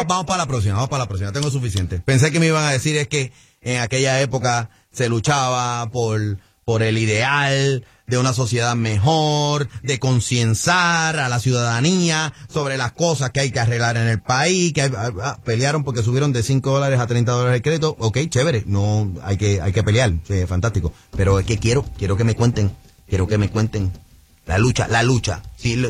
vamos 0.07 0.25
para 0.25 0.37
la 0.39 0.47
próxima, 0.47 0.73
vamos 0.75 0.89
para 0.89 1.03
la 1.03 1.07
próxima, 1.07 1.31
tengo 1.31 1.49
suficiente. 1.49 1.99
Pensé 2.03 2.31
que 2.31 2.39
me 2.39 2.47
iban 2.47 2.63
a 2.63 2.71
decir 2.71 2.97
es 2.97 3.07
que 3.07 3.31
en 3.61 3.79
aquella 3.81 4.19
época 4.21 4.69
se 4.91 5.07
luchaba 5.07 5.89
por, 5.91 6.19
por 6.65 6.83
el 6.83 6.97
ideal 6.97 7.85
de 8.11 8.17
una 8.17 8.33
sociedad 8.33 8.75
mejor, 8.75 9.69
de 9.83 9.97
concienciar 9.97 11.17
a 11.17 11.29
la 11.29 11.39
ciudadanía 11.39 12.33
sobre 12.49 12.75
las 12.77 12.91
cosas 12.91 13.29
que 13.31 13.39
hay 13.39 13.51
que 13.51 13.59
arreglar 13.61 13.95
en 13.95 14.09
el 14.09 14.21
país, 14.21 14.73
que 14.73 14.81
hay- 14.81 14.91
ah, 14.97 15.11
ah, 15.23 15.39
pelearon 15.45 15.85
porque 15.85 16.03
subieron 16.03 16.33
de 16.33 16.43
5 16.43 16.71
dólares 16.71 16.99
a 16.99 17.07
30 17.07 17.31
dólares 17.31 17.55
el 17.55 17.61
crédito, 17.61 17.95
ok, 17.99 18.17
chévere, 18.29 18.65
no, 18.67 19.13
hay 19.23 19.37
que, 19.37 19.61
hay 19.61 19.71
que 19.71 19.81
pelear, 19.81 20.13
fantástico, 20.45 20.91
pero 21.15 21.39
es 21.39 21.45
que 21.45 21.57
quiero, 21.57 21.85
quiero 21.97 22.17
que 22.17 22.25
me 22.25 22.35
cuenten, 22.35 22.75
quiero 23.07 23.27
que 23.27 23.37
me 23.37 23.49
cuenten 23.49 23.93
la 24.45 24.57
lucha, 24.57 24.89
la 24.89 25.03
lucha, 25.03 25.41
sí, 25.55 25.81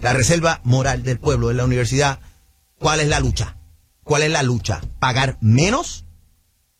la 0.00 0.12
reserva 0.14 0.60
moral 0.64 1.02
del 1.02 1.18
pueblo 1.18 1.50
en 1.50 1.58
la 1.58 1.64
universidad, 1.66 2.20
¿cuál 2.78 3.00
es 3.00 3.08
la 3.08 3.20
lucha? 3.20 3.56
¿Cuál 4.02 4.22
es 4.22 4.30
la 4.30 4.42
lucha? 4.42 4.80
¿Pagar 4.98 5.36
menos 5.42 6.06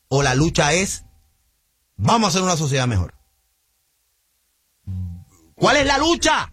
o 0.08 0.22
la 0.22 0.34
lucha 0.34 0.72
es 0.72 1.04
vamos 1.96 2.26
a 2.26 2.28
hacer 2.30 2.42
una 2.42 2.56
sociedad 2.56 2.86
mejor? 2.86 3.12
¿Cuál 5.56 5.78
es 5.78 5.86
la 5.86 5.98
lucha? 5.98 6.52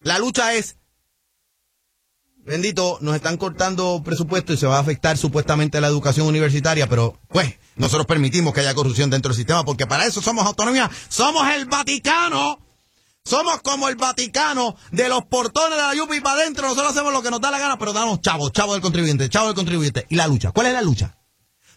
La 0.00 0.18
lucha 0.18 0.54
es, 0.54 0.76
bendito, 2.36 2.98
nos 3.00 3.16
están 3.16 3.36
cortando 3.36 4.02
presupuesto 4.04 4.52
y 4.52 4.56
se 4.56 4.66
va 4.66 4.76
a 4.76 4.80
afectar 4.80 5.18
supuestamente 5.18 5.80
la 5.80 5.88
educación 5.88 6.26
universitaria, 6.26 6.86
pero 6.86 7.18
pues 7.28 7.58
nosotros 7.76 8.06
permitimos 8.06 8.54
que 8.54 8.60
haya 8.60 8.74
corrupción 8.74 9.10
dentro 9.10 9.30
del 9.30 9.36
sistema 9.36 9.64
porque 9.64 9.86
para 9.86 10.06
eso 10.06 10.22
somos 10.22 10.46
autonomía, 10.46 10.90
somos 11.08 11.48
el 11.48 11.66
Vaticano. 11.66 12.60
Somos 13.26 13.62
como 13.62 13.88
el 13.88 13.96
Vaticano 13.96 14.76
de 14.92 15.08
los 15.08 15.24
portones 15.24 15.78
de 15.78 15.82
la 15.82 15.94
Yupi 15.94 16.20
para 16.20 16.42
adentro. 16.42 16.68
Nosotros 16.68 16.92
hacemos 16.92 17.10
lo 17.10 17.22
que 17.22 17.30
nos 17.30 17.40
da 17.40 17.50
la 17.50 17.58
gana, 17.58 17.78
pero 17.78 17.94
damos 17.94 18.20
chavos, 18.20 18.52
chavos 18.52 18.74
del 18.74 18.82
contribuyente, 18.82 19.30
chavos 19.30 19.48
del 19.48 19.56
contribuyente. 19.56 20.06
¿Y 20.10 20.16
la 20.16 20.26
lucha? 20.26 20.52
¿Cuál 20.52 20.66
es 20.66 20.74
la 20.74 20.82
lucha? 20.82 21.16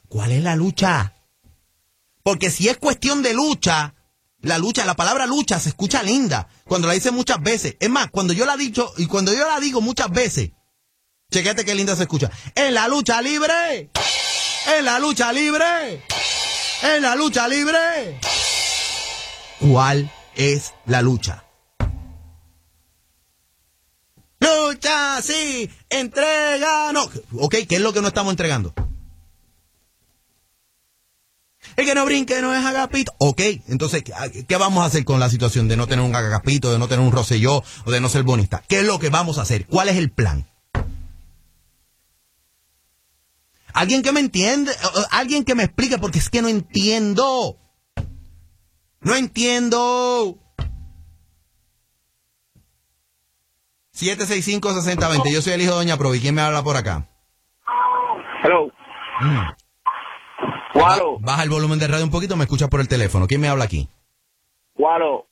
¿Cuál 0.09 0.33
es 0.33 0.43
la 0.43 0.57
lucha? 0.57 1.13
Porque 2.21 2.51
si 2.51 2.67
es 2.67 2.75
cuestión 2.75 3.23
de 3.23 3.33
lucha, 3.33 3.95
la 4.41 4.57
lucha, 4.57 4.85
la 4.85 4.95
palabra 4.95 5.25
lucha 5.25 5.59
se 5.59 5.69
escucha 5.69 6.03
linda 6.03 6.47
cuando 6.65 6.87
la 6.87 6.93
dice 6.93 7.11
muchas 7.11 7.41
veces. 7.41 7.75
Es 7.79 7.89
más, 7.89 8.09
cuando 8.11 8.33
yo 8.33 8.45
la 8.45 8.53
he 8.53 8.57
dicho 8.57 8.93
y 8.97 9.07
cuando 9.07 9.33
yo 9.33 9.47
la 9.47 9.59
digo 9.59 9.81
muchas 9.81 10.11
veces, 10.11 10.51
chequete 11.31 11.65
qué 11.65 11.75
linda 11.75 11.95
se 11.95 12.03
escucha. 12.03 12.31
En 12.55 12.73
la 12.73 12.87
lucha 12.87 13.21
libre, 13.21 13.89
en 14.77 14.85
la 14.85 14.99
lucha 14.99 15.33
libre, 15.33 16.03
en 16.83 17.01
la 17.01 17.15
lucha 17.15 17.47
libre. 17.47 18.19
¿Cuál 19.59 20.11
es 20.35 20.73
la 20.85 21.01
lucha? 21.01 21.43
Lucha, 24.39 25.21
sí, 25.23 25.69
entrega, 25.89 26.91
no. 26.93 27.09
Ok, 27.39 27.55
¿qué 27.67 27.77
es 27.77 27.81
lo 27.81 27.91
que 27.91 28.01
no 28.01 28.09
estamos 28.09 28.31
entregando? 28.31 28.73
El 31.77 31.85
que 31.85 31.93
no 31.95 32.05
brinque 32.05 32.41
no 32.41 32.53
es 32.55 32.65
agapito. 32.65 33.13
Ok, 33.19 33.39
entonces, 33.67 34.03
¿qué- 34.03 34.45
¿qué 34.47 34.57
vamos 34.57 34.83
a 34.83 34.87
hacer 34.87 35.05
con 35.05 35.19
la 35.19 35.29
situación 35.29 35.67
de 35.67 35.77
no 35.77 35.87
tener 35.87 36.03
un 36.03 36.15
agapito, 36.15 36.71
de 36.71 36.79
no 36.79 36.87
tener 36.87 37.05
un 37.05 37.11
roselló 37.11 37.63
o 37.85 37.91
de 37.91 38.01
no 38.01 38.09
ser 38.09 38.23
bonista? 38.23 38.63
¿Qué 38.67 38.79
es 38.79 38.85
lo 38.85 38.97
que 38.99 39.09
vamos 39.09 39.37
a 39.37 39.43
hacer? 39.43 39.67
¿Cuál 39.67 39.87
es 39.89 39.95
el 39.97 40.09
plan? 40.11 40.47
Alguien 43.73 44.01
que 44.01 44.11
me 44.11 44.19
entiende, 44.21 44.71
alguien 45.11 45.45
que 45.45 45.53
me 45.53 45.63
explique, 45.63 45.99
porque 45.99 46.17
es 46.17 46.29
que 46.31 46.41
no 46.41 46.47
entiendo. 46.47 47.57
No 49.01 49.15
entiendo. 49.15 50.39
765-6020. 53.93 55.31
Yo 55.31 55.41
soy 55.43 55.53
el 55.53 55.61
hijo 55.61 55.71
de 55.73 55.77
Doña 55.77 55.97
Provi. 55.97 56.19
¿Quién 56.19 56.33
me 56.35 56.41
habla 56.41 56.63
por 56.63 56.75
acá? 56.75 57.07
Hello. 58.43 58.71
Ba- 60.77 60.95
Baja 61.19 61.43
el 61.43 61.49
volumen 61.49 61.79
de 61.79 61.87
radio 61.87 62.03
un 62.05 62.11
poquito, 62.11 62.35
me 62.35 62.43
escuchas 62.43 62.69
por 62.69 62.79
el 62.81 62.87
teléfono. 62.87 63.27
¿Quién 63.27 63.41
me 63.41 63.47
habla 63.47 63.65
aquí? 63.65 63.87
Gualo, 64.75 65.25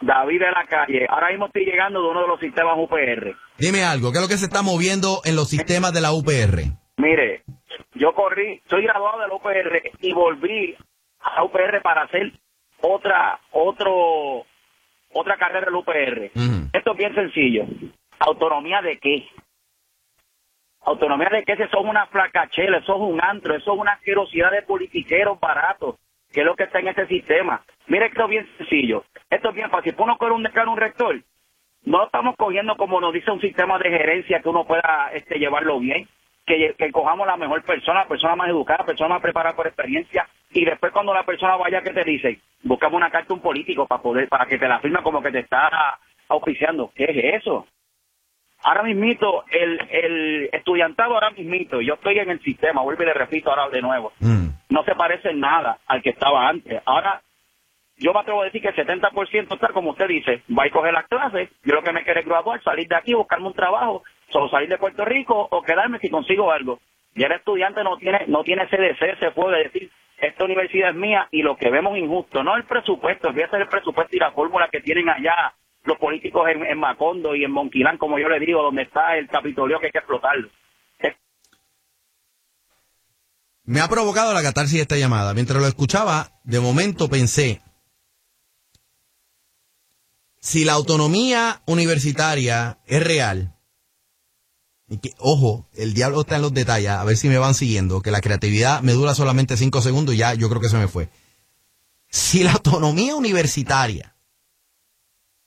David 0.00 0.40
de 0.40 0.50
la 0.50 0.66
calle. 0.68 1.06
Ahora 1.08 1.30
mismo 1.30 1.46
estoy 1.46 1.64
llegando 1.64 2.02
de 2.02 2.08
uno 2.08 2.22
de 2.22 2.28
los 2.28 2.40
sistemas 2.40 2.74
UPR. 2.78 3.36
Dime 3.58 3.84
algo, 3.84 4.10
¿qué 4.12 4.18
es 4.18 4.22
lo 4.22 4.28
que 4.28 4.38
se 4.38 4.46
está 4.46 4.62
moviendo 4.62 5.20
en 5.24 5.36
los 5.36 5.48
sistemas 5.48 5.92
de 5.92 6.00
la 6.00 6.12
UPR? 6.12 6.62
Mire, 6.96 7.42
yo 7.94 8.14
corrí, 8.14 8.60
soy 8.68 8.82
graduado 8.84 9.20
del 9.20 9.30
UPR 9.32 9.90
y 10.00 10.12
volví 10.12 10.74
a 11.20 11.44
UPR 11.44 11.80
para 11.82 12.02
hacer 12.02 12.32
otra, 12.80 13.38
otro, 13.52 14.44
otra 15.12 15.36
carrera 15.36 15.66
del 15.66 15.74
UPR. 15.76 16.30
Esto 16.72 16.92
es 16.92 16.96
bien 16.98 17.14
sencillo. 17.14 17.64
¿Autonomía 18.18 18.80
de 18.82 18.98
qué? 18.98 19.28
¿Autonomía 20.84 21.28
de 21.30 21.44
qué? 21.44 21.52
Eso 21.52 21.64
es 21.64 21.84
una 21.84 22.06
flacachela, 22.06 22.78
eso 22.78 22.94
es 22.94 23.00
un 23.00 23.20
antro, 23.22 23.54
eso 23.54 23.72
es 23.72 23.78
una 23.78 23.92
asquerosidad 23.92 24.50
de 24.50 24.62
politiqueros 24.62 25.38
baratos, 25.38 25.96
que 26.32 26.40
es 26.40 26.46
lo 26.46 26.56
que 26.56 26.64
está 26.64 26.80
en 26.80 26.88
este 26.88 27.06
sistema. 27.06 27.62
Mire, 27.86 28.06
esto 28.06 28.24
es 28.24 28.28
bien 28.28 28.48
sencillo. 28.58 29.04
Esto 29.30 29.50
es 29.50 29.54
bien 29.54 29.70
fácil. 29.70 29.94
Uno 29.98 30.16
coge 30.18 30.32
un 30.32 30.42
decano, 30.42 30.72
un 30.72 30.78
rector, 30.78 31.16
no 31.84 32.04
estamos 32.04 32.36
cogiendo 32.36 32.76
como 32.76 33.00
nos 33.00 33.12
dice 33.12 33.30
un 33.30 33.40
sistema 33.40 33.78
de 33.78 33.90
gerencia 33.90 34.40
que 34.40 34.48
uno 34.48 34.64
pueda 34.64 35.10
este, 35.12 35.38
llevarlo 35.38 35.80
bien, 35.80 36.08
que, 36.46 36.74
que 36.78 36.92
cojamos 36.92 37.26
la 37.26 37.36
mejor 37.36 37.62
persona, 37.64 38.00
la 38.00 38.08
persona 38.08 38.36
más 38.36 38.48
educada, 38.48 38.80
la 38.80 38.86
persona 38.86 39.08
más 39.10 39.22
preparada 39.22 39.56
por 39.56 39.66
experiencia, 39.66 40.28
y 40.50 40.64
después 40.64 40.92
cuando 40.92 41.14
la 41.14 41.24
persona 41.24 41.56
vaya, 41.56 41.82
¿qué 41.82 41.90
te 41.90 42.04
dice? 42.04 42.40
Buscamos 42.62 42.98
una 42.98 43.10
carta 43.10 43.34
un 43.34 43.40
político 43.40 43.86
para 43.86 44.02
poder, 44.02 44.28
para 44.28 44.46
que 44.46 44.58
te 44.58 44.68
la 44.68 44.80
firme 44.80 45.02
como 45.02 45.22
que 45.22 45.32
te 45.32 45.40
está 45.40 45.98
auspiciando. 46.28 46.92
¿Qué 46.94 47.04
es 47.04 47.42
eso? 47.42 47.66
Ahora 48.64 48.82
mismito, 48.82 49.44
el, 49.50 49.80
el 49.90 50.48
estudiantado 50.52 51.14
ahora 51.14 51.30
mismito, 51.30 51.80
yo 51.80 51.94
estoy 51.94 52.18
en 52.18 52.30
el 52.30 52.40
sistema, 52.40 52.82
vuelvo 52.82 53.02
y 53.02 53.06
le 53.06 53.14
repito 53.14 53.50
ahora 53.50 53.68
de 53.68 53.82
nuevo, 53.82 54.12
no 54.20 54.84
se 54.84 54.94
parece 54.94 55.30
en 55.30 55.40
nada 55.40 55.78
al 55.86 56.00
que 56.00 56.10
estaba 56.10 56.48
antes. 56.48 56.80
Ahora, 56.84 57.20
yo 57.96 58.12
me 58.12 58.20
atrevo 58.20 58.42
a 58.42 58.44
decir 58.44 58.62
que 58.62 58.68
el 58.68 58.76
70% 58.76 59.54
está, 59.54 59.68
como 59.68 59.90
usted 59.90 60.08
dice, 60.08 60.42
va 60.56 60.64
a 60.64 60.70
coger 60.70 60.92
las 60.92 61.08
clases, 61.08 61.50
yo 61.64 61.74
lo 61.74 61.82
que 61.82 61.92
me 61.92 62.04
quiero 62.04 62.20
es 62.20 62.26
graduar, 62.26 62.62
salir 62.62 62.88
de 62.88 62.96
aquí, 62.96 63.14
buscarme 63.14 63.48
un 63.48 63.54
trabajo, 63.54 64.02
solo 64.28 64.48
salir 64.48 64.68
de 64.68 64.78
Puerto 64.78 65.04
Rico 65.04 65.48
o 65.50 65.62
quedarme 65.62 65.98
si 65.98 66.08
consigo 66.08 66.50
algo. 66.52 66.78
Y 67.14 67.24
el 67.24 67.32
estudiante 67.32 67.82
no 67.84 67.96
tiene, 67.98 68.24
no 68.28 68.42
tiene 68.42 68.62
ese 68.64 68.76
deseo, 68.76 69.12
ese 69.12 69.32
fuego 69.32 69.50
de 69.50 69.64
decir, 69.64 69.90
esta 70.18 70.44
universidad 70.44 70.90
es 70.90 70.96
mía 70.96 71.26
y 71.32 71.42
lo 71.42 71.56
que 71.56 71.68
vemos 71.68 71.98
injusto, 71.98 72.44
no 72.44 72.56
el 72.56 72.64
presupuesto, 72.64 73.28
olvídate 73.28 73.58
del 73.58 73.68
presupuesto 73.68 74.14
y 74.16 74.20
la 74.20 74.30
fórmula 74.30 74.68
que 74.68 74.80
tienen 74.80 75.08
allá 75.08 75.52
los 75.84 75.98
políticos 75.98 76.42
en, 76.48 76.78
Macondo 76.78 77.34
y 77.34 77.44
en 77.44 77.50
Monquilán, 77.50 77.98
como 77.98 78.18
yo 78.18 78.28
le 78.28 78.38
digo, 78.38 78.62
donde 78.62 78.82
está 78.82 79.16
el 79.16 79.28
Capitolio 79.28 79.78
que 79.80 79.86
hay 79.86 79.92
que 79.92 79.98
explotarlo. 79.98 80.48
Me 83.64 83.80
ha 83.80 83.88
provocado 83.88 84.34
la 84.34 84.42
catarsis 84.42 84.80
esta 84.80 84.96
llamada. 84.96 85.34
Mientras 85.34 85.60
lo 85.60 85.68
escuchaba, 85.68 86.32
de 86.44 86.60
momento 86.60 87.08
pensé, 87.08 87.62
si 90.40 90.64
la 90.64 90.72
autonomía 90.72 91.62
universitaria 91.66 92.78
es 92.86 93.04
real, 93.04 93.54
y 94.88 94.98
que, 94.98 95.14
ojo, 95.18 95.68
el 95.74 95.94
diablo 95.94 96.22
está 96.22 96.36
en 96.36 96.42
los 96.42 96.52
detalles, 96.52 96.90
a 96.90 97.04
ver 97.04 97.16
si 97.16 97.28
me 97.28 97.38
van 97.38 97.54
siguiendo, 97.54 98.02
que 98.02 98.10
la 98.10 98.20
creatividad 98.20 98.82
me 98.82 98.92
dura 98.92 99.14
solamente 99.14 99.56
cinco 99.56 99.80
segundos 99.80 100.14
y 100.14 100.18
ya 100.18 100.34
yo 100.34 100.48
creo 100.48 100.60
que 100.60 100.68
se 100.68 100.76
me 100.76 100.88
fue. 100.88 101.08
Si 102.08 102.42
la 102.42 102.52
autonomía 102.52 103.14
universitaria, 103.14 104.16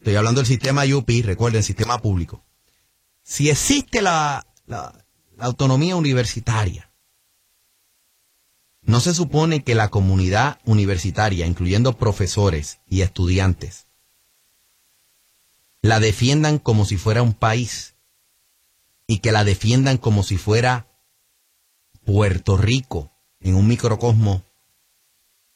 estoy 0.06 0.18
hablando 0.18 0.42
del 0.42 0.46
sistema 0.48 0.84
UP, 0.86 1.10
recuerden, 1.24 1.64
sistema 1.64 1.98
público, 2.00 2.44
si 3.24 3.50
existe 3.50 4.04
la, 4.04 4.46
la- 4.68 5.04
la 5.36 5.46
autonomía 5.46 5.96
universitaria, 5.96 6.92
¿no 8.84 9.00
se 9.00 9.16
supone 9.16 9.64
que 9.64 9.74
la 9.74 9.90
comunidad 9.90 10.60
universitaria, 10.64 11.48
incluyendo 11.48 11.98
profesores 11.98 12.82
y 12.88 13.02
estudiantes, 13.02 13.88
la 15.82 16.00
defiendan 16.00 16.60
como 16.60 16.86
si 16.86 16.98
fuera 16.98 17.24
un 17.24 17.34
país 17.34 17.96
y 19.08 19.20
que 19.20 19.32
la 19.32 19.44
defiendan 19.44 19.98
como 19.98 20.22
si 20.22 20.38
fuera 20.38 20.86
Puerto 22.06 22.58
Rico 22.58 23.12
en 23.40 23.56
un 23.56 23.68
microcosmo, 23.68 24.44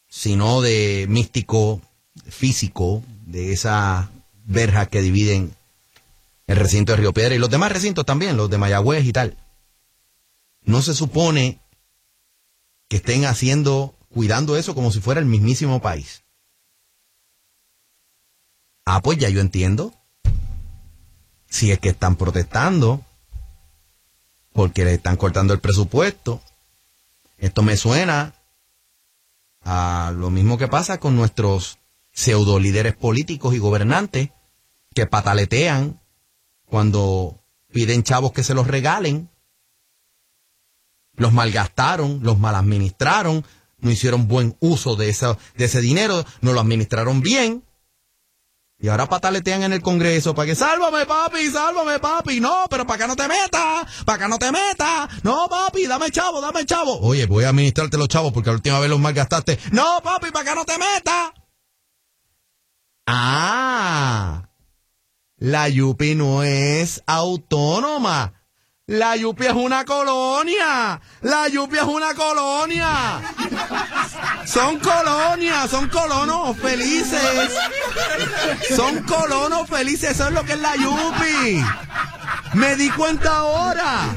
sino 0.08 0.62
de 0.62 1.06
místico 1.08 1.82
físico 2.28 3.04
de 3.28 3.54
esa 3.54 4.12
verja 4.50 4.88
que 4.88 5.02
dividen 5.02 5.56
el 6.48 6.58
recinto 6.58 6.92
de 6.92 6.98
Río 6.98 7.14
Piedra 7.14 7.36
y 7.36 7.38
los 7.38 7.52
demás 7.52 7.72
recintos 7.72 8.06
también, 8.06 8.36
los 8.36 8.50
de 8.50 8.58
Mayagüez 8.58 9.06
y 9.06 9.14
tal. 9.14 9.38
No 10.64 10.82
se 10.82 10.96
supone 10.96 11.62
que 12.90 12.98
estén 12.98 13.26
haciendo, 13.26 13.96
cuidando 14.10 14.58
eso 14.58 14.74
como 14.74 14.92
si 14.92 15.00
fuera 15.00 15.20
el 15.20 15.28
mismísimo 15.28 15.80
país. 15.82 16.24
Ah, 18.86 19.02
pues 19.02 19.20
ya 19.20 19.30
yo 19.30 19.40
entiendo. 19.40 19.94
Si 21.48 21.72
es 21.72 21.80
que 21.80 21.90
están 21.90 22.16
protestando 22.16 23.06
porque 24.52 24.84
le 24.84 24.96
están 24.96 25.16
cortando 25.16 25.54
el 25.54 25.60
presupuesto. 25.60 26.42
Esto 27.38 27.62
me 27.62 27.78
suena 27.78 28.34
a 29.62 30.12
lo 30.16 30.32
mismo 30.32 30.58
que 30.58 30.68
pasa 30.68 31.00
con 31.00 31.16
nuestros 31.16 31.78
pseudo 32.12 32.60
líderes 32.60 32.96
políticos 32.96 33.54
y 33.54 33.60
gobernantes 33.60 34.30
que 35.00 35.08
pataletean 35.08 36.02
cuando 36.66 37.42
piden 37.72 38.04
chavos 38.04 38.34
que 38.34 38.44
se 38.44 38.54
los 38.54 38.68
regalen. 38.68 39.30
Los 41.16 41.32
malgastaron, 41.32 42.20
los 42.22 42.38
maladministraron, 42.38 43.46
no 43.78 43.92
hicieron 43.92 44.28
buen 44.28 44.58
uso 44.60 44.98
de, 44.98 45.08
ese 45.08 45.82
dinero, 45.82 46.26
no 46.42 46.52
lo 46.52 46.60
administraron 46.60 47.22
bien. 47.22 47.64
Y 48.78 48.90
ahora 48.90 49.08
pataletean 49.08 49.64
en 49.64 49.72
el 49.72 49.82
Congreso 49.82 50.36
para 50.36 50.48
que 50.48 50.56
sálvame 50.56 51.06
papi, 51.06 51.50
sálvame 51.50 52.00
papi. 52.00 52.42
No, 52.42 52.66
pero 52.70 52.86
para 52.86 52.96
acá 52.96 53.08
no 53.08 53.16
te 53.16 53.28
metas, 53.30 54.04
para 54.06 54.16
acá 54.18 54.28
no 54.28 54.38
te 54.38 54.52
metas. 54.52 55.24
No 55.24 55.48
papi, 55.50 55.88
dame 55.88 56.12
chavo, 56.12 56.42
dame 56.42 56.66
chavo. 56.66 57.00
Oye, 57.00 57.26
voy 57.26 57.46
a 57.46 57.50
administrarte 57.50 57.98
los 57.98 58.10
chavos 58.10 58.34
porque 58.34 58.50
la 58.50 58.56
última 58.58 58.80
vez 58.82 58.90
los 58.90 59.00
malgastaste. 59.00 59.60
No 59.72 60.02
papi, 60.04 60.32
para 60.32 60.42
acá 60.44 60.56
no 60.56 60.66
te 60.66 60.78
metas. 60.78 61.32
Ah, 63.08 64.49
la 65.40 65.70
Yupi 65.70 66.16
no 66.16 66.44
es 66.44 67.02
autónoma. 67.06 68.34
La 68.88 69.16
Yupi 69.16 69.46
es 69.46 69.54
una 69.54 69.86
colonia. 69.86 71.00
La 71.22 71.48
Yupi 71.48 71.78
es 71.78 71.84
una 71.84 72.14
colonia. 72.14 73.22
Son 74.46 74.80
colonias, 74.80 75.70
son 75.70 75.88
colonos 75.90 76.58
felices. 76.58 77.52
Son 78.76 79.04
colonos 79.04 79.70
felices, 79.70 80.12
eso 80.12 80.28
es 80.28 80.34
lo 80.34 80.44
que 80.44 80.54
es 80.54 80.60
la 80.60 80.76
Yupi. 80.76 81.64
Me 82.54 82.76
di 82.76 82.90
cuenta 82.90 83.38
ahora. 83.38 84.14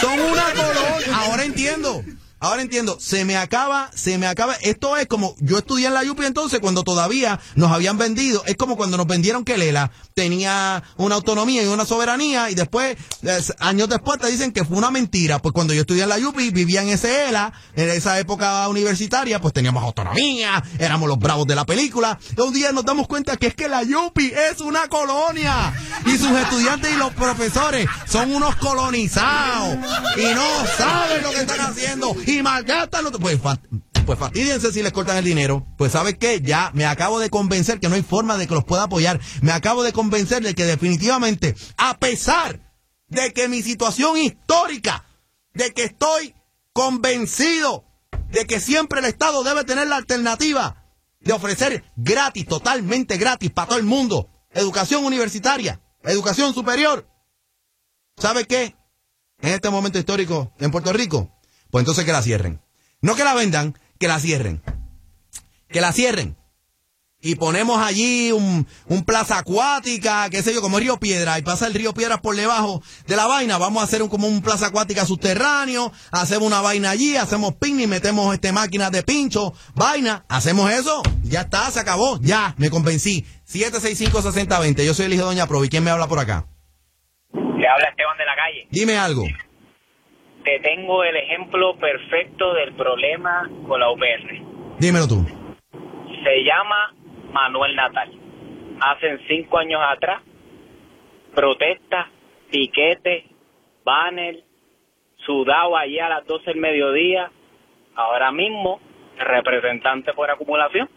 Son 0.00 0.20
una 0.20 0.44
colonia. 0.52 1.16
Ahora 1.16 1.44
entiendo. 1.44 2.02
Ahora 2.38 2.60
entiendo, 2.62 2.98
se 3.00 3.24
me 3.24 3.36
acaba, 3.36 3.90
se 3.94 4.18
me 4.18 4.26
acaba. 4.26 4.54
Esto 4.60 4.96
es 4.98 5.06
como, 5.06 5.34
yo 5.40 5.56
estudié 5.58 5.86
en 5.86 5.94
la 5.94 6.04
Yupi 6.04 6.24
entonces 6.26 6.60
cuando 6.60 6.84
todavía 6.84 7.40
nos 7.54 7.72
habían 7.72 7.96
vendido. 7.96 8.42
Es 8.46 8.56
como 8.56 8.76
cuando 8.76 8.98
nos 8.98 9.06
vendieron 9.06 9.42
que 9.44 9.56
Lela 9.56 9.90
tenía 10.14 10.82
una 10.98 11.14
autonomía 11.14 11.62
y 11.62 11.66
una 11.66 11.86
soberanía 11.86 12.50
y 12.50 12.54
después, 12.54 12.96
es- 13.22 13.54
años 13.58 13.88
después 13.88 14.18
te 14.20 14.30
dicen 14.30 14.52
que 14.52 14.64
fue 14.64 14.76
una 14.76 14.90
mentira. 14.90 15.38
Pues 15.38 15.52
cuando 15.54 15.72
yo 15.72 15.80
estudié 15.80 16.02
en 16.02 16.10
la 16.10 16.18
Yupi, 16.18 16.50
vivía 16.50 16.82
en 16.82 16.90
ese 16.90 17.28
ELA, 17.28 17.52
en 17.74 17.88
esa 17.88 18.18
época 18.18 18.68
universitaria, 18.68 19.40
pues 19.40 19.54
teníamos 19.54 19.82
autonomía, 19.82 20.62
éramos 20.78 21.08
los 21.08 21.18
bravos 21.18 21.46
de 21.46 21.54
la 21.54 21.64
película. 21.64 22.18
Y 22.36 22.40
un 22.40 22.52
día 22.52 22.70
nos 22.72 22.84
damos 22.84 23.08
cuenta 23.08 23.36
que 23.38 23.46
es 23.46 23.54
que 23.54 23.68
la 23.68 23.82
Yupi 23.82 24.32
es 24.52 24.60
una 24.60 24.88
colonia 24.88 25.72
y 26.04 26.18
sus 26.18 26.30
estudiantes 26.32 26.92
y 26.92 26.96
los 26.98 27.12
profesores 27.14 27.86
son 28.06 28.34
unos 28.34 28.56
colonizados 28.56 29.76
y 30.16 30.34
no 30.34 30.46
saben 30.76 31.22
lo 31.22 31.30
que 31.30 31.40
están 31.40 31.60
haciendo 31.60 32.14
y 32.26 32.42
malgastan 32.42 33.04
los... 33.04 33.12
Pues, 33.18 33.38
pues 34.04 34.18
fastidiense 34.18 34.72
si 34.72 34.82
les 34.82 34.92
cortan 34.92 35.16
el 35.16 35.24
dinero. 35.24 35.66
Pues 35.78 35.92
¿sabes 35.92 36.16
qué? 36.18 36.40
Ya 36.40 36.70
me 36.74 36.86
acabo 36.86 37.18
de 37.18 37.30
convencer 37.30 37.80
que 37.80 37.88
no 37.88 37.94
hay 37.94 38.02
forma 38.02 38.36
de 38.36 38.46
que 38.46 38.54
los 38.54 38.64
pueda 38.64 38.84
apoyar. 38.84 39.20
Me 39.40 39.52
acabo 39.52 39.82
de 39.82 39.92
convencer 39.92 40.42
de 40.42 40.54
que 40.54 40.64
definitivamente, 40.64 41.56
a 41.76 41.98
pesar 41.98 42.60
de 43.08 43.32
que 43.32 43.48
mi 43.48 43.62
situación 43.62 44.16
histórica, 44.18 45.04
de 45.54 45.72
que 45.72 45.84
estoy 45.84 46.34
convencido 46.72 47.84
de 48.30 48.46
que 48.46 48.60
siempre 48.60 49.00
el 49.00 49.06
Estado 49.06 49.42
debe 49.42 49.64
tener 49.64 49.88
la 49.88 49.96
alternativa 49.96 50.84
de 51.20 51.32
ofrecer 51.32 51.84
gratis, 51.96 52.46
totalmente 52.46 53.16
gratis 53.16 53.50
para 53.50 53.68
todo 53.68 53.78
el 53.78 53.84
mundo, 53.84 54.28
educación 54.52 55.04
universitaria, 55.04 55.80
educación 56.02 56.54
superior. 56.54 57.08
¿Sabe 58.16 58.44
qué? 58.44 58.76
En 59.40 59.54
este 59.54 59.70
momento 59.70 59.98
histórico 59.98 60.52
en 60.58 60.70
Puerto 60.70 60.92
Rico, 60.92 61.35
pues 61.76 61.82
entonces 61.82 62.06
que 62.06 62.12
la 62.12 62.22
cierren. 62.22 62.62
No 63.02 63.16
que 63.16 63.22
la 63.22 63.34
vendan, 63.34 63.78
que 63.98 64.08
la 64.08 64.18
cierren. 64.18 64.62
Que 65.68 65.82
la 65.82 65.92
cierren. 65.92 66.34
Y 67.20 67.34
ponemos 67.34 67.82
allí 67.82 68.32
un, 68.32 68.66
un 68.86 69.04
plaza 69.04 69.36
acuática, 69.36 70.30
qué 70.30 70.42
sé 70.42 70.54
yo, 70.54 70.62
como 70.62 70.78
Río 70.78 70.96
Piedra, 70.96 71.38
y 71.38 71.42
pasa 71.42 71.66
el 71.66 71.74
Río 71.74 71.92
Piedra 71.92 72.22
por 72.22 72.34
debajo 72.34 72.82
de 73.06 73.14
la 73.14 73.26
vaina. 73.26 73.58
Vamos 73.58 73.82
a 73.82 73.84
hacer 73.84 74.02
un, 74.02 74.08
como 74.08 74.26
un 74.26 74.40
plaza 74.40 74.68
acuática 74.68 75.04
subterráneo, 75.04 75.92
hacemos 76.12 76.46
una 76.46 76.62
vaina 76.62 76.88
allí, 76.88 77.14
hacemos 77.18 77.56
picnic, 77.56 77.88
metemos 77.88 78.32
este 78.32 78.52
máquinas 78.52 78.90
de 78.90 79.02
pincho, 79.02 79.52
vaina, 79.74 80.24
hacemos 80.30 80.72
eso, 80.72 81.02
ya 81.24 81.42
está, 81.42 81.70
se 81.70 81.80
acabó, 81.80 82.18
ya, 82.22 82.54
me 82.56 82.70
convencí. 82.70 83.26
765-6020, 83.52 84.82
yo 84.82 84.94
soy 84.94 85.04
el 85.04 85.12
hijo 85.12 85.24
de 85.24 85.28
Doña 85.28 85.46
Provi, 85.46 85.68
¿quién 85.68 85.84
me 85.84 85.90
habla 85.90 86.06
por 86.06 86.20
acá? 86.20 86.46
Te 87.32 87.68
habla 87.68 87.90
Esteban 87.90 88.16
de 88.16 88.24
la 88.24 88.34
calle. 88.34 88.66
Dime 88.70 88.96
algo. 88.96 89.24
Te 90.46 90.60
tengo 90.60 91.02
el 91.02 91.16
ejemplo 91.16 91.74
perfecto 91.74 92.54
del 92.54 92.72
problema 92.74 93.50
con 93.66 93.80
la 93.80 93.90
UPR. 93.90 94.78
Dímelo 94.78 95.08
tú. 95.08 95.26
Se 96.22 96.44
llama 96.44 96.94
Manuel 97.32 97.74
Natal. 97.74 98.12
Hace 98.80 99.18
cinco 99.26 99.58
años 99.58 99.80
atrás, 99.82 100.22
protesta, 101.34 102.08
piquete, 102.48 103.24
banner, 103.84 104.44
sudado 105.16 105.76
allí 105.76 105.98
a 105.98 106.10
las 106.10 106.24
12 106.24 106.44
del 106.44 106.60
mediodía. 106.60 107.28
Ahora 107.96 108.30
mismo, 108.30 108.80
representante 109.18 110.12
por 110.12 110.30
acumulación. 110.30 110.88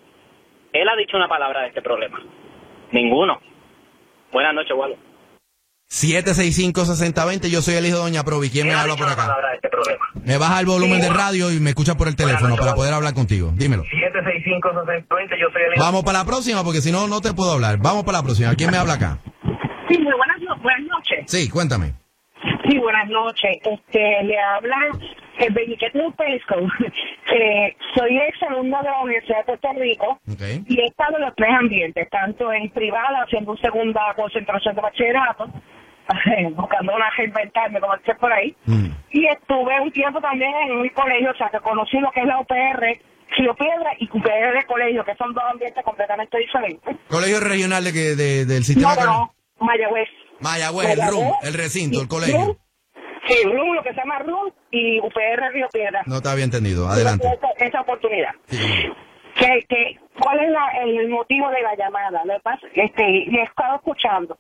Él 0.74 0.88
ha 0.88 0.96
dicho 0.96 1.18
una 1.18 1.28
palabra 1.28 1.62
de 1.62 1.70
este 1.70 1.82
problema. 1.82 2.22
Ninguno. 2.92 3.42
Buenas 4.32 4.54
noches, 4.54 4.78
Walo. 4.78 5.09
765-6020, 5.90 7.50
yo 7.50 7.62
soy 7.62 7.76
el 7.76 7.86
hijo 7.86 7.98
de 7.98 8.04
Doña 8.04 8.24
Provi, 8.24 8.50
¿quién 8.50 8.68
me 8.68 8.74
habla 8.74 8.96
por 8.96 9.08
acá? 9.10 9.28
De 9.52 9.56
este. 9.56 9.70
Me 10.24 10.38
baja 10.38 10.60
el 10.60 10.66
volumen 10.68 11.02
del 11.02 11.14
radio 11.14 11.52
y 11.52 11.60
me 11.60 11.70
escucha 11.72 11.96
por 11.96 12.08
el 12.08 12.16
teléfono 12.16 12.56
para 12.58 12.76
poder 12.76 12.94
hablar 12.94 13.14
contigo. 13.14 13.52
Dímelo. 13.56 13.84
765-6020, 13.84 15.40
yo 15.40 15.48
soy 15.52 15.62
el 15.74 15.80
Vamos 15.80 16.04
para 16.04 16.20
la 16.20 16.26
próxima 16.26 16.64
porque 16.64 16.82
si 16.82 16.92
no, 16.92 17.08
no 17.08 17.22
te 17.22 17.34
puedo 17.34 17.54
hablar. 17.54 17.78
Vamos 17.80 18.04
para 18.04 18.20
la 18.20 18.24
próxima. 18.24 18.54
¿Quién 18.56 18.72
me 18.72 18.78
habla 18.78 18.94
acá? 18.94 19.18
Sí, 19.90 19.98
muy 19.98 20.14
buenas, 20.14 20.40
no- 20.42 20.58
buenas 20.62 20.82
noches. 20.88 21.24
Sí, 21.28 21.50
cuéntame. 21.50 21.94
Sí, 22.70 22.78
buenas 22.78 23.10
noches. 23.10 23.58
Este, 23.64 24.24
le 24.24 24.38
habla 24.40 24.76
el 25.40 25.54
Beniquete 25.54 26.00
Pesco. 26.18 26.56
Eh, 27.32 27.78
soy 27.96 28.18
ex 28.18 28.42
alumno 28.42 28.80
de 28.80 28.86
la 28.90 29.02
Universidad 29.04 29.38
de 29.38 29.44
Puerto 29.44 29.68
Rico 29.80 30.20
y 30.68 30.80
he 30.82 30.86
estado 30.86 31.18
en 31.18 31.22
los 31.26 31.36
tres 31.36 31.52
ambientes, 31.60 32.10
tanto 32.10 32.52
en 32.52 32.72
privada, 32.72 33.22
haciendo 33.24 33.52
un 33.52 33.58
segunda 33.60 34.02
concentración 34.16 34.74
de 34.74 34.82
bachillerato, 34.82 35.46
buscando 36.56 36.96
una 36.96 37.10
reinventarme 37.12 37.80
como 37.80 37.96
esté 37.96 38.16
por 38.16 38.32
ahí, 38.34 38.56
y 39.12 39.26
estuve 39.28 39.80
un 39.82 39.92
tiempo 39.92 40.20
también 40.22 40.52
en 40.68 40.82
mi 40.82 40.90
colegio, 40.92 41.32
o 41.32 41.36
sea, 41.36 41.50
que 41.50 41.60
conocí 41.60 41.98
lo 42.00 42.12
que 42.12 42.22
es 42.22 42.26
la 42.26 42.40
UPR, 42.40 43.00
Río 43.38 43.54
Piedra 43.56 43.92
y 44.00 44.06
UPR 44.12 44.54
de 44.58 44.66
colegio, 44.68 45.06
que 45.06 45.16
son 45.16 45.34
dos 45.34 45.44
ambientes 45.52 45.84
completamente 45.84 46.38
diferentes. 46.40 46.96
Colegio 47.10 47.40
regional 47.40 47.84
de, 47.84 47.94
que- 47.94 48.16
de- 48.16 48.46
del 48.46 48.64
sistema. 48.64 48.96
No, 48.96 49.06
no, 49.06 49.34
Mayagüez. 49.60 50.10
Mayagüez, 50.40 50.90
el 50.92 51.08
RUM, 51.10 51.32
el 51.44 51.54
recinto, 51.54 52.02
el 52.02 52.08
colegio. 52.08 52.58
Sí, 53.28 53.36
RUM, 53.44 53.76
lo 53.76 53.84
que 53.84 53.90
se 53.90 53.98
llama 53.98 54.18
RUM 54.20 54.52
y 54.72 55.00
UPR 55.00 55.52
Río 55.54 55.68
Piedra. 55.72 56.02
No 56.08 56.22
te 56.22 56.30
había 56.30 56.46
entendido. 56.46 56.88
Adelante. 56.88 57.28
Esa, 57.28 57.66
esa 57.66 57.82
oportunidad. 57.82 58.32
Que, 59.40 59.66
que, 59.70 60.00
¿Cuál 60.20 60.40
es 60.42 60.52
la- 60.52 60.72
el 60.84 61.08
motivo 61.10 61.50
de 61.50 61.62
la 61.62 61.76
llamada? 61.76 62.24
Lo 62.26 62.40
pasa, 62.42 62.68
este, 62.74 63.04
he 63.04 63.42
estado 63.44 63.76
escuchando. 63.78 64.38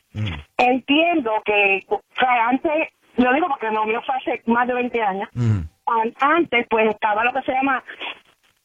Entiendo 0.58 1.32
que, 1.45 1.84
o 1.88 2.02
sea, 2.20 2.47
antes, 2.50 2.89
lo 3.16 3.34
digo 3.34 3.47
porque 3.47 3.72
lo 3.72 3.86
mío 3.86 4.02
fue 4.06 4.16
hace 4.16 4.41
más 4.45 4.68
de 4.68 4.74
20 4.74 5.02
años, 5.02 5.30
An- 5.86 6.14
antes 6.20 6.68
pues 6.70 6.89
estaba 6.89 7.24
lo 7.24 7.34
que 7.34 7.41
se 7.43 7.52
llama 7.54 7.84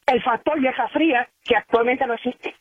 el 0.07 0.21
factor 0.23 0.59
vieja 0.59 0.87
fría, 0.89 1.27
que 1.43 1.55
actualmente 1.55 2.05
no 2.05 2.13
existe. 2.13 2.53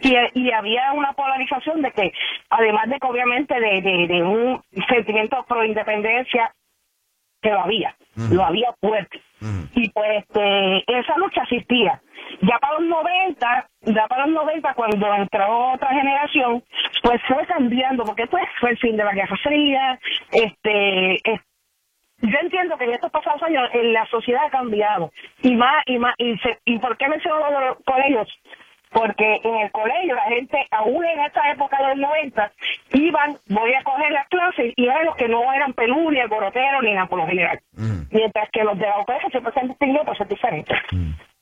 Y, 0.00 0.14
y 0.34 0.50
había 0.52 0.92
una 0.92 1.12
polarización 1.12 1.82
de 1.82 1.90
que, 1.92 2.12
además 2.50 2.88
de 2.88 2.98
que 2.98 3.06
obviamente 3.06 3.54
de, 3.60 3.80
de, 3.82 4.06
de 4.08 4.22
un 4.22 4.62
sentimiento 4.88 5.44
pro 5.48 5.64
independencia, 5.64 6.52
que 7.42 7.50
lo 7.50 7.60
había, 7.60 7.94
lo 8.34 8.44
había 8.44 8.72
fuerte. 8.80 9.20
Y 9.74 9.88
pues 9.90 10.08
este, 10.24 10.98
esa 10.98 11.16
lucha 11.16 11.42
existía. 11.42 12.00
Ya 12.42 12.58
para 12.58 12.74
los 12.80 12.88
90, 12.88 13.68
ya 13.82 14.06
para 14.08 14.26
los 14.26 14.34
90 14.34 14.74
cuando 14.74 15.14
entró 15.14 15.72
otra 15.74 15.88
generación, 15.90 16.62
pues 17.02 17.20
fue 17.28 17.46
cambiando, 17.46 18.04
porque 18.04 18.26
pues 18.26 18.44
fue 18.60 18.70
el 18.70 18.78
fin 18.78 18.96
de 18.96 19.04
la 19.04 19.12
Guerra 19.14 19.36
Fría, 19.42 19.98
este, 20.32 21.14
es- 21.32 21.40
yo 22.20 22.36
entiendo 22.42 22.76
que 22.76 22.84
en 22.84 22.94
estos 22.94 23.12
pasados 23.12 23.40
años 23.44 23.68
eh, 23.72 23.84
la 23.92 24.04
sociedad 24.06 24.44
ha 24.46 24.50
cambiado. 24.50 25.12
Y 25.42 25.54
más 25.54 25.84
y 25.86 25.98
más 25.98 26.14
y, 26.18 26.36
se- 26.38 26.58
y 26.64 26.78
por 26.80 26.96
qué 26.96 27.08
menciono 27.08 27.38
los 27.50 27.76
colegios 27.84 28.28
porque 28.92 29.40
en 29.44 29.54
el 29.56 29.70
colegio 29.72 30.14
la 30.14 30.22
gente 30.22 30.66
aún 30.70 31.04
en 31.04 31.20
esta 31.20 31.50
época 31.50 31.76
de 31.78 31.88
los 31.88 31.96
90 31.98 32.52
iban 32.94 33.36
voy 33.48 33.74
a 33.74 33.82
coger 33.84 34.10
las 34.12 34.28
clases 34.28 34.72
y 34.76 34.86
eran 34.86 35.06
los 35.06 35.16
que 35.16 35.28
no 35.28 35.52
eran 35.52 35.72
pelú 35.74 36.10
ni 36.10 36.20
alboroteros 36.20 36.82
ni 36.82 36.92
nada 36.94 37.06
por 37.06 37.18
lo 37.18 37.26
general. 37.26 37.58
Mientras 38.10 38.48
que 38.50 38.64
los 38.64 38.78
de 38.78 38.86
la 38.86 39.00
UPS 39.00 39.30
siempre 39.30 39.52
se 39.52 39.60
han 39.60 39.68
distinguido 39.68 40.04
por 40.04 40.16
ser 40.16 40.28
diferentes. 40.28 40.78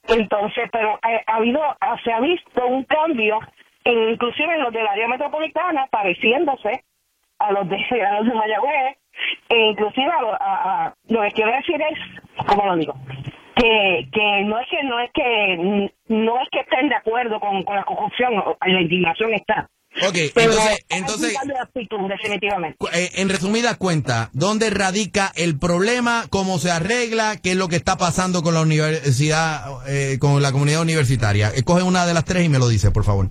Entonces 0.08 0.68
pero 0.72 0.98
eh, 1.08 1.22
ha 1.26 1.36
habido 1.36 1.60
ah, 1.80 1.96
se 2.04 2.12
ha 2.12 2.20
visto 2.20 2.66
un 2.66 2.84
cambio 2.84 3.40
en, 3.84 4.10
inclusive 4.10 4.54
en 4.54 4.62
los 4.62 4.72
del 4.72 4.86
área 4.86 5.08
metropolitana 5.08 5.86
pareciéndose 5.90 6.84
a 7.38 7.52
los 7.52 7.68
de, 7.68 7.76
a 8.06 8.20
los 8.20 8.26
de 8.28 8.34
Mayagüez, 8.34 8.96
e 9.48 9.56
inclusive 9.70 10.10
a, 10.10 10.36
a- 10.40 10.86
a- 10.86 10.94
lo 11.08 11.22
que 11.22 11.30
quiero 11.32 11.52
decir 11.52 11.80
es, 11.80 12.46
¿cómo 12.46 12.66
lo 12.66 12.76
digo? 12.76 12.94
Que, 13.54 14.06
que 14.12 14.42
no 14.42 14.58
es 14.60 14.68
que 14.68 14.82
no 14.84 15.00
es 15.00 15.10
que 15.12 15.90
no 16.08 16.40
es 16.42 16.48
que 16.50 16.60
estén 16.60 16.88
de 16.88 16.94
acuerdo 16.96 17.40
con, 17.40 17.62
con 17.64 17.76
la 17.76 17.84
corrupción, 17.84 18.38
o- 18.38 18.56
la 18.66 18.80
indignación 18.80 19.32
está. 19.34 19.68
Ok, 20.06 20.14
Pero 20.34 20.52
entonces, 20.90 21.32
de 21.46 21.58
actitud, 21.58 22.06
definitivamente. 22.06 22.76
eh, 22.92 23.08
en 23.16 23.30
resumidas 23.30 23.78
cuentas, 23.78 24.28
¿dónde 24.34 24.68
radica 24.68 25.32
el 25.36 25.58
problema? 25.58 26.24
¿Cómo 26.28 26.58
se 26.58 26.70
arregla? 26.70 27.36
¿Qué 27.42 27.52
es 27.52 27.56
lo 27.56 27.68
que 27.68 27.76
está 27.76 27.96
pasando 27.96 28.42
con 28.42 28.52
la 28.52 28.60
universidad, 28.60 29.64
eh, 29.88 30.18
con 30.20 30.42
la 30.42 30.52
comunidad 30.52 30.82
universitaria? 30.82 31.48
Escoge 31.48 31.82
una 31.82 32.04
de 32.04 32.12
las 32.12 32.26
tres 32.26 32.44
y 32.44 32.50
me 32.50 32.58
lo 32.58 32.68
dice, 32.68 32.90
por 32.90 33.04
favor. 33.04 33.30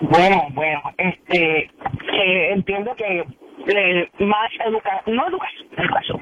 Bueno, 0.00 0.42
bueno, 0.52 0.80
este, 0.96 1.62
eh, 1.62 2.52
entiendo 2.52 2.94
que 2.94 3.24
eh, 3.66 4.08
más 4.20 4.50
educación, 4.64 5.16
no 5.16 5.28
educación, 5.28 5.66
educación, 5.76 6.20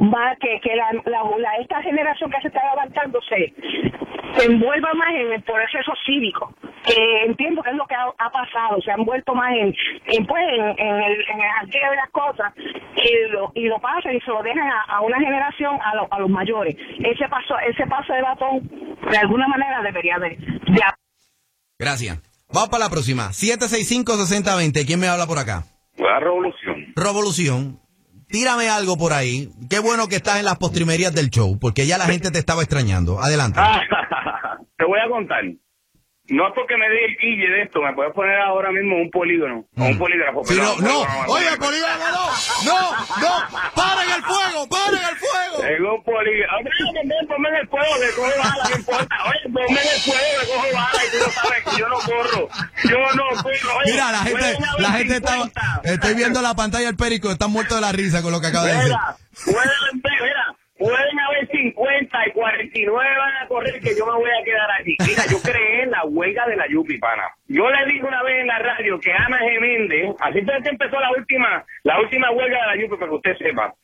más 0.00 0.38
que, 0.38 0.60
que 0.60 0.76
la, 0.76 0.92
la, 1.04 1.22
la- 1.38 1.56
esta 1.60 1.82
generación 1.82 2.30
que 2.30 2.40
se 2.42 2.48
está 2.48 2.60
levantando 2.70 3.20
se, 3.22 3.52
se 4.38 4.46
envuelva 4.46 4.92
más 4.94 5.14
en 5.14 5.32
el 5.32 5.42
proceso 5.42 5.92
cívico, 6.04 6.54
que 6.84 7.24
entiendo 7.24 7.62
que 7.62 7.70
es 7.70 7.76
lo 7.76 7.86
que 7.86 7.94
ha, 7.94 8.06
ha 8.18 8.30
pasado, 8.30 8.80
se 8.82 8.90
han 8.92 9.04
vuelto 9.04 9.34
más 9.34 9.52
en, 9.52 9.74
en, 10.06 10.26
pues, 10.26 10.42
en, 10.52 10.64
en 10.78 10.96
el, 11.02 11.12
en 11.28 11.40
el 11.40 11.50
arqueo 11.60 11.90
de 11.90 11.96
las 11.96 12.10
cosas 12.10 12.52
y 12.56 13.32
lo, 13.32 13.50
y 13.54 13.64
lo 13.68 13.78
pasan 13.80 14.14
y 14.14 14.20
se 14.20 14.30
lo 14.30 14.42
dejan 14.42 14.68
a, 14.68 14.82
a 14.82 15.00
una 15.00 15.18
generación, 15.18 15.78
a, 15.82 15.94
lo- 15.96 16.08
a 16.10 16.18
los 16.20 16.30
mayores. 16.30 16.76
Ese 16.98 17.28
paso, 17.28 17.58
ese 17.60 17.86
paso 17.86 18.12
de 18.12 18.22
batón, 18.22 18.60
de 19.10 19.18
alguna 19.18 19.48
manera 19.48 19.82
debería 19.82 20.18
de, 20.18 20.30
de 20.30 20.80
Gracias. 21.78 22.18
Vamos 22.52 22.68
para 22.70 22.84
la 22.84 22.90
próxima. 22.90 23.28
765-6020. 23.32 24.86
¿Quién 24.86 25.00
me 25.00 25.08
habla 25.08 25.26
por 25.26 25.38
acá? 25.38 25.64
La 25.98 26.20
revolución. 26.20 26.65
Revolución. 26.96 27.78
Tírame 28.26 28.70
algo 28.70 28.96
por 28.96 29.12
ahí. 29.12 29.50
Qué 29.68 29.78
bueno 29.78 30.08
que 30.08 30.16
estás 30.16 30.38
en 30.38 30.46
las 30.46 30.56
postrimerías 30.56 31.14
del 31.14 31.28
show, 31.28 31.58
porque 31.60 31.86
ya 31.86 31.98
la 31.98 32.06
gente 32.06 32.30
te 32.30 32.38
estaba 32.38 32.62
extrañando. 32.62 33.20
Adelante. 33.20 33.60
Te 34.78 34.84
voy 34.84 34.98
a 34.98 35.08
contar. 35.08 35.44
No 36.28 36.48
es 36.48 36.54
porque 36.54 36.76
me 36.76 36.88
dé 36.88 37.04
el 37.04 37.16
quille 37.18 37.48
de 37.48 37.62
esto, 37.62 37.80
me 37.80 37.94
puedes 37.94 38.12
poner 38.12 38.36
ahora 38.40 38.72
mismo 38.72 38.96
un 38.96 39.10
polígono 39.10 39.64
o 39.78 39.84
un 39.84 39.96
polígrafo. 39.96 40.44
Sí, 40.44 40.56
no, 40.56 40.76
no, 40.78 41.04
no, 41.06 41.32
oye, 41.32 41.56
polígrafo 41.56 41.98
no, 42.64 42.72
no, 42.72 42.90
no, 43.20 43.72
paren 43.74 44.10
el 44.10 44.22
fuego, 44.24 44.68
paren 44.68 45.00
el 45.08 45.16
fuego. 45.16 45.56
Tengo 45.60 45.94
un 45.94 46.02
polígrafo. 46.02 46.56
Oye, 46.56 46.94
también 46.98 47.26
ponme 47.28 47.48
en 47.48 47.54
el 47.54 47.68
fuego, 47.68 47.94
que 48.00 48.16
cojo 48.16 48.32
bala, 48.42 48.68
no 48.68 48.76
importa. 48.76 49.16
Oye, 49.26 49.52
ponme 49.52 49.80
en 49.80 49.88
el 49.94 50.00
fuego, 50.02 50.40
que 50.40 50.46
cojo 50.46 50.66
bala 50.74 51.00
y 51.06 51.10
tú 51.10 51.18
no 51.24 51.30
sabes 51.30 51.64
que 51.64 51.80
yo 51.80 51.88
no 51.88 51.98
corro. 51.98 52.48
Yo 52.90 52.98
no 53.14 53.42
corro. 53.42 53.76
Oye, 53.78 53.92
Mira, 53.92 54.10
la 54.12 54.18
gente, 54.18 54.58
la 54.78 54.90
gente 54.92 55.16
está, 55.16 55.32
50. 55.32 55.80
estoy 55.84 56.14
viendo 56.14 56.42
la 56.42 56.54
pantalla 56.54 56.86
del 56.86 56.96
perico, 56.96 57.30
están 57.30 57.52
muertos 57.52 57.76
de 57.76 57.82
la 57.82 57.92
risa 57.92 58.20
con 58.22 58.32
lo 58.32 58.40
que 58.40 58.48
acaba 58.48 58.66
de 58.66 58.72
decir. 58.74 58.88
Mira, 58.88 59.16
pueden, 59.44 60.02
mira, 60.02 60.55
pueden 60.78 61.20
haber 61.20 61.48
50 61.48 62.28
y 62.28 62.30
49 62.32 63.10
van 63.18 63.36
a 63.36 63.48
correr 63.48 63.80
que 63.80 63.96
yo 63.96 64.06
me 64.06 64.12
voy 64.12 64.30
a 64.30 64.44
quedar 64.44 64.70
aquí. 64.80 64.96
Mira, 65.00 65.22
yo 65.30 65.38
creé 65.42 65.82
en 65.82 65.90
la 65.90 66.04
huelga 66.04 66.46
de 66.46 66.56
la 66.56 66.66
Yupi, 66.68 66.98
pana. 66.98 67.24
Yo 67.48 67.70
le 67.70 67.86
dije 67.86 68.04
una 68.04 68.22
vez 68.22 68.40
en 68.40 68.46
la 68.46 68.58
radio 68.58 68.98
que 69.00 69.12
Ana 69.12 69.38
Geméndez, 69.38 70.14
así 70.20 70.44
que 70.44 70.68
empezó 70.68 71.00
la 71.00 71.10
última, 71.12 71.64
la 71.84 72.00
última 72.00 72.30
huelga 72.30 72.60
de 72.60 72.66
la 72.66 72.82
Yupi, 72.82 72.96
para 72.96 73.08
que 73.08 73.16
usted 73.16 73.36
sepa. 73.38 73.74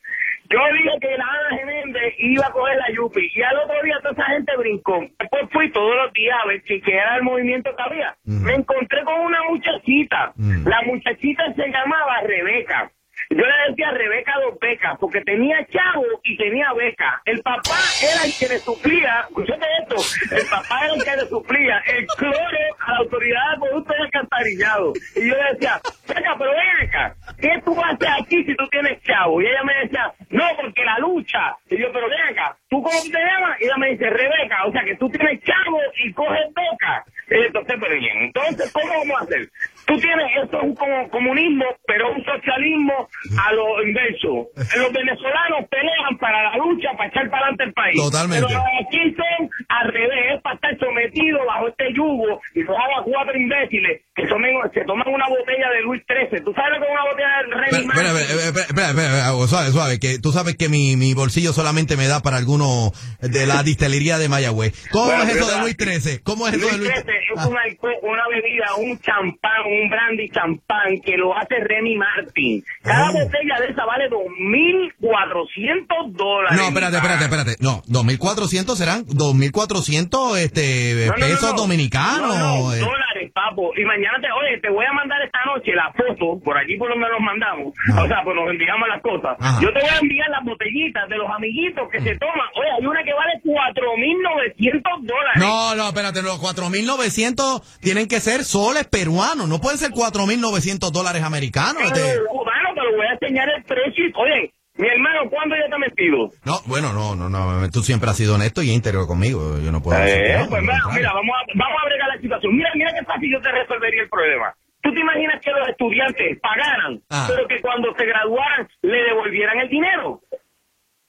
Yo 0.49 0.59
dije 0.73 0.91
que 1.01 1.17
la 1.17 1.25
Ana 1.25 1.57
Geméndez 1.57 2.13
iba 2.19 2.47
a 2.47 2.51
coger 2.51 2.77
la 2.77 2.91
Yupi 2.91 3.31
y 3.33 3.41
al 3.41 3.57
otro 3.57 3.81
día 3.81 3.97
toda 4.01 4.11
esa 4.11 4.25
gente 4.25 4.57
brincó. 4.57 4.99
Después 5.19 5.43
fui 5.51 5.71
todos 5.71 5.95
los 5.95 6.13
días 6.13 6.37
a 6.43 6.47
ver 6.47 6.61
si 6.67 6.81
que 6.81 6.95
era 6.95 7.15
el 7.15 7.23
movimiento 7.23 7.75
que 7.75 7.81
había. 7.81 8.15
Me 8.25 8.53
encontré 8.53 9.03
con 9.03 9.19
una 9.21 9.41
muchachita. 9.49 10.33
La 10.37 10.81
muchachita 10.83 11.53
se 11.55 11.67
llamaba 11.69 12.21
Rebeca. 12.21 12.91
Yo 13.29 13.37
le 13.37 13.69
decía 13.69 13.91
Rebeca 13.91 14.33
dos 14.41 14.59
becas, 14.59 14.97
porque 14.99 15.21
tenía 15.21 15.65
chavo 15.67 16.05
y 16.23 16.37
tenía 16.37 16.73
beca. 16.73 17.21
El 17.25 17.41
papá 17.41 17.77
era 18.01 18.25
el 18.25 18.33
que 18.37 18.47
le 18.47 18.59
suplía, 18.59 19.25
escúchate 19.27 19.65
esto, 19.81 19.95
el 20.35 20.45
papá 20.47 20.85
era 20.85 20.93
el 20.93 21.03
que 21.03 21.15
le 21.15 21.27
suplía 21.27 21.77
el 21.87 22.05
cloro 22.17 22.57
a 22.79 22.91
la 22.91 22.97
autoridad 22.97 23.51
de 23.53 23.67
productos 23.67 23.95
alcantarillados. 23.99 24.97
Y 25.15 25.29
yo 25.29 25.35
le 25.35 25.53
decía, 25.53 25.81
venga, 26.07 26.35
pero 26.37 26.51
ven 26.51 26.87
acá, 26.87 27.15
¿qué 27.39 27.61
tú 27.63 27.83
hacer 27.83 28.09
aquí 28.19 28.43
si 28.43 28.55
tú 28.55 28.67
tienes 28.69 29.01
chavo? 29.03 29.41
Y 29.41 29.47
ella 29.47 29.63
me 29.63 29.75
decía, 29.83 30.13
no, 30.29 30.45
porque 30.59 30.83
la 30.83 30.99
lucha. 30.99 31.55
Y 31.69 31.77
yo, 31.77 31.91
pero 31.91 32.09
ven 32.09 32.21
acá, 32.21 32.55
¿tú 32.69 32.81
cómo 32.81 33.01
te 33.01 33.19
llamas? 33.19 33.59
Y 33.61 33.65
ella 33.65 33.77
me 33.77 33.89
dice, 33.91 34.09
Rebeca, 34.09 34.65
o 34.65 34.71
sea 34.71 34.83
que 34.83 34.95
tú 34.95 35.09
tienes 35.09 35.41
chavo 35.43 35.79
y 36.03 36.13
coges 36.13 36.47
beca. 36.53 37.05
Y 37.29 37.45
entonces, 37.45 37.75
pero 37.79 37.95
bien, 37.95 38.17
entonces, 38.23 38.71
¿cómo 38.71 38.89
vamos 38.89 39.21
a 39.21 39.23
hacer? 39.23 39.49
Tú 39.85 39.97
tienes, 39.99 40.25
esto 40.43 40.57
es 40.57 40.63
un 40.63 40.75
como- 40.75 41.09
comunismo, 41.09 41.65
pero 41.85 42.11
un 42.11 42.23
socialismo 42.23 43.07
a 43.37 43.53
lo 43.53 43.83
inverso. 43.83 44.49
Los 44.55 44.91
venezolanos 44.93 45.67
pelean 45.69 46.17
para 46.19 46.43
la 46.51 46.57
lucha, 46.57 46.89
para 46.97 47.09
echar 47.09 47.29
para 47.29 47.47
adelante 47.47 47.63
el 47.65 47.73
país. 47.73 47.95
Totalmente. 48.01 48.45
Pero 48.47 48.59
los 48.59 48.67
aquí 48.85 49.15
son 49.15 49.49
al 49.69 49.87
revés, 49.91 50.35
es 50.35 50.41
para 50.41 50.55
estar 50.55 50.77
sometidos 50.79 51.41
bajo 51.45 51.67
este 51.67 51.85
yugo 51.93 52.39
y 52.55 52.59
nos 52.63 52.77
haga 52.77 53.03
cuatro 53.05 53.35
imbéciles 53.37 54.01
que 54.15 54.27
tomen, 54.27 54.55
se 54.73 54.81
toman 54.85 55.07
una 55.09 55.27
botella 55.27 55.69
de 55.75 55.81
Luis 55.81 56.01
XIII. 56.07 56.43
¿Tú 56.43 56.53
sabes 56.53 56.71
lo 56.73 56.79
que 56.79 56.85
es 56.85 56.93
una 56.93 57.05
botella 57.09 57.33
de 57.37 57.43
Remy 57.43 57.83
Espera, 57.83 58.09
espera, 58.19 58.61
espera, 58.63 58.89
espera, 58.89 59.47
suave, 59.47 59.69
suave, 59.71 59.99
que 59.99 60.19
tú 60.19 60.31
sabes 60.31 60.55
que 60.55 60.69
mi, 60.69 60.95
mi 60.95 61.13
bolsillo 61.13 61.51
solamente 61.53 61.97
me 61.97 62.07
da 62.07 62.21
para 62.21 62.37
alguno 62.37 62.91
de 63.21 63.45
la 63.45 63.63
distelería 63.63 64.17
de 64.17 64.29
Mayagüez. 64.29 64.73
¿Cómo 64.91 65.05
Bueno, 65.07 65.23
es 65.23 65.35
eso 65.35 65.47
de 65.51 65.59
Luis 65.61 65.75
XIII? 65.77 66.19
¿Cómo 66.23 66.47
es 66.47 66.53
eso 66.53 66.65
de 66.67 66.77
Luis 66.77 66.89
Luis 66.89 67.03
XIII 67.03 67.13
es 67.33 67.45
una, 67.47 67.61
una 68.03 68.27
bebida, 68.29 68.75
un 68.77 68.99
champán, 68.99 69.61
un 69.81 69.89
brandy 69.89 70.29
champán 70.29 70.99
que 71.03 71.17
lo 71.17 71.35
hace 71.35 71.55
Remy 71.59 71.95
Martin. 71.95 72.63
Cada 72.83 73.11
botella 73.11 73.59
de 73.59 73.67
esa 73.71 73.85
vale 73.85 74.09
2.400 74.09 76.11
dólares. 76.11 76.57
No, 76.59 76.67
espérate, 76.67 76.97
espérate, 76.97 77.23
espérate. 77.23 77.55
No, 77.59 77.81
2.400 77.87 78.75
serán 78.75 79.05
2.400 79.05 80.37
este, 80.37 81.07
No, 81.07 81.13
no, 81.13 81.25
pesos 81.25 81.51
no. 81.51 81.57
dominicanos. 81.61 82.37
No, 82.37 82.59
no, 82.69 82.73
eh. 82.73 82.79
dólares, 82.79 83.31
papo. 83.33 83.71
Y 83.77 83.85
mañana 83.85 84.17
te, 84.21 84.27
oye, 84.31 84.59
te 84.61 84.69
voy 84.69 84.85
a 84.85 84.93
mandar 84.93 85.21
esta 85.21 85.39
noche 85.45 85.71
la 85.73 85.91
foto, 85.93 86.39
por 86.43 86.57
allí 86.57 86.77
por 86.77 86.89
donde 86.89 87.07
nos 87.09 87.19
mandamos. 87.21 87.73
O 87.73 88.07
sea, 88.07 88.21
pues 88.23 88.35
nos 88.35 88.49
enviamos 88.49 88.87
las 88.87 89.01
cosas. 89.01 89.35
Ajá. 89.39 89.59
Yo 89.61 89.71
te 89.73 89.79
voy 89.79 89.89
a 89.89 89.99
enviar 89.99 90.29
las 90.29 90.43
botellitas 90.43 91.07
de 91.09 91.17
los 91.17 91.29
amiguitos 91.29 91.89
que 91.91 91.99
se 92.01 92.17
toman. 92.17 92.47
Oye, 92.55 92.69
hay 92.79 92.85
una 92.85 93.03
que 93.03 93.13
vale 93.13 93.33
4.900 93.43 94.81
dólares. 95.03 95.37
No, 95.37 95.75
no, 95.75 95.87
espérate, 95.89 96.21
los 96.21 96.39
4.900 96.41 97.61
tienen 97.81 98.07
que 98.07 98.19
ser 98.19 98.43
soles 98.43 98.85
peruanos, 98.85 99.47
no 99.47 99.59
pueden 99.63 99.79
ser 99.79 99.89
4.900 99.91 100.91
dólares 100.91 101.23
americanos. 101.23 101.81
Pero, 101.91 102.05
este. 102.05 102.19
cubano, 102.29 102.69
te 102.75 102.81
lo 102.83 102.95
voy 102.97 103.07
a 103.07 103.13
enseñar 103.13 103.49
el 103.49 103.63
precio. 103.63 104.03
Oye, 104.15 104.53
mi 104.75 104.87
hermano, 104.87 105.29
¿cuándo 105.29 105.55
yo 105.55 105.63
te 105.69 105.75
he 105.75 105.79
metido? 105.79 106.17
No, 106.45 106.59
bueno, 106.65 106.93
no, 106.93 107.15
no, 107.15 107.29
no, 107.29 107.69
tú 107.71 107.81
siempre 107.81 108.09
has 108.09 108.17
sido 108.17 108.35
honesto 108.35 108.61
y 108.61 108.69
íntegro 108.71 109.07
conmigo, 109.07 109.57
yo 109.59 109.71
no 109.71 109.81
puedo 109.81 109.99
decir 109.99 110.21
Eh, 110.21 110.37
no, 110.39 110.49
pues 110.49 110.61
al 110.61 110.93
mira, 110.93 111.13
vamos 111.13 111.33
a, 111.33 111.41
vamos 111.57 111.77
a 111.81 111.85
bregar 111.85 112.07
la 112.15 112.21
situación. 112.21 112.55
Mira, 112.55 112.69
mira 112.75 112.91
qué 112.93 113.05
fácil 113.05 113.31
yo 113.31 113.41
te 113.41 113.51
resolvería 113.51 114.03
el 114.03 114.09
problema. 114.09 114.53
¿Tú 114.81 114.93
te 114.93 114.99
imaginas 114.99 115.39
que 115.41 115.51
los 115.51 115.69
estudiantes 115.69 116.39
pagaran, 116.41 116.99
Ah. 117.09 117.25
pero 117.29 117.47
que 117.47 117.61
cuando 117.61 117.93
se 117.97 118.05
graduaran 118.05 118.67
le 118.81 118.97
devolvieran 119.03 119.59
el 119.59 119.69
dinero? 119.69 120.21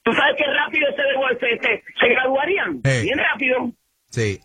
¿Tú 0.05 0.13
sabes 0.13 0.35
qué 0.37 0.45
rápido 0.45 0.87
se, 0.95 1.03
devuel- 1.03 1.41
se, 1.41 1.59
se, 1.67 1.83
se 1.99 2.09
graduarían? 2.09 2.83
Bien 2.83 3.19
rápido. 3.19 3.73
Sí. 4.11 4.39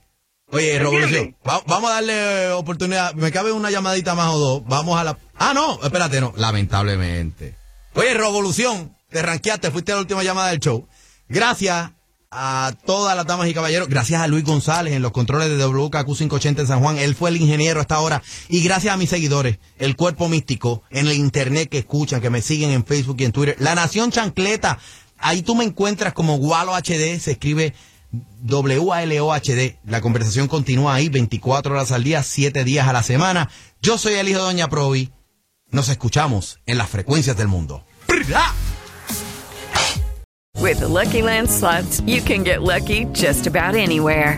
Oye, 0.51 0.73
¿Me 0.73 0.79
Revolución, 0.79 1.35
va- 1.47 1.61
vamos 1.67 1.91
a 1.91 1.95
darle 1.95 2.45
eh, 2.45 2.51
oportunidad. 2.51 3.13
Me 3.13 3.31
cabe 3.31 3.51
una 3.51 3.69
llamadita 3.69 4.15
más 4.15 4.33
o 4.33 4.37
dos. 4.39 4.63
Vamos 4.65 4.99
a 4.99 5.03
la. 5.03 5.17
Ah, 5.37 5.53
no, 5.53 5.79
espérate, 5.83 6.19
no. 6.21 6.33
Lamentablemente. 6.37 7.55
Oye, 7.93 8.13
Revolución, 8.13 8.95
te 9.09 9.21
ranqueaste, 9.21 9.71
fuiste 9.71 9.91
la 9.91 9.99
última 9.99 10.23
llamada 10.23 10.49
del 10.49 10.59
show. 10.59 10.87
Gracias 11.27 11.91
a 12.31 12.73
todas 12.85 13.15
las 13.15 13.25
damas 13.25 13.47
y 13.47 13.53
caballeros. 13.53 13.89
Gracias 13.89 14.21
a 14.21 14.27
Luis 14.27 14.43
González 14.43 14.93
en 14.93 15.01
los 15.01 15.11
controles 15.11 15.49
de 15.49 15.57
WKQ 15.65 16.05
580 16.05 16.61
en 16.61 16.67
San 16.67 16.79
Juan. 16.79 16.97
Él 16.97 17.15
fue 17.15 17.29
el 17.29 17.37
ingeniero 17.37 17.79
hasta 17.81 17.95
ahora. 17.95 18.21
Y 18.47 18.61
gracias 18.63 18.93
a 18.93 18.97
mis 18.97 19.09
seguidores, 19.09 19.57
el 19.77 19.95
cuerpo 19.95 20.29
místico, 20.29 20.83
en 20.89 21.07
el 21.07 21.13
internet 21.13 21.69
que 21.69 21.79
escuchan, 21.79 22.21
que 22.21 22.29
me 22.29 22.41
siguen 22.41 22.71
en 22.71 22.85
Facebook 22.85 23.17
y 23.19 23.25
en 23.25 23.31
Twitter. 23.31 23.55
La 23.59 23.75
Nación 23.75 24.11
Chancleta. 24.11 24.79
Ahí 25.17 25.41
tú 25.41 25.53
me 25.55 25.65
encuentras 25.65 26.13
como 26.13 26.37
Gualo 26.37 26.73
HD, 26.75 27.19
se 27.19 27.31
escribe 27.31 27.73
WALOHD. 28.11 29.77
La 29.85 30.01
conversación 30.01 30.47
continúa 30.47 30.95
ahí 30.95 31.09
24 31.09 31.73
horas 31.73 31.91
al 31.91 32.03
día, 32.03 32.23
7 32.23 32.63
días 32.63 32.87
a 32.87 32.93
la 32.93 33.03
semana. 33.03 33.49
Yo 33.81 33.97
soy 33.97 34.13
el 34.15 34.27
hijo 34.29 34.39
de 34.39 34.45
Doña 34.45 34.69
Provi. 34.69 35.11
Nos 35.71 35.89
escuchamos 35.89 36.59
en 36.65 36.77
las 36.77 36.89
frecuencias 36.89 37.37
del 37.37 37.47
mundo. 37.47 37.83
With 40.55 40.79
the 40.79 40.87
Lucky 40.87 41.21
Land 41.21 41.49
slots, 41.49 42.01
you 42.05 42.21
can 42.21 42.43
get 42.43 42.61
lucky 42.61 43.05
just 43.13 43.47
about 43.47 43.75
anywhere. 43.75 44.37